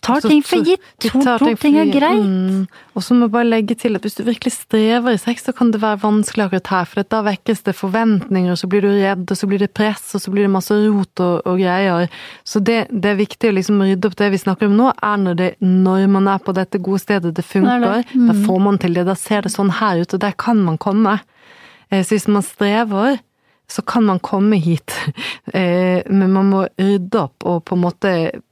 Tar 0.05 0.23
ting 0.23 0.43
for 0.47 0.63
gitt, 0.63 0.83
tror, 1.03 1.25
tror 1.41 1.57
ting 1.59 1.77
er 1.81 1.89
greit. 1.91 2.23
Mm. 2.23 2.67
Og 2.95 3.03
så 3.03 3.17
må 3.17 3.27
jeg 3.27 3.33
bare 3.35 3.49
legge 3.49 3.75
til 3.79 3.99
at 3.99 4.05
hvis 4.07 4.15
du 4.19 4.23
virkelig 4.27 4.53
strever 4.55 5.17
i 5.17 5.21
sex, 5.21 5.43
så 5.47 5.55
kan 5.57 5.73
det 5.75 5.81
være 5.83 6.01
vanskelig 6.05 6.47
akkurat 6.47 6.71
her, 6.73 6.89
for 6.89 7.09
da 7.15 7.23
vekkes 7.27 7.65
det 7.67 7.75
forventninger, 7.79 8.53
og 8.55 8.61
så 8.61 8.71
blir 8.71 8.87
du 8.87 8.91
redd, 8.93 9.27
og 9.27 9.41
så 9.41 9.49
blir 9.51 9.63
det 9.65 9.71
press, 9.75 10.05
og 10.15 10.23
så 10.23 10.35
blir 10.35 10.47
det 10.47 10.53
masse 10.55 10.75
rot 10.75 11.25
og, 11.25 11.43
og 11.43 11.59
greier. 11.59 12.07
Så 12.47 12.63
det, 12.63 12.79
det 12.95 13.13
er 13.13 13.21
viktig 13.21 13.51
å 13.51 13.57
liksom 13.59 13.83
rydde 13.83 14.11
opp 14.11 14.19
det 14.23 14.31
vi 14.35 14.43
snakker 14.45 14.71
om 14.71 14.79
nå, 14.79 14.93
er 14.95 15.23
når, 15.25 15.41
det, 15.43 15.51
når 15.65 16.07
man 16.15 16.31
er 16.31 16.43
på 16.47 16.55
dette 16.57 16.83
gode 16.83 17.03
stedet, 17.03 17.35
det 17.35 17.47
funker, 17.47 17.89
er. 17.99 18.07
Mm. 18.15 18.31
da 18.31 18.39
får 18.47 18.63
man 18.69 18.79
til 18.83 18.95
det, 18.99 19.09
da 19.11 19.19
ser 19.19 19.47
det 19.47 19.55
sånn 19.55 19.75
her 19.81 20.05
ut, 20.05 20.15
og 20.15 20.23
der 20.23 20.39
kan 20.39 20.63
man 20.63 20.79
komme. 20.79 21.19
Eh, 21.91 22.05
Så 22.05 22.15
hvis 22.15 22.29
man 22.31 22.47
strever, 22.47 23.19
så 23.69 23.83
kan 23.85 24.05
man 24.09 24.19
komme 24.25 24.57
hit, 24.61 24.95
Eh, 25.55 26.03
men 26.13 26.33
man 26.33 26.49
må 26.51 26.59
rydde 26.79 27.17
opp 27.23 27.45
og 27.49 27.63
på 27.65 27.77
en 27.77 27.81
måte 27.87 28.11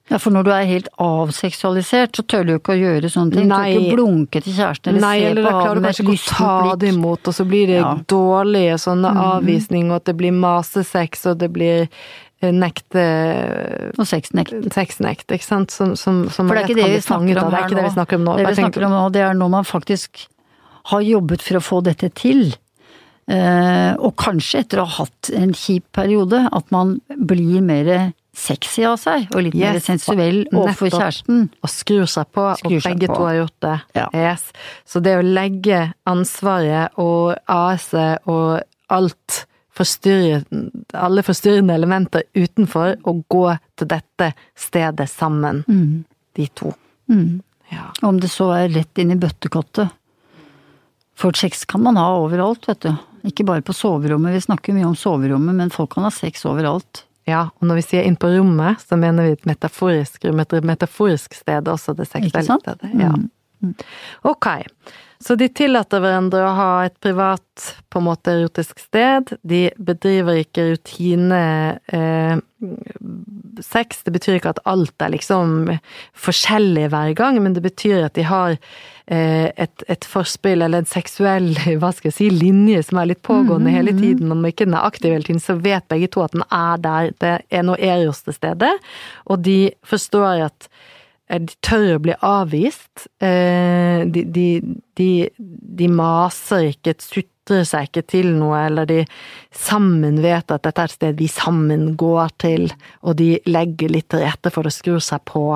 Ja, 0.08 0.16
for 0.22 0.30
når 0.32 0.44
du 0.46 0.50
er 0.54 0.64
helt 0.68 0.86
avseksualisert, 1.02 2.16
så 2.16 2.22
tør 2.24 2.44
du 2.46 2.52
jo 2.54 2.58
ikke 2.60 2.72
å 2.76 2.78
gjøre 2.78 3.10
sånne 3.12 3.34
ting. 3.34 3.48
Du 3.48 3.52
Nei. 3.52 3.72
tør 3.74 3.82
ikke 3.82 3.96
blunke 3.98 4.40
til 4.44 4.54
kjæresten 4.56 4.92
eller 4.94 5.02
Nei, 5.04 5.18
se 5.20 5.26
eller 5.32 5.42
på 5.44 5.50
da 5.50 5.60
klarer 5.60 5.74
du 5.74 5.80
med 5.84 5.90
kanskje 5.90 6.04
ikke 6.06 6.36
å 6.36 6.36
ta 6.38 6.76
det 6.80 6.92
imot, 6.94 7.28
og 7.28 7.34
så 7.36 7.46
blir 7.50 7.66
det 7.72 7.76
Ja. 7.80 7.90
Mhm. 7.94 8.04
dårlige 8.12 8.76
sånne 8.86 9.10
avvisninger, 9.26 9.90
og 9.90 9.96
at 10.00 10.04
det 10.08 10.16
blir 10.16 10.32
masesex, 10.32 11.26
og 11.26 11.38
det 11.42 11.50
blir 11.52 11.88
eh, 12.42 12.52
nekte 12.52 13.04
Og 13.98 14.06
sexnekt. 14.06 14.54
sexnekt, 14.72 15.26
ikke 15.32 15.44
sant? 15.44 15.70
Som, 15.70 15.96
som, 15.96 16.24
som 16.30 16.48
For 16.48 16.54
det 16.54 16.64
er 16.64 16.68
ikke 16.70 16.80
det 16.80 16.92
vi 16.96 17.00
snakker 17.04 17.42
om 17.42 17.50
Det 17.50 17.52
er 17.52 17.56
her 17.56 17.66
ikke 17.66 17.76
det 17.76 17.82
nå. 17.82 17.88
vi 17.90 17.96
snakker 17.98 18.16
om 18.16 18.24
nå. 18.24 18.36
Det 18.36 18.46
vi 18.48 18.54
snakker 18.62 18.86
om 18.86 18.92
nå, 18.96 19.04
det 19.12 19.22
er 19.26 19.34
når 19.34 19.48
man 19.50 19.64
faktisk 19.64 20.26
har 20.86 21.00
jobbet 21.02 21.42
for 21.42 21.58
å 21.58 21.60
få 21.66 21.82
dette 21.82 22.08
til. 22.14 22.54
Eh, 23.28 23.92
og 23.98 24.14
kanskje 24.20 24.60
etter 24.62 24.78
å 24.78 24.86
ha 24.86 25.02
hatt 25.04 25.30
en 25.34 25.52
kjip 25.56 25.88
periode, 25.96 26.44
at 26.52 26.70
man 26.70 27.00
blir 27.18 27.60
mer 27.64 28.12
sexy 28.36 28.84
av 28.86 28.98
seg, 29.00 29.26
og 29.34 29.42
litt 29.46 29.56
mer 29.56 29.78
sensuell 29.80 30.42
overfor 30.52 30.92
kjæresten. 30.92 31.48
og 31.64 31.70
skrur 31.72 32.06
seg 32.06 32.28
på, 32.36 32.44
Skrur 32.60 32.76
og 32.76 32.84
begge 32.84 33.08
to 33.08 33.24
har 33.24 33.34
gjort 33.40 33.60
det. 33.64 33.74
Ja. 33.96 34.06
Yes. 34.12 34.44
Så 34.86 35.00
det 35.02 35.16
å 35.18 35.24
legge 35.24 35.92
ansvaret 36.06 36.92
og 37.02 37.34
AS-et 37.48 38.20
og 38.28 38.60
alt 38.92 39.46
forstyrre, 39.76 40.44
alle 40.94 41.24
forstyrrende 41.26 41.74
elementer 41.74 42.22
utenfor, 42.36 42.96
og 43.04 43.24
gå 43.32 43.58
til 43.76 43.88
dette 43.88 44.30
stedet 44.54 45.08
sammen, 45.10 45.64
Mm. 45.66 46.04
de 46.36 46.46
to. 46.54 46.74
Mm. 47.10 47.40
Ja. 47.72 47.90
Om 48.02 48.20
det 48.20 48.30
så 48.30 48.52
er 48.54 48.68
rett 48.68 48.98
inn 48.98 49.10
i 49.10 49.16
bøttekottet. 49.16 49.90
For 51.16 51.32
sex 51.32 51.64
kan 51.64 51.82
man 51.82 51.96
ha 51.96 52.10
overalt, 52.20 52.66
vet 52.68 52.80
du. 52.80 52.92
Ikke 53.26 53.46
bare 53.48 53.64
på 53.66 53.74
soverommet, 53.74 54.36
vi 54.36 54.44
snakker 54.44 54.76
mye 54.76 54.86
om 54.88 54.96
soverommet, 54.98 55.56
men 55.58 55.72
folk 55.74 55.94
kan 55.96 56.06
ha 56.06 56.12
sex 56.14 56.44
overalt. 56.48 57.04
Ja, 57.26 57.48
og 57.58 57.66
når 57.66 57.80
vi 57.80 57.86
sier 57.88 58.06
inn 58.06 58.18
på 58.20 58.30
rommet, 58.30 58.82
så 58.86 58.98
mener 59.00 59.26
vi 59.26 59.34
et 59.34 59.48
metaforisk 59.48 60.28
rom, 60.28 60.42
et 60.44 60.54
metaforisk 60.66 61.34
sted 61.34 61.66
også, 61.72 61.96
det 61.98 62.06
seksuelle 62.06 62.58
stedet. 62.62 62.92
Ja. 62.94 63.10
Mm. 63.64 63.72
Ok, 64.30 64.46
så 65.22 65.34
de 65.38 65.48
tillater 65.48 66.02
hverandre 66.02 66.42
å 66.44 66.56
ha 66.56 66.72
et 66.86 66.96
privat, 67.00 67.42
på 67.88 68.00
en 68.02 68.04
måte 68.04 68.34
erotisk 68.34 68.82
sted. 68.82 69.30
De 69.40 69.70
bedriver 69.80 70.42
ikke 70.42 70.66
rutine 70.74 71.38
eh, 71.88 72.36
sex. 73.64 74.02
Det 74.04 74.12
betyr 74.12 74.36
ikke 74.36 74.52
at 74.52 74.60
alt 74.68 75.02
er 75.02 75.14
liksom 75.14 75.70
forskjellig 76.26 76.90
hver 76.92 77.14
gang, 77.16 77.40
men 77.42 77.56
det 77.56 77.64
betyr 77.64 78.04
at 78.06 78.16
de 78.18 78.26
har 78.28 78.56
eh, 78.56 79.48
et, 79.56 79.86
et 79.88 80.08
forspill 80.08 80.66
eller 80.66 80.84
en 80.84 80.90
seksuell 80.90 81.54
hva 81.80 81.94
skal 81.96 82.10
jeg 82.10 82.18
si, 82.18 82.28
linje 82.32 82.84
som 82.90 83.00
er 83.00 83.14
litt 83.14 83.24
pågående 83.26 83.72
hele 83.72 83.96
tiden. 83.96 84.32
Om 84.32 84.44
ikke 84.50 84.68
den 84.68 84.76
er 84.76 84.88
aktiv 84.88 85.14
hele 85.14 85.28
tiden, 85.28 85.42
så 85.42 85.56
vet 85.56 85.88
begge 85.92 86.10
to 86.12 86.26
at 86.26 86.36
den 86.36 86.44
er 86.50 86.84
der. 86.84 87.14
Det 87.24 87.34
er 87.48 87.64
noe 87.66 87.80
Eros 87.80 88.20
til 88.26 88.36
stede, 88.36 88.74
og 89.24 89.40
de 89.48 89.60
forstår 89.86 90.50
at 90.50 90.68
de 91.28 91.56
tør 91.64 91.96
å 91.96 92.02
bli 92.02 92.16
avvist. 92.24 93.06
Eh, 93.22 94.04
de, 94.06 94.24
de, 94.32 94.48
de, 94.98 95.10
de 95.36 95.88
maser 95.90 96.70
ikke, 96.72 96.96
sutrer 97.02 97.66
seg 97.66 97.88
ikke 97.88 98.04
til 98.10 98.32
noe, 98.38 98.60
eller 98.68 98.88
de 98.88 99.00
sammen 99.54 100.20
vet 100.24 100.50
at 100.54 100.66
dette 100.66 100.82
er 100.82 100.90
et 100.90 100.96
sted 100.96 101.20
vi 101.20 101.30
sammen 101.30 101.94
går 101.98 102.34
til, 102.42 102.68
og 103.02 103.18
de 103.20 103.36
legger 103.46 103.96
litt 103.96 104.10
til 104.12 104.22
rette 104.26 104.52
for 104.54 104.66
å 104.66 104.74
skru 104.74 104.98
seg 105.02 105.24
på. 105.28 105.48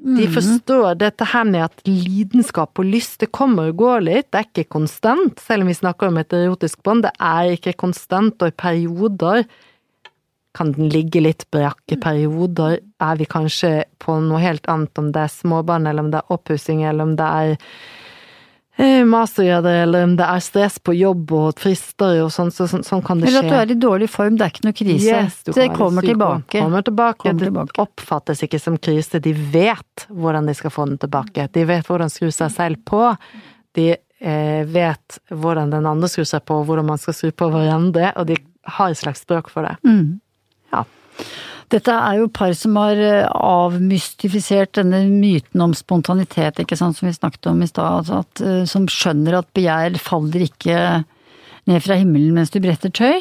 De 0.00 0.24
forstår 0.32 0.94
dette 0.96 1.26
her 1.28 1.44
med 1.44 1.66
at 1.66 1.82
lidenskap 1.84 2.78
og 2.80 2.86
lyst, 2.88 3.18
det 3.20 3.28
kommer 3.36 3.68
og 3.68 3.82
går 3.82 4.06
litt, 4.06 4.30
det 4.32 4.38
er 4.38 4.46
ikke 4.48 4.70
konstant, 4.72 5.42
selv 5.44 5.66
om 5.66 5.68
vi 5.68 5.76
snakker 5.76 6.08
om 6.08 6.20
et 6.22 6.32
erotisk 6.32 6.80
bånd, 6.86 7.04
det 7.04 7.12
er 7.20 7.52
ikke 7.58 7.76
konstant, 7.82 8.40
og 8.40 8.48
i 8.48 8.56
perioder 8.62 9.44
kan 10.56 10.72
den 10.72 10.90
ligge 10.90 11.22
litt 11.22 11.46
brakk, 11.54 11.82
i 11.92 11.98
perioder 12.00 12.80
er 12.80 13.16
vi 13.20 13.26
kanskje 13.30 13.84
på 14.02 14.18
noe 14.24 14.42
helt 14.42 14.66
annet, 14.70 14.92
om 14.98 15.12
det 15.14 15.24
er 15.24 15.32
småbarn, 15.32 15.86
eller 15.86 16.06
om 16.06 16.10
det 16.12 16.22
er 16.22 16.34
oppussing, 16.34 16.82
eller 16.82 17.06
om 17.06 17.12
det 17.18 17.26
er 17.26 17.52
eh, 18.80 19.04
mastergrader, 19.06 19.82
eller 19.84 20.08
om 20.08 20.16
det 20.18 20.26
er 20.26 20.42
stress 20.42 20.80
på 20.82 20.94
jobb 20.98 21.32
og 21.38 21.62
frister 21.62 22.18
og 22.24 22.32
sånn, 22.34 22.50
så, 22.54 22.66
sånn, 22.70 22.82
sånn 22.86 23.04
kan 23.06 23.22
det 23.22 23.30
skje. 23.30 23.36
Eller 23.36 23.46
at 23.46 23.54
du 23.54 23.58
er 23.60 23.74
i 23.76 23.78
dårlig 23.86 24.10
form, 24.10 24.40
det 24.40 24.46
er 24.46 24.54
ikke 24.54 24.66
noe 24.66 24.78
krise. 24.82 25.14
Yes, 25.14 25.38
det 25.46 25.68
kommer 25.76 26.06
tilbake. 26.06 26.58
kommer 26.58 26.86
tilbake. 26.86 27.22
Kommer 27.28 27.46
tilbake. 27.46 27.76
Det 27.76 27.84
oppfattes 27.86 28.44
ikke 28.46 28.62
som 28.62 28.78
krise. 28.82 29.22
De 29.22 29.34
vet 29.54 30.06
hvordan 30.08 30.50
de 30.50 30.56
skal 30.58 30.74
få 30.74 30.90
den 30.90 31.00
tilbake. 31.02 31.46
De 31.54 31.66
vet 31.68 31.86
hvordan 31.86 32.10
skru 32.12 32.30
seg 32.34 32.50
selv 32.56 32.82
på. 32.90 33.04
De 33.78 33.92
eh, 33.94 34.62
vet 34.66 35.20
hvordan 35.30 35.70
den 35.76 35.86
andre 35.86 36.10
skrur 36.10 36.26
seg 36.28 36.42
på, 36.48 36.58
og 36.58 36.66
hvordan 36.68 36.90
man 36.90 36.98
skal 36.98 37.16
skru 37.16 37.30
på 37.30 37.50
hverandre, 37.54 38.10
og 38.18 38.26
de 38.32 38.40
har 38.76 38.90
et 38.90 39.00
slags 39.00 39.22
språk 39.24 39.50
for 39.52 39.66
det. 39.66 39.76
Mm. 39.86 40.18
Ja. 40.74 40.84
Dette 41.70 41.94
er 41.94 42.18
jo 42.18 42.30
par 42.34 42.52
som 42.58 42.74
har 42.80 42.98
eh, 42.98 43.26
avmystifisert 43.30 44.74
denne 44.80 45.04
myten 45.06 45.62
om 45.62 45.74
spontanitet, 45.76 46.58
ikke 46.58 46.78
sant, 46.78 46.98
som 46.98 47.06
vi 47.06 47.14
snakket 47.14 47.50
om 47.52 47.60
i 47.62 47.68
stad. 47.70 48.10
altså 48.10 48.46
eh, 48.46 48.64
Som 48.70 48.88
skjønner 48.90 49.38
at 49.38 49.50
begjær 49.54 49.98
faller 50.02 50.48
ikke 50.48 50.80
ned 51.70 51.84
fra 51.84 51.98
himmelen 52.00 52.34
mens 52.34 52.50
du 52.50 52.58
bretter 52.62 52.90
tøy. 52.90 53.20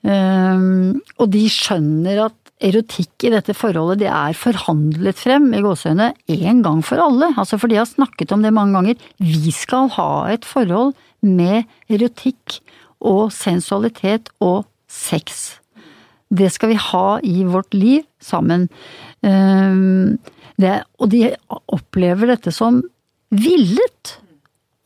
Um, 0.00 1.00
og 1.20 1.26
de 1.34 1.42
skjønner 1.52 2.22
at 2.24 2.36
erotikk 2.60 3.26
i 3.26 3.32
dette 3.32 3.52
forholdet, 3.56 4.02
det 4.04 4.08
er 4.12 4.36
forhandlet 4.36 5.18
frem 5.20 5.48
i 5.56 5.62
gåseøyne 5.64 6.10
én 6.32 6.60
gang 6.64 6.80
for 6.84 7.00
alle. 7.02 7.32
Altså 7.34 7.58
for 7.60 7.72
de 7.72 7.80
har 7.80 7.88
snakket 7.88 8.32
om 8.36 8.44
det 8.44 8.52
mange 8.56 8.76
ganger. 8.76 9.06
Vi 9.20 9.52
skal 9.56 9.90
ha 9.96 10.10
et 10.32 10.48
forhold 10.48 10.94
med 11.24 11.64
erotikk 11.92 12.60
og 13.00 13.32
sensualitet 13.32 14.28
og 14.44 14.68
sex. 14.88 15.59
Det 16.30 16.50
skal 16.54 16.72
vi 16.72 16.78
ha 16.78 17.06
i 17.26 17.44
vårt 17.44 17.74
liv 17.74 18.04
sammen. 18.22 18.68
Ehm, 19.26 20.18
det, 20.60 20.82
og 21.02 21.10
de 21.10 21.24
opplever 21.72 22.30
dette 22.30 22.52
som 22.54 22.82
villet. 23.34 24.16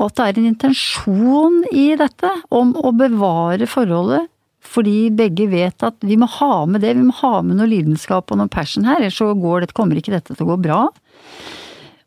Og 0.00 0.08
at 0.08 0.16
det 0.16 0.26
er 0.26 0.38
en 0.40 0.52
intensjon 0.52 1.58
i 1.72 1.90
dette 2.00 2.30
om 2.54 2.72
å 2.80 2.94
bevare 2.96 3.68
forholdet. 3.70 4.30
Fordi 4.64 5.10
begge 5.12 5.46
vet 5.52 5.84
at 5.84 6.00
vi 6.02 6.16
må 6.18 6.26
ha 6.38 6.64
med 6.66 6.80
det, 6.82 6.94
vi 6.96 7.04
må 7.04 7.14
ha 7.20 7.34
med 7.44 7.58
noe 7.58 7.68
lidenskap 7.68 8.32
og 8.32 8.40
noe 8.40 8.50
passion 8.50 8.86
her, 8.88 9.02
ellers 9.02 9.18
så 9.20 9.28
går 9.36 9.64
det, 9.64 9.74
kommer 9.76 10.00
ikke 10.00 10.14
dette 10.14 10.32
til 10.32 10.46
å 10.46 10.54
gå 10.54 10.56
bra. 10.64 10.78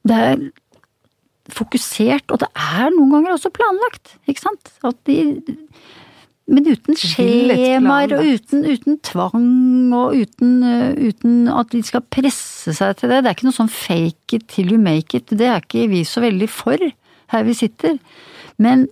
Det 0.08 0.18
er 0.18 0.42
fokusert, 1.54 2.26
og 2.34 2.42
det 2.42 2.50
er 2.58 2.90
noen 2.96 3.14
ganger 3.14 3.36
også 3.36 3.54
planlagt, 3.54 4.18
ikke 4.28 4.44
sant? 4.50 4.74
At 4.88 4.98
de, 5.08 5.38
men 6.48 6.68
uten 6.72 6.96
skjemaer 6.96 8.14
og 8.16 8.24
uten, 8.24 8.64
uten 8.64 9.00
tvang 9.04 9.48
og 9.96 10.16
uten, 10.16 10.54
øh, 10.64 11.10
uten 11.10 11.50
at 11.52 11.74
de 11.74 11.82
skal 11.84 12.06
presse 12.08 12.72
seg 12.78 12.96
til 13.00 13.12
det. 13.12 13.24
Det 13.24 13.32
er 13.32 13.36
ikke 13.36 13.50
noe 13.50 13.58
sånn 13.58 13.74
fake 13.74 14.40
it 14.40 14.48
till 14.54 14.72
you 14.72 14.80
make 14.80 15.18
it, 15.18 15.28
det 15.28 15.50
er 15.50 15.60
ikke 15.60 15.90
vi 15.92 16.06
så 16.08 16.24
veldig 16.24 16.48
for 16.52 16.80
her 17.34 17.44
vi 17.44 17.58
sitter. 17.58 17.98
Men 18.64 18.88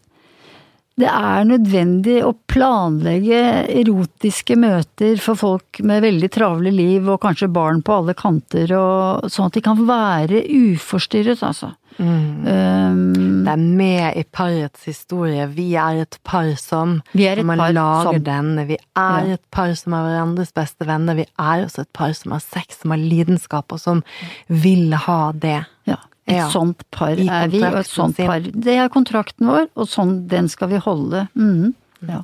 det 0.98 1.10
er 1.12 1.44
nødvendig 1.44 2.22
å 2.24 2.32
planlegge 2.48 3.40
erotiske 3.82 4.56
møter 4.56 5.18
for 5.20 5.36
folk 5.36 5.82
med 5.84 6.06
veldig 6.06 6.30
travle 6.32 6.72
liv 6.72 7.10
og 7.12 7.20
kanskje 7.26 7.50
barn 7.52 7.82
på 7.84 7.98
alle 8.00 8.16
kanter, 8.16 8.72
og, 8.80 9.28
sånn 9.32 9.50
at 9.50 9.58
de 9.58 9.64
kan 9.66 9.82
være 9.88 10.46
uforstyrret, 10.48 11.44
altså. 11.44 11.74
Mm. 11.96 12.44
Um, 12.44 13.44
Det 13.46 13.52
er 13.54 13.62
med 13.62 14.18
i 14.20 14.24
parets 14.36 14.84
historie. 14.84 15.46
Vi 15.48 15.76
er 15.80 16.02
et 16.02 16.18
par 16.28 16.50
som 16.60 16.98
Vi 17.14 17.24
er 17.28 17.40
et 17.40 17.46
man 17.46 17.58
par 17.58 17.72
lager 17.72 18.14
som- 18.16 18.24
denne. 18.24 18.66
Vi 18.68 18.78
er 18.98 19.28
Ja. 19.28 19.34
et 19.36 19.52
par 19.52 19.74
som 19.76 19.94
er 19.94 20.04
hverandres 20.04 20.52
beste 20.52 20.86
venner. 20.86 21.16
Vi 21.16 21.26
er 21.40 21.64
også 21.66 21.80
et 21.82 21.94
par 21.94 22.12
som 22.14 22.32
har 22.34 22.42
sex, 22.42 22.82
som 22.82 22.92
har 22.92 22.98
lidenskap, 23.00 23.72
og 23.72 23.80
som 23.80 24.04
vil 24.50 24.92
ha 24.94 25.32
det. 25.32 25.66
ja, 25.88 25.96
et 26.28 26.36
Ja. 26.38 26.50
sånt 26.50 26.84
par 26.92 27.12
er 27.12 27.48
vi, 27.48 27.62
og 27.62 27.76
et 27.78 27.86
sånt 27.88 28.16
sin. 28.16 28.26
par 28.26 28.40
Det 28.42 28.78
er 28.78 28.90
kontrakten 28.90 29.46
vår, 29.48 29.68
og 29.76 29.88
sånn, 29.88 30.28
den 30.28 30.48
skal 30.50 30.70
vi 30.70 30.78
holde. 30.78 31.28
Mm, 31.38 31.74
ja. 32.08 32.24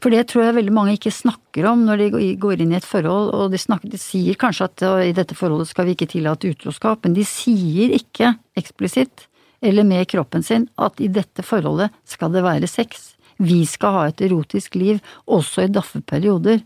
For 0.00 0.08
det 0.10 0.28
tror 0.28 0.44
jeg 0.46 0.54
veldig 0.56 0.72
mange 0.72 0.96
ikke 0.96 1.12
snakker 1.12 1.68
om 1.70 1.84
når 1.84 1.98
de 2.10 2.36
går 2.40 2.60
inn 2.60 2.72
i 2.72 2.76
et 2.76 2.84
forhold, 2.88 3.34
og 3.34 3.50
de, 3.52 3.58
snakker, 3.58 3.90
de 3.90 3.98
sier 3.98 4.34
kanskje 4.34 4.64
at 4.64 4.82
i 5.06 5.12
dette 5.12 5.34
forholdet 5.36 5.68
skal 5.68 5.84
vi 5.84 5.94
ikke 5.94 6.08
tillate 6.08 6.48
utroskap, 6.48 7.04
men 7.04 7.14
de 7.14 7.22
sier 7.22 7.92
ikke 7.92 8.34
eksplisitt, 8.56 9.26
eller 9.62 9.84
med 9.84 10.08
kroppen 10.08 10.42
sin, 10.42 10.68
at 10.78 10.98
i 11.00 11.06
dette 11.08 11.44
forholdet 11.44 11.90
skal 12.08 12.32
det 12.32 12.42
være 12.42 12.66
sex. 12.66 13.14
Vi 13.38 13.66
skal 13.66 13.92
ha 13.92 14.06
et 14.08 14.20
erotisk 14.24 14.74
liv, 14.74 15.00
også 15.28 15.64
i 15.64 15.72
daffe 15.72 16.00
perioder. 16.00 16.62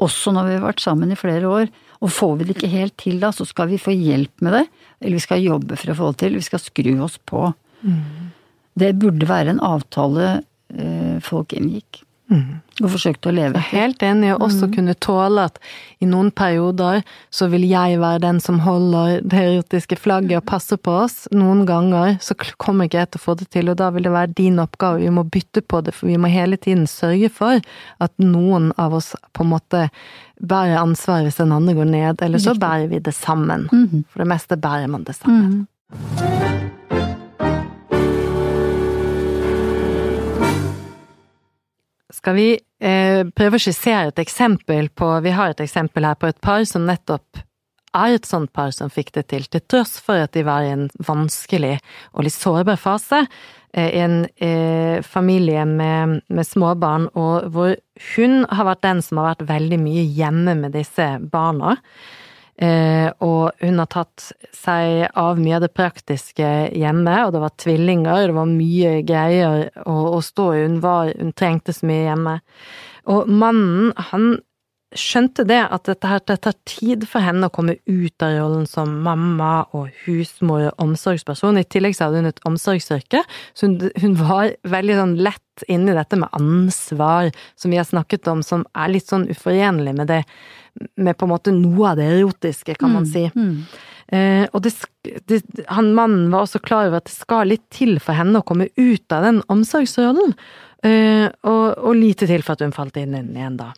Også 0.00 0.32
når 0.32 0.46
vi 0.46 0.54
har 0.56 0.64
vært 0.72 0.80
sammen 0.80 1.10
i 1.12 1.16
flere 1.18 1.44
år. 1.48 1.68
Og 2.04 2.12
får 2.14 2.36
vi 2.38 2.46
det 2.46 2.56
ikke 2.56 2.70
helt 2.70 2.96
til 3.00 3.18
da, 3.22 3.32
så 3.34 3.46
skal 3.48 3.70
vi 3.72 3.80
få 3.82 3.94
hjelp 3.94 4.44
med 4.44 4.54
det, 4.54 4.64
eller 5.00 5.18
vi 5.18 5.24
skal 5.24 5.42
jobbe 5.42 5.78
for 5.78 5.92
å 5.92 5.96
få 5.98 6.10
det 6.12 6.20
til, 6.22 6.36
vi 6.38 6.46
skal 6.46 6.62
skru 6.62 6.92
oss 7.04 7.18
på. 7.26 7.48
Det 8.78 8.92
burde 9.02 9.26
være 9.26 9.54
en 9.54 9.64
avtale 9.64 10.28
eh, 10.74 11.18
folk 11.24 11.54
inngikk. 11.58 12.04
Og 12.28 12.90
forsøkte 12.92 13.30
å 13.30 13.32
leve 13.32 13.56
Jeg 13.56 13.64
er 13.64 13.86
helt 13.86 14.02
enig, 14.04 14.34
og 14.34 14.42
også 14.44 14.68
kunne 14.74 14.94
tåle 15.00 15.46
at 15.48 15.56
i 16.04 16.06
noen 16.06 16.28
perioder 16.36 17.00
så 17.34 17.48
vil 17.48 17.64
jeg 17.66 17.96
være 18.02 18.20
den 18.26 18.40
som 18.44 18.60
holder 18.62 19.22
det 19.24 19.40
erotiske 19.40 19.96
flagget 19.98 20.42
og 20.42 20.46
passer 20.50 20.76
på 20.76 20.92
oss. 21.06 21.24
Noen 21.32 21.64
ganger 21.68 22.18
så 22.22 22.36
kommer 22.60 22.86
ikke 22.86 23.00
jeg 23.00 23.10
til 23.12 23.22
å 23.22 23.24
få 23.24 23.36
det 23.40 23.48
til, 23.56 23.72
og 23.72 23.78
da 23.80 23.88
vil 23.94 24.04
det 24.06 24.12
være 24.14 24.36
din 24.36 24.60
oppgave. 24.62 25.00
Vi 25.00 25.14
må 25.14 25.24
bytte 25.24 25.64
på 25.64 25.80
det, 25.86 25.96
for 25.96 26.10
vi 26.10 26.18
må 26.20 26.30
hele 26.32 26.60
tiden 26.60 26.84
sørge 26.90 27.32
for 27.32 27.64
at 28.04 28.14
noen 28.20 28.70
av 28.76 28.98
oss 29.00 29.14
på 29.32 29.46
en 29.46 29.52
måte 29.54 29.86
bærer 30.38 30.78
ansvar 30.82 31.24
hvis 31.24 31.40
den 31.40 31.56
andre 31.56 31.74
går 31.80 31.88
ned, 31.88 32.22
eller 32.22 32.44
så 32.44 32.54
bærer 32.54 32.92
vi 32.92 33.00
det 33.02 33.16
sammen. 33.16 33.66
Mm. 33.72 34.04
For 34.12 34.22
det 34.22 34.30
meste 34.36 34.60
bærer 34.60 34.92
man 34.92 35.08
det 35.08 35.16
sammen. 35.18 35.64
Skal 42.14 42.38
vi 42.38 42.48
eh, 42.56 43.26
prøve 43.36 43.58
å 43.58 43.60
skissere 43.60 44.08
et 44.08 44.22
eksempel 44.22 44.88
på 44.96 45.10
Vi 45.24 45.34
har 45.36 45.52
et 45.52 45.60
eksempel 45.60 46.06
her 46.08 46.16
på 46.16 46.30
et 46.30 46.40
par 46.40 46.64
som 46.68 46.86
nettopp 46.88 47.42
er 47.96 48.16
et 48.16 48.28
sånt 48.28 48.52
par 48.52 48.72
som 48.74 48.90
fikk 48.92 49.12
det 49.16 49.26
til, 49.32 49.46
til 49.48 49.62
tross 49.68 49.96
for 50.04 50.20
at 50.20 50.34
de 50.36 50.44
var 50.46 50.64
i 50.64 50.72
en 50.74 50.88
vanskelig 51.04 51.78
og 52.12 52.26
litt 52.26 52.36
sårbar 52.36 52.78
fase. 52.80 53.24
eh, 53.72 53.90
I 53.96 54.00
en 54.04 54.18
eh, 54.36 55.02
familie 55.02 55.64
med, 55.64 56.20
med 56.28 56.46
småbarn, 56.46 57.08
og 57.14 57.50
hvor 57.52 57.76
hun 58.14 58.44
har 58.48 58.68
vært 58.70 58.84
den 58.86 59.02
som 59.04 59.20
har 59.20 59.34
vært 59.34 59.48
veldig 59.48 59.80
mye 59.82 60.04
hjemme 60.04 60.56
med 60.62 60.76
disse 60.76 61.10
barna. 61.32 61.76
Eh, 62.58 63.06
og 63.22 63.54
hun 63.62 63.78
har 63.78 63.86
tatt 63.92 64.32
seg 64.56 65.04
av 65.14 65.38
mye 65.38 65.60
av 65.60 65.62
det 65.62 65.70
praktiske 65.78 66.48
hjemme, 66.74 67.14
og 67.24 67.36
det 67.36 67.42
var 67.44 67.54
tvillinger, 67.62 68.26
det 68.26 68.34
var 68.34 68.50
mye 68.50 68.96
greier 69.06 69.68
å, 69.84 69.96
å 70.16 70.20
stå 70.24 70.48
i, 70.56 70.64
hun, 70.66 70.80
hun 70.82 71.34
trengte 71.38 71.74
så 71.76 71.86
mye 71.86 72.08
hjemme. 72.08 72.34
Og 73.14 73.30
mannen, 73.30 73.92
han 74.10 74.32
skjønte 74.96 75.44
det, 75.48 75.58
at 75.68 75.84
dette 75.88 76.08
her, 76.08 76.22
det 76.24 76.38
tar 76.46 76.54
tid 76.68 77.04
for 77.08 77.20
henne 77.24 77.48
å 77.48 77.52
komme 77.52 77.76
ut 77.84 78.24
av 78.24 78.36
rollen 78.38 78.64
som 78.68 78.94
mamma 79.04 79.66
og 79.76 79.90
husmor 80.06 80.70
og 80.70 80.84
omsorgsperson. 80.84 81.60
I 81.60 81.66
tillegg 81.68 81.96
så 81.96 82.06
hadde 82.08 82.22
hun 82.22 82.30
et 82.30 82.40
omsorgsyrke, 82.48 83.20
så 83.52 83.68
hun, 83.68 83.90
hun 84.00 84.16
var 84.20 84.54
veldig 84.64 84.96
sånn 85.02 85.18
lett 85.26 85.66
inne 85.68 85.92
i 85.92 85.98
dette 85.98 86.16
med 86.20 86.32
ansvar, 86.38 87.32
som 87.58 87.74
vi 87.74 87.80
har 87.80 87.88
snakket 87.88 88.30
om, 88.32 88.40
som 88.46 88.64
er 88.78 88.94
litt 88.94 89.10
sånn 89.10 89.28
uforenlig 89.28 89.96
med 89.98 90.08
det 90.12 90.22
med 90.96 91.16
på 91.18 91.26
en 91.26 91.32
måte 91.32 91.54
noe 91.54 91.92
av 91.92 91.98
det 91.98 92.06
erotiske, 92.06 92.76
kan 92.78 92.92
man 92.94 93.06
si. 93.08 93.24
Mm. 93.34 93.64
Eh, 94.14 94.44
og 94.56 94.62
det, 94.64 94.72
det, 95.28 95.42
han 95.68 95.90
mannen 95.96 96.30
var 96.32 96.46
også 96.46 96.62
klar 96.64 96.88
over 96.88 97.02
at 97.02 97.08
det 97.10 97.16
skal 97.16 97.50
litt 97.50 97.66
til 97.74 97.98
for 98.00 98.16
henne 98.16 98.40
å 98.40 98.46
komme 98.46 98.70
ut 98.78 99.14
av 99.14 99.26
den 99.26 99.42
omsorgsrollen. 99.52 100.36
Eh, 100.86 101.26
og, 101.26 101.64
og 101.78 101.94
lite 101.98 102.28
til 102.30 102.44
for 102.46 102.54
at 102.54 102.62
hun 102.62 102.74
falt 102.76 102.98
inn 103.00 103.16
igjen, 103.18 103.58
da. 103.58 103.72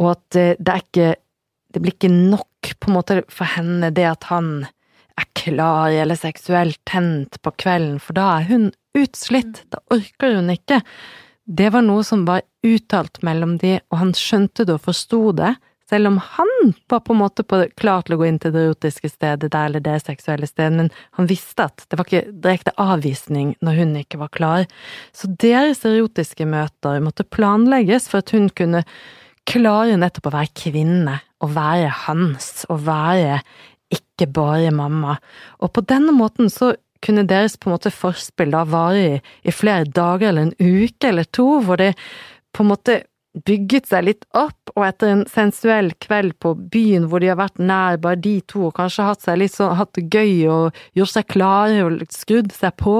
Og 0.00 0.14
at 0.14 0.38
eh, 0.40 0.54
det 0.56 0.74
er 0.74 0.84
ikke 0.84 1.08
det 1.74 1.82
blir 1.84 1.94
ikke 1.94 2.12
nok 2.12 2.70
på 2.80 2.88
en 2.88 2.96
måte 2.96 3.22
for 3.28 3.50
henne 3.52 3.90
det 3.94 4.06
at 4.08 4.28
han 4.30 4.66
er 5.18 5.26
klar 5.36 5.92
eller 5.92 6.18
seksuelt 6.18 6.78
tent 6.88 7.40
på 7.42 7.52
kvelden, 7.60 7.98
for 8.00 8.16
da 8.16 8.28
er 8.38 8.48
hun 8.48 8.68
utslitt, 8.96 9.64
da 9.72 9.82
orker 9.92 10.38
hun 10.38 10.52
ikke. 10.54 10.80
Det 11.44 11.70
var 11.74 11.84
noe 11.84 12.04
som 12.06 12.24
var 12.28 12.44
uttalt 12.66 13.20
mellom 13.26 13.56
de, 13.60 13.78
og 13.90 14.00
han 14.02 14.14
skjønte 14.16 14.66
det 14.68 14.78
og 14.78 14.86
forsto 14.86 15.20
det, 15.36 15.54
selv 15.88 16.10
om 16.10 16.18
han 16.20 16.72
var 16.90 17.00
på 17.00 17.14
en 17.14 17.20
måte 17.22 17.44
klar 17.80 18.04
til 18.04 18.16
å 18.16 18.18
gå 18.20 18.26
inn 18.28 18.40
til 18.42 18.52
det 18.52 18.64
erotiske 18.66 19.08
stedet 19.10 19.50
der, 19.52 19.68
eller 19.70 19.84
det 19.84 19.96
seksuelle 20.04 20.48
stedet, 20.48 20.74
men 20.76 20.90
han 21.16 21.28
visste 21.30 21.68
at 21.70 21.86
det 21.88 21.98
var 21.98 22.08
ikke 22.08 22.34
direkte 22.44 22.74
avvisning 22.82 23.54
når 23.64 23.80
hun 23.80 23.94
ikke 24.02 24.20
var 24.20 24.32
klar. 24.34 24.66
Så 25.16 25.30
deres 25.40 25.84
erotiske 25.88 26.44
møter 26.48 27.00
måtte 27.04 27.24
planlegges 27.24 28.10
for 28.10 28.20
at 28.20 28.34
hun 28.36 28.50
kunne 28.52 28.84
klare 29.48 29.96
nettopp 29.96 30.28
å 30.28 30.36
være 30.36 30.54
kvinne, 30.60 31.16
og 31.38 31.54
være 31.54 31.90
hans, 32.04 32.66
og 32.68 32.82
være 32.88 33.38
ikke 33.94 34.26
bare 34.34 34.72
mamma. 34.74 35.16
Og 35.62 35.70
på 35.72 35.84
denne 35.86 36.12
måten 36.12 36.50
så 36.52 36.74
kunne 37.04 37.28
deres 37.30 37.54
på 37.56 37.70
en 37.70 37.76
måte 37.76 37.94
forspill 37.94 38.50
da 38.52 38.64
vare 38.68 39.04
i, 39.04 39.20
i 39.46 39.54
flere 39.54 39.86
dager 39.86 40.32
eller 40.32 40.48
en 40.48 40.56
uke 40.58 41.12
eller 41.12 41.28
to, 41.30 41.46
hvor 41.64 41.78
de 41.80 41.92
på 42.52 42.64
en 42.64 42.70
måte 42.72 42.98
bygget 43.46 43.88
seg 43.90 44.06
litt 44.08 44.24
opp, 44.36 44.72
og 44.74 44.86
etter 44.86 45.12
en 45.12 45.24
sensuell 45.30 45.92
kveld 46.02 46.36
på 46.42 46.54
byen 46.72 47.08
hvor 47.10 47.22
de 47.22 47.30
har 47.32 47.40
vært 47.40 47.60
nær 47.60 48.00
bare 48.02 48.20
de 48.22 48.38
to, 48.50 48.68
og 48.68 48.76
kanskje 48.78 49.06
hatt, 49.08 49.24
seg 49.24 49.40
litt 49.42 49.54
sånn, 49.54 49.76
hatt 49.78 49.94
det 49.98 50.08
gøy 50.10 50.48
og 50.52 50.80
gjort 50.98 51.14
seg 51.14 51.28
klare 51.34 51.84
og 51.86 52.02
skrudd 52.14 52.54
seg 52.56 52.76
på, 52.80 52.98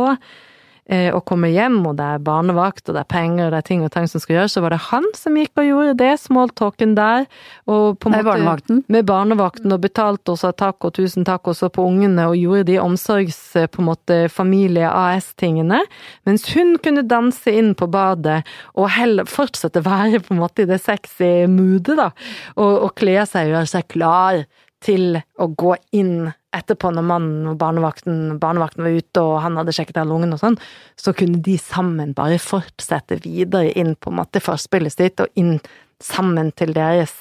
og 0.89 1.21
kommer 1.29 1.51
hjem, 1.53 1.83
og 1.85 1.99
det 1.99 2.05
er 2.15 2.23
barnevakt, 2.25 2.87
og 2.89 2.97
det 2.97 3.03
er 3.03 3.09
penger, 3.13 3.47
og 3.47 3.53
det 3.53 3.59
er 3.59 3.67
ting 3.67 3.83
og 3.85 3.91
tang 3.93 4.07
som 4.09 4.23
skal 4.23 4.39
gjøres, 4.39 4.55
så 4.57 4.63
var 4.65 4.73
det 4.73 4.81
han 4.89 5.05
som 5.17 5.37
gikk 5.37 5.61
og 5.61 5.67
gjorde 5.67 5.97
det, 6.01 6.13
smalltalken 6.23 6.95
der. 6.97 7.27
Og 7.69 7.99
på 8.01 8.13
med 8.13 8.23
måte, 8.23 8.29
barnevakten? 8.31 8.81
Med 8.89 9.09
barnevakten, 9.09 9.75
og 9.75 9.83
betalte 9.85 10.33
og 10.33 10.41
sa 10.41 10.53
takk 10.57 10.89
og 10.89 10.95
tusen 10.97 11.27
takk 11.29 11.51
også 11.53 11.69
på 11.75 11.85
ungene, 11.91 12.29
og 12.31 12.39
gjorde 12.41 12.69
de 12.71 12.79
omsorgs, 12.81 13.41
eh, 13.57 13.69
på 13.69 13.83
en 13.83 13.91
måte, 13.91 14.19
familie 14.33 14.89
AS-tingene. 14.89 15.83
Mens 16.29 16.49
hun 16.55 16.77
kunne 16.83 17.05
danse 17.09 17.53
inn 17.53 17.75
på 17.77 17.91
badet, 17.93 18.41
og 18.75 18.89
heller 18.97 19.29
fortsette 19.29 19.83
å 19.83 19.89
være 19.89 20.23
på 20.25 20.35
en 20.35 20.41
måte 20.41 20.65
i 20.65 20.71
det 20.71 20.81
sexy 20.81 21.45
moodet, 21.53 21.99
da. 22.01 22.11
Og, 22.57 22.89
og 22.89 22.97
kle 22.99 23.21
seg 23.29 23.51
og 23.51 23.59
gjøre 23.59 23.73
seg 23.77 23.93
klar 23.93 24.43
til 24.85 25.19
å 25.39 25.49
gå 25.59 25.75
inn 25.97 26.31
etterpå, 26.55 26.91
når 26.95 27.05
mannen 27.05 27.51
og 27.51 27.59
barnevakten, 27.61 28.39
barnevakten 28.41 28.87
var 28.87 28.97
ute 28.97 29.25
og 29.25 29.35
han 29.45 29.59
hadde 29.61 29.75
sjekket 29.77 30.01
alle 30.01 30.17
ungene 30.17 30.39
og 30.39 30.43
sånn, 30.43 30.59
så 30.99 31.13
kunne 31.17 31.43
de 31.45 31.57
sammen 31.61 32.15
bare 32.17 32.39
fortsette 32.43 33.21
videre 33.25 33.75
inn 33.79 33.95
på 33.99 34.13
en 34.13 34.21
måte 34.21 34.43
forspillet 34.43 34.95
sitt, 34.95 35.21
og 35.23 35.29
inn 35.39 35.59
sammen 36.03 36.53
til 36.57 36.73
deres 36.77 37.13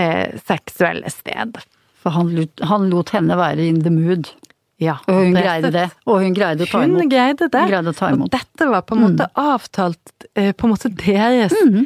eh, 0.00 0.34
seksuelle 0.48 1.12
sted. 1.12 1.60
For 1.98 2.14
han 2.14 2.32
lot, 2.34 2.64
han 2.70 2.88
lot, 2.92 3.12
henne 3.14 3.38
være 3.38 3.68
in 3.68 3.82
the 3.84 3.92
mood. 3.94 4.32
Ja, 4.78 5.00
og 5.10 5.24
hun 5.24 5.34
greide 5.34 5.72
det. 5.74 5.88
Og 6.06 6.20
hun 6.22 6.34
greide 6.36 6.64
å 6.64 6.70
ta 6.70 6.84
imot. 6.86 7.02
Hun 7.02 7.10
greide 7.10 7.48
det. 7.50 7.62
Hun 7.64 7.72
greide 7.72 7.94
å 7.94 7.98
ta 7.98 8.12
imot. 8.14 8.28
Og 8.28 8.34
dette 8.36 8.68
var 8.70 8.84
på 8.86 8.94
en 8.94 9.04
måte 9.08 9.26
mm. 9.26 9.40
avtalt, 9.54 10.28
eh, 10.38 10.52
på 10.54 10.68
en 10.68 10.74
måte 10.76 10.92
deres 10.94 11.56
mm 11.58 11.82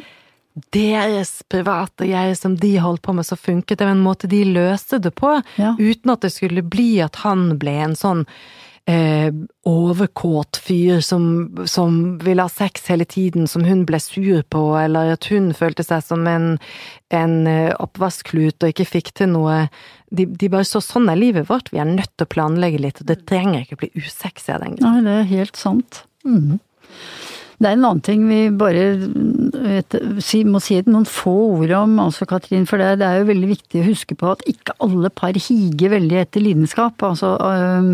deres 0.53 1.41
private 1.49 2.05
jeg 2.05 2.35
som 2.37 2.57
de 2.59 2.75
holdt 2.81 3.01
på 3.05 3.15
med, 3.17 3.25
så 3.25 3.37
funket 3.39 3.79
det. 3.79 3.87
En 3.89 4.03
måte 4.03 4.29
de 4.29 4.43
løste 4.45 4.99
det 5.01 5.15
på, 5.17 5.39
ja. 5.57 5.73
uten 5.79 6.13
at 6.13 6.25
det 6.25 6.33
skulle 6.35 6.65
bli 6.65 6.97
at 7.03 7.23
han 7.23 7.55
ble 7.61 7.73
en 7.87 7.97
sånn 7.97 8.27
eh, 8.85 9.33
overkåt 9.63 10.57
fyr 10.57 11.01
som, 11.01 11.25
som 11.65 12.17
ville 12.23 12.45
ha 12.45 12.51
sex 12.51 12.87
hele 12.91 13.05
tiden, 13.05 13.47
som 13.47 13.63
hun 13.63 13.85
ble 13.89 13.99
sur 14.03 14.43
på, 14.43 14.63
eller 14.77 15.15
at 15.15 15.27
hun 15.31 15.51
følte 15.57 15.85
seg 15.87 16.03
som 16.05 16.27
en, 16.29 16.57
en 17.13 17.35
eh, 17.47 17.71
oppvasklut 17.73 18.63
og 18.63 18.73
ikke 18.73 18.89
fikk 18.89 19.13
til 19.19 19.33
noe. 19.33 19.63
De, 20.13 20.27
de, 20.27 20.51
bare 20.51 20.67
så 20.67 20.83
sånn 20.83 21.09
er 21.09 21.19
livet 21.19 21.49
vårt, 21.49 21.71
vi 21.73 21.81
er 21.81 21.89
nødt 21.89 22.11
til 22.17 22.27
å 22.27 22.33
planlegge 22.35 22.83
litt, 22.83 23.01
og 23.01 23.09
det 23.09 23.23
trenger 23.29 23.63
ikke 23.63 23.79
å 23.79 23.83
bli 23.85 23.93
usexy 23.97 24.53
av 24.53 24.65
den 24.65 24.77
grunn. 24.77 24.99
Nei, 24.99 25.07
det 25.07 25.17
er 25.21 25.31
helt 25.33 25.59
sant. 25.59 26.03
Mm. 26.27 26.59
Det 27.59 27.69
er 27.69 27.75
en 27.77 27.85
annen 27.85 28.03
ting 28.03 28.25
vi 28.27 28.39
bare 28.57 28.85
vet, 29.63 29.97
må 30.49 30.61
si 30.63 30.79
noen 30.87 31.05
få 31.07 31.33
ord 31.59 31.73
om, 31.77 31.95
altså 32.03 32.27
Katrin. 32.29 32.65
For 32.69 32.81
det, 32.81 32.97
det, 33.01 33.07
er 33.07 33.21
jo 33.21 33.29
veldig 33.29 33.49
viktig 33.51 33.81
å 33.81 33.87
huske 33.87 34.17
på 34.19 34.31
at 34.33 34.43
ikke 34.49 34.75
alle 34.83 35.11
par 35.13 35.37
higer 35.37 35.93
veldig 35.93 36.19
etter 36.23 36.43
lidenskap. 36.43 37.03
Altså, 37.05 37.35
øh, 37.37 37.93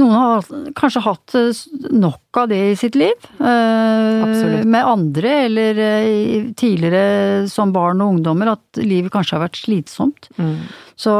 noen 0.00 0.16
har 0.16 0.46
kanskje 0.78 1.04
hatt 1.06 1.36
øh, 1.38 1.64
nok 1.92 2.42
av 2.42 2.48
det 2.52 2.60
i 2.70 2.78
sitt 2.80 2.96
liv. 2.98 3.28
Absolutt. 3.42 4.64
med 4.72 4.88
andre, 4.88 5.34
eller 5.48 5.82
øh, 5.88 6.52
tidligere 6.58 7.48
som 7.52 7.74
barn 7.74 8.00
og 8.04 8.16
ungdommer, 8.16 8.54
at 8.54 8.82
livet 8.82 9.12
kanskje 9.12 9.36
har 9.38 9.46
vært 9.46 9.60
slitsomt. 9.64 10.30
Mm. 10.38 10.56
Så 11.02 11.12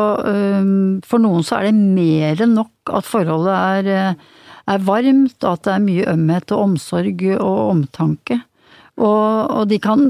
for 1.09 1.23
noen 1.23 1.43
så 1.47 1.59
er 1.59 1.71
det 1.71 1.75
mer 1.75 2.43
enn 2.45 2.55
nok 2.55 2.93
at 2.95 3.09
forholdet 3.09 3.57
er 3.57 3.91
øh, 3.97 4.23
er 4.71 4.87
varmt, 4.87 5.39
og 5.43 5.51
at 5.51 5.67
det 5.67 5.75
er 5.75 5.85
mye 5.85 6.09
ømhet 6.13 6.55
og 6.55 6.65
omsorg 6.69 7.23
og 7.35 7.61
omtanke. 7.73 8.39
Og, 9.01 9.51
og 9.51 9.69
de 9.71 9.79
kan 9.83 10.05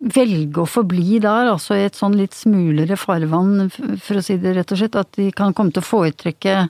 velge 0.00 0.62
å 0.62 0.70
forbli 0.70 1.18
der, 1.20 1.50
altså 1.52 1.76
i 1.76 1.86
et 1.88 1.98
sånn 1.98 2.16
litt 2.16 2.36
smulere 2.36 2.96
farvann, 2.96 3.68
for 3.70 4.20
å 4.20 4.24
si 4.24 4.38
det 4.40 4.54
rett 4.56 4.72
og 4.72 4.80
slett. 4.80 4.96
At 4.96 5.12
de 5.18 5.28
kan 5.36 5.56
komme 5.56 5.74
til 5.74 5.84
å 5.84 5.90
foretrekke 5.90 6.62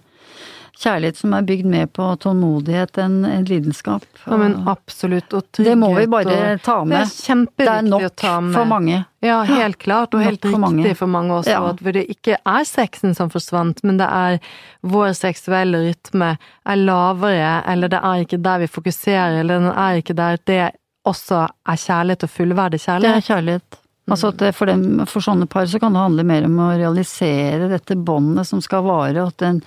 kjærlighet 0.81 1.19
som 1.21 1.35
er 1.37 1.45
bygd 1.47 1.69
mer 1.69 1.87
på 1.93 2.07
tålmodighet 2.23 2.99
enn 3.03 3.19
en 3.29 3.45
lidenskap. 3.49 4.05
Ja, 4.25 4.39
men 4.41 4.57
absolutt. 4.69 5.29
Og 5.37 5.45
trygghet. 5.53 5.73
Det 5.73 5.77
må 5.81 5.93
vi 5.97 6.07
bare 6.11 6.57
ta 6.65 6.79
med. 6.89 7.11
Det 7.57 7.67
er 7.67 7.93
å 7.99 8.09
ta 8.09 8.35
med. 8.41 8.55
for 8.57 8.71
mange. 8.71 9.03
Ja, 9.25 9.43
helt 9.49 9.79
klart, 9.85 10.15
og 10.17 10.25
helt 10.25 10.41
riktig 10.41 10.61
mange. 10.63 10.95
for 10.97 11.13
mange 11.13 11.37
også. 11.41 11.53
Ja. 11.53 11.63
At 11.75 11.85
det 11.85 12.07
ikke 12.13 12.39
er 12.39 12.69
sexen 12.69 13.17
som 13.17 13.33
forsvant, 13.33 13.85
men 13.85 14.01
det 14.01 14.09
er 14.09 14.41
vår 14.81 15.13
seksuelle 15.19 15.85
rytme 15.89 16.35
er 16.41 16.81
lavere, 16.81 17.55
eller 17.69 17.93
det 17.93 18.01
er 18.01 18.25
ikke 18.25 18.41
der 18.41 18.65
vi 18.65 18.71
fokuserer, 18.71 19.41
eller 19.43 19.61
den 19.61 19.73
er 19.75 20.01
ikke 20.01 20.17
der 20.17 20.41
det 20.49 20.63
også 21.09 21.47
er 21.49 21.81
kjærlighet 21.81 22.27
og 22.27 22.33
fullverdig 22.33 22.81
kjærlighet. 22.81 23.17
Det 23.17 23.25
er 23.25 23.29
kjærlighet. 23.35 23.80
Altså 24.11 24.33
at 24.33 24.43
for, 24.57 24.67
dem, 24.71 25.05
for, 25.07 25.23
sånne 25.25 25.47
par 25.51 25.69
så 25.71 25.79
kan 25.83 25.95
det 25.95 26.03
handle 26.03 26.25
mer 26.27 26.47
om 26.49 26.59
å 26.63 26.73
realisere 26.75 27.71
dette 27.71 27.95
båndet 27.95 28.49
som 28.49 28.63
skal 28.65 28.83
vare, 28.87 29.23
at 29.23 29.39
den, 29.43 29.61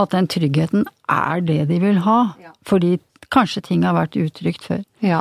at 0.00 0.14
den, 0.14 0.28
tryggheten 0.32 0.86
er 1.12 1.44
det 1.44 1.60
de 1.68 1.78
vil 1.82 2.00
ha. 2.06 2.18
Ja. 2.40 2.54
Fordi 2.68 2.96
kanskje 3.32 3.64
ting 3.68 3.84
har 3.86 3.96
vært 3.96 4.16
uttrykt 4.20 4.64
før. 4.68 4.82
Ja. 5.04 5.20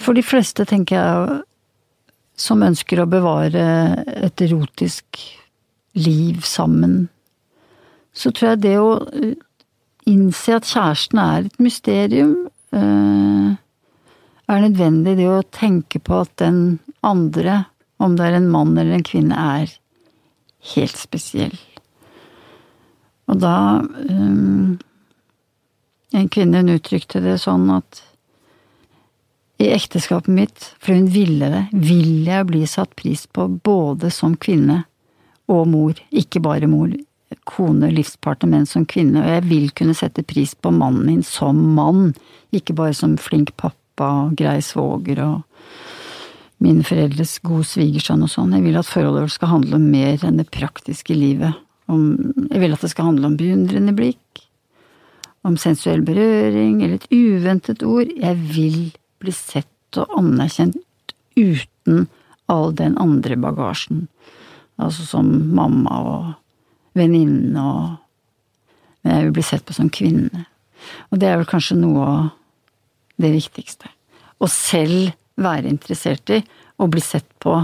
For 0.00 0.16
de 0.16 0.24
fleste, 0.24 0.64
tenker 0.68 0.96
jeg, 0.96 1.40
som 2.40 2.64
ønsker 2.64 3.02
å 3.02 3.08
bevare 3.10 3.64
et 4.16 4.40
erotisk 4.40 5.20
liv 6.00 6.40
sammen, 6.46 7.10
så 8.16 8.32
tror 8.32 8.54
jeg 8.54 8.62
det 8.64 8.76
å 8.80 8.92
eh, 9.12 9.34
innse 10.10 10.56
at 10.56 10.68
kjæresten 10.68 11.20
er 11.20 11.48
et 11.48 11.60
mysterium, 11.62 12.32
eh, 12.74 13.50
er 14.50 14.64
nødvendig. 14.64 15.18
Det 15.20 15.28
å 15.30 15.42
tenke 15.54 16.00
på 16.02 16.22
at 16.24 16.32
den 16.42 16.80
andre 17.06 17.64
om 18.00 18.16
det 18.16 18.26
er 18.26 18.38
en 18.38 18.50
mann 18.50 18.76
eller 18.78 18.96
en 18.96 19.06
kvinne, 19.06 19.36
er 19.36 19.74
helt 20.74 20.96
spesiell. 20.98 21.56
Og 23.30 23.40
da 23.40 23.56
um, 24.10 24.78
En 26.10 26.26
kvinne 26.26 26.58
hun 26.58 26.72
uttrykte 26.72 27.20
det 27.22 27.36
sånn 27.38 27.68
at 27.70 28.00
i 29.62 29.68
ekteskapet 29.70 30.32
mitt, 30.32 30.64
for 30.82 30.96
hun 30.96 31.04
ville 31.12 31.50
det, 31.52 31.60
vil 31.70 32.24
jeg 32.26 32.48
bli 32.48 32.64
satt 32.66 32.96
pris 32.98 33.26
på 33.30 33.44
både 33.46 34.10
som 34.10 34.34
kvinne 34.34 34.80
og 35.46 35.68
mor. 35.70 36.00
Ikke 36.10 36.40
bare 36.42 36.66
mor, 36.66 36.90
kone, 37.46 37.92
livspartner, 37.94 38.50
men 38.50 38.66
som 38.66 38.86
kvinne. 38.88 39.20
Og 39.22 39.30
jeg 39.36 39.44
vil 39.50 39.68
kunne 39.76 39.94
sette 39.94 40.24
pris 40.26 40.56
på 40.56 40.72
mannen 40.74 41.04
min 41.06 41.22
som 41.22 41.60
mann, 41.76 42.14
ikke 42.56 42.74
bare 42.80 42.96
som 42.96 43.18
flink 43.20 43.52
pappa, 43.60 44.08
og 44.24 44.34
grei 44.40 44.58
svoger 44.64 45.20
og 45.26 45.36
mine 46.60 46.84
foreldres 46.84 47.38
gode 47.44 47.64
svigersønn 47.68 48.24
og 48.26 48.30
sånn. 48.32 48.52
Jeg 48.56 48.66
vil 48.66 48.78
at 48.80 48.88
forholdet 48.88 49.24
vårt 49.24 49.36
skal 49.36 49.52
handle 49.54 49.78
om 49.78 49.88
mer 49.92 50.24
enn 50.26 50.40
det 50.40 50.50
praktiske 50.52 51.16
livet. 51.16 51.56
Om, 51.90 52.02
jeg 52.52 52.62
vil 52.62 52.76
at 52.76 52.84
det 52.84 52.92
skal 52.92 53.10
handle 53.10 53.30
om 53.30 53.36
beundrende 53.40 53.94
blikk, 53.96 54.44
om 55.46 55.56
sensuell 55.58 56.04
berøring 56.04 56.82
eller 56.82 56.98
et 56.98 57.08
uventet 57.10 57.82
ord. 57.86 58.12
Jeg 58.12 58.36
vil 58.52 58.80
bli 59.20 59.34
sett 59.34 59.98
og 59.98 60.12
anerkjent 60.20 60.76
uten 61.38 62.06
all 62.50 62.74
den 62.76 62.98
andre 63.00 63.38
bagasjen. 63.40 64.04
Altså 64.80 65.06
som 65.08 65.30
mamma 65.56 65.96
og 66.12 66.30
venninne 66.98 67.64
og 67.72 67.98
Men 69.00 69.14
jeg 69.14 69.24
vil 69.24 69.32
bli 69.38 69.42
sett 69.48 69.62
på 69.64 69.72
som 69.72 69.86
kvinne. 69.88 70.42
Og 71.08 71.22
det 71.22 71.30
er 71.30 71.38
vel 71.40 71.46
kanskje 71.48 71.78
noe 71.80 72.02
av 72.04 72.26
det 73.16 73.30
viktigste. 73.32 73.88
Og 74.44 74.50
selv 74.52 75.14
være 75.40 75.70
interessert 75.70 76.32
i 76.34 76.40
og 76.80 76.92
bli 76.94 77.02
sett 77.04 77.28
på 77.42 77.56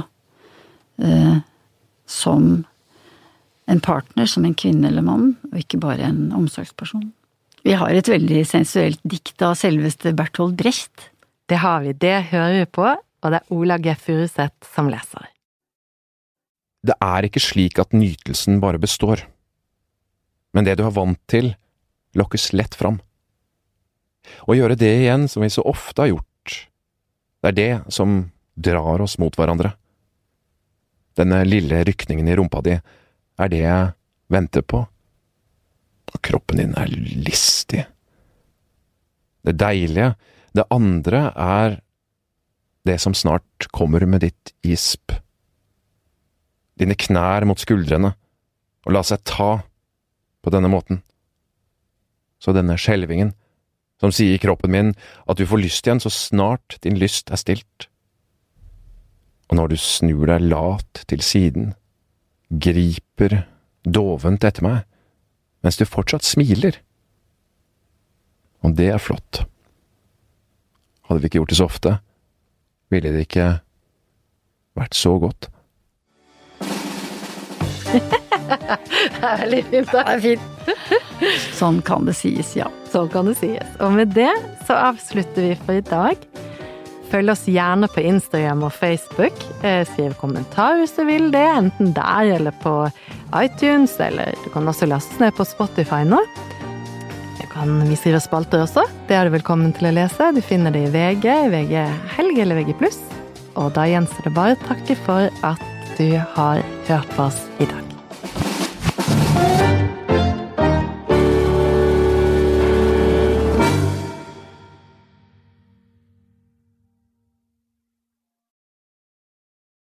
eh, 1.02 1.36
som 2.06 2.64
en 3.66 3.82
partner, 3.82 4.28
som 4.30 4.44
en 4.46 4.54
kvinne 4.54 4.90
eller 4.90 5.04
mann, 5.04 5.32
og 5.50 5.58
ikke 5.58 5.80
bare 5.82 6.06
en 6.06 6.28
omsorgsperson. 6.36 7.08
Vi 7.66 7.74
har 7.74 7.90
et 7.90 8.08
veldig 8.08 8.44
sensuelt 8.46 9.00
dikt 9.02 9.42
av 9.42 9.56
selveste 9.58 10.12
Berthold 10.14 10.54
Brecht. 10.58 11.08
Det 11.50 11.58
har 11.64 11.82
vi, 11.82 11.96
det 11.98 12.28
hører 12.30 12.60
vi 12.60 12.68
på, 12.78 12.86
og 12.86 13.32
det 13.32 13.40
er 13.40 13.56
Ola 13.56 13.78
G. 13.82 13.96
Furuseth 13.98 14.68
som 14.74 14.90
leser. 14.92 15.26
Det 16.86 16.94
er 17.02 17.26
ikke 17.26 17.42
slik 17.42 17.80
at 17.82 17.96
nytelsen 17.96 18.60
bare 18.62 18.78
består, 18.78 19.24
men 20.54 20.66
det 20.66 20.76
du 20.78 20.84
er 20.86 20.94
vant 20.94 21.18
til, 21.26 21.56
lokkes 22.14 22.52
lett 22.54 22.76
fram. 22.78 23.00
Å 24.46 24.54
gjøre 24.54 24.78
det 24.78 24.92
igjen 25.02 25.26
som 25.30 25.42
vi 25.42 25.50
så 25.50 25.64
ofte 25.66 26.04
har 26.04 26.12
gjort, 26.14 26.28
det 27.46 27.52
er 27.52 27.58
det 27.86 27.94
som 27.94 28.18
drar 28.58 29.02
oss 29.04 29.18
mot 29.22 29.34
hverandre. 29.38 29.76
Denne 31.16 31.44
lille 31.46 31.84
rykningen 31.86 32.26
i 32.26 32.34
rumpa 32.36 32.62
di 32.66 32.74
er 32.74 33.52
det 33.52 33.60
jeg 33.62 33.92
venter 34.32 34.64
på, 34.66 34.82
og 36.10 36.22
kroppen 36.26 36.58
din 36.58 36.74
er 36.74 36.90
listig. 36.90 37.84
Det 39.46 39.54
deilige, 39.60 40.16
det 40.56 40.66
andre, 40.74 41.30
er 41.36 41.78
det 42.86 42.98
som 43.02 43.14
snart 43.14 43.68
kommer 43.70 44.02
med 44.10 44.24
ditt 44.26 44.52
gisp. 44.66 45.14
Dine 46.76 46.98
knær 46.98 47.46
mot 47.46 47.62
skuldrene, 47.62 48.16
og 48.86 48.94
la 48.94 49.02
seg 49.06 49.22
ta 49.26 49.50
på 50.42 50.52
denne 50.54 50.70
måten. 50.70 51.04
Så 52.42 52.54
denne 52.56 52.74
skjelvingen, 52.78 53.36
som 54.00 54.12
sier 54.12 54.36
i 54.36 54.40
kroppen 54.40 54.72
min 54.72 54.94
at 55.26 55.38
du 55.38 55.46
får 55.48 55.62
lyst 55.62 55.86
igjen 55.86 56.02
så 56.02 56.12
snart 56.12 56.78
din 56.84 56.98
lyst 57.00 57.32
er 57.32 57.40
stilt. 57.40 57.88
Og 59.50 59.58
når 59.60 59.72
du 59.72 59.76
snur 59.80 60.26
deg 60.28 60.48
lat 60.50 61.04
til 61.08 61.22
siden, 61.22 61.74
griper 62.50 63.44
dovent 63.86 64.44
etter 64.44 64.66
meg, 64.66 64.82
mens 65.62 65.78
du 65.78 65.86
fortsatt 65.86 66.26
smiler. 66.26 66.80
Og 68.66 68.74
det 68.78 68.90
er 68.92 69.02
flott. 69.02 69.44
Hadde 71.06 71.22
vi 71.22 71.30
ikke 71.30 71.40
gjort 71.40 71.54
det 71.54 71.60
så 71.60 71.68
ofte, 71.70 71.98
ville 72.90 73.12
det 73.14 73.26
ikke 73.28 73.50
vært 74.76 74.98
så 74.98 75.14
godt. 75.22 75.50
det 77.96 79.22
er 79.22 79.38
veldig 79.44 79.64
fint. 79.70 79.92
Det 79.92 80.02
er 80.02 80.20
fint. 80.20 81.04
Sånn 81.56 81.80
kan 81.86 82.08
det 82.08 82.16
sies, 82.18 82.54
ja. 82.58 82.68
Sånn 82.92 83.08
kan 83.12 83.30
det 83.30 83.36
sies. 83.40 83.76
Og 83.80 83.94
med 83.96 84.12
det 84.16 84.32
så 84.68 84.76
avslutter 84.92 85.50
vi 85.50 85.54
for 85.62 85.78
i 85.78 85.84
dag. 85.86 86.20
Følg 87.10 87.30
oss 87.30 87.44
gjerne 87.46 87.88
på 87.92 88.02
Instagram 88.02 88.64
og 88.66 88.74
Facebook. 88.74 89.44
Eh, 89.62 89.84
skriv 89.86 90.16
kommentar 90.20 90.80
hvis 90.80 90.96
du 90.96 91.04
vil 91.06 91.30
det, 91.34 91.44
enten 91.60 91.94
der 91.96 92.32
eller 92.38 92.54
på 92.64 92.74
iTunes, 93.38 93.94
eller 94.02 94.34
du 94.44 94.50
kan 94.54 94.66
også 94.66 94.88
laste 94.90 95.20
ned 95.22 95.36
på 95.38 95.46
Spotify 95.46 96.02
nå. 96.08 96.20
Kan 97.56 97.78
Vi 97.88 97.96
skriver 97.96 98.20
spalter 98.20 98.66
også. 98.66 98.82
Det 99.08 99.16
er 99.16 99.24
du 99.24 99.32
velkommen 99.32 99.72
til 99.72 99.88
å 99.88 99.94
lese. 99.96 100.28
Du 100.36 100.42
finner 100.44 100.74
det 100.74 100.90
i 100.90 100.92
VG, 100.92 101.24
VG 101.54 101.74
Helg 102.18 102.42
eller 102.44 102.60
VG+. 102.60 102.76
Og 103.56 103.72
da 103.72 103.88
gjenstår 103.88 104.28
det 104.28 104.36
bare 104.36 104.58
å 104.58 104.64
takke 104.66 104.98
for 105.06 105.32
at 105.40 105.68
du 105.96 106.10
har 106.36 106.60
hørt 106.90 107.16
på 107.16 107.30
oss 107.30 107.46
i 107.56 107.70
dag. 107.70 107.95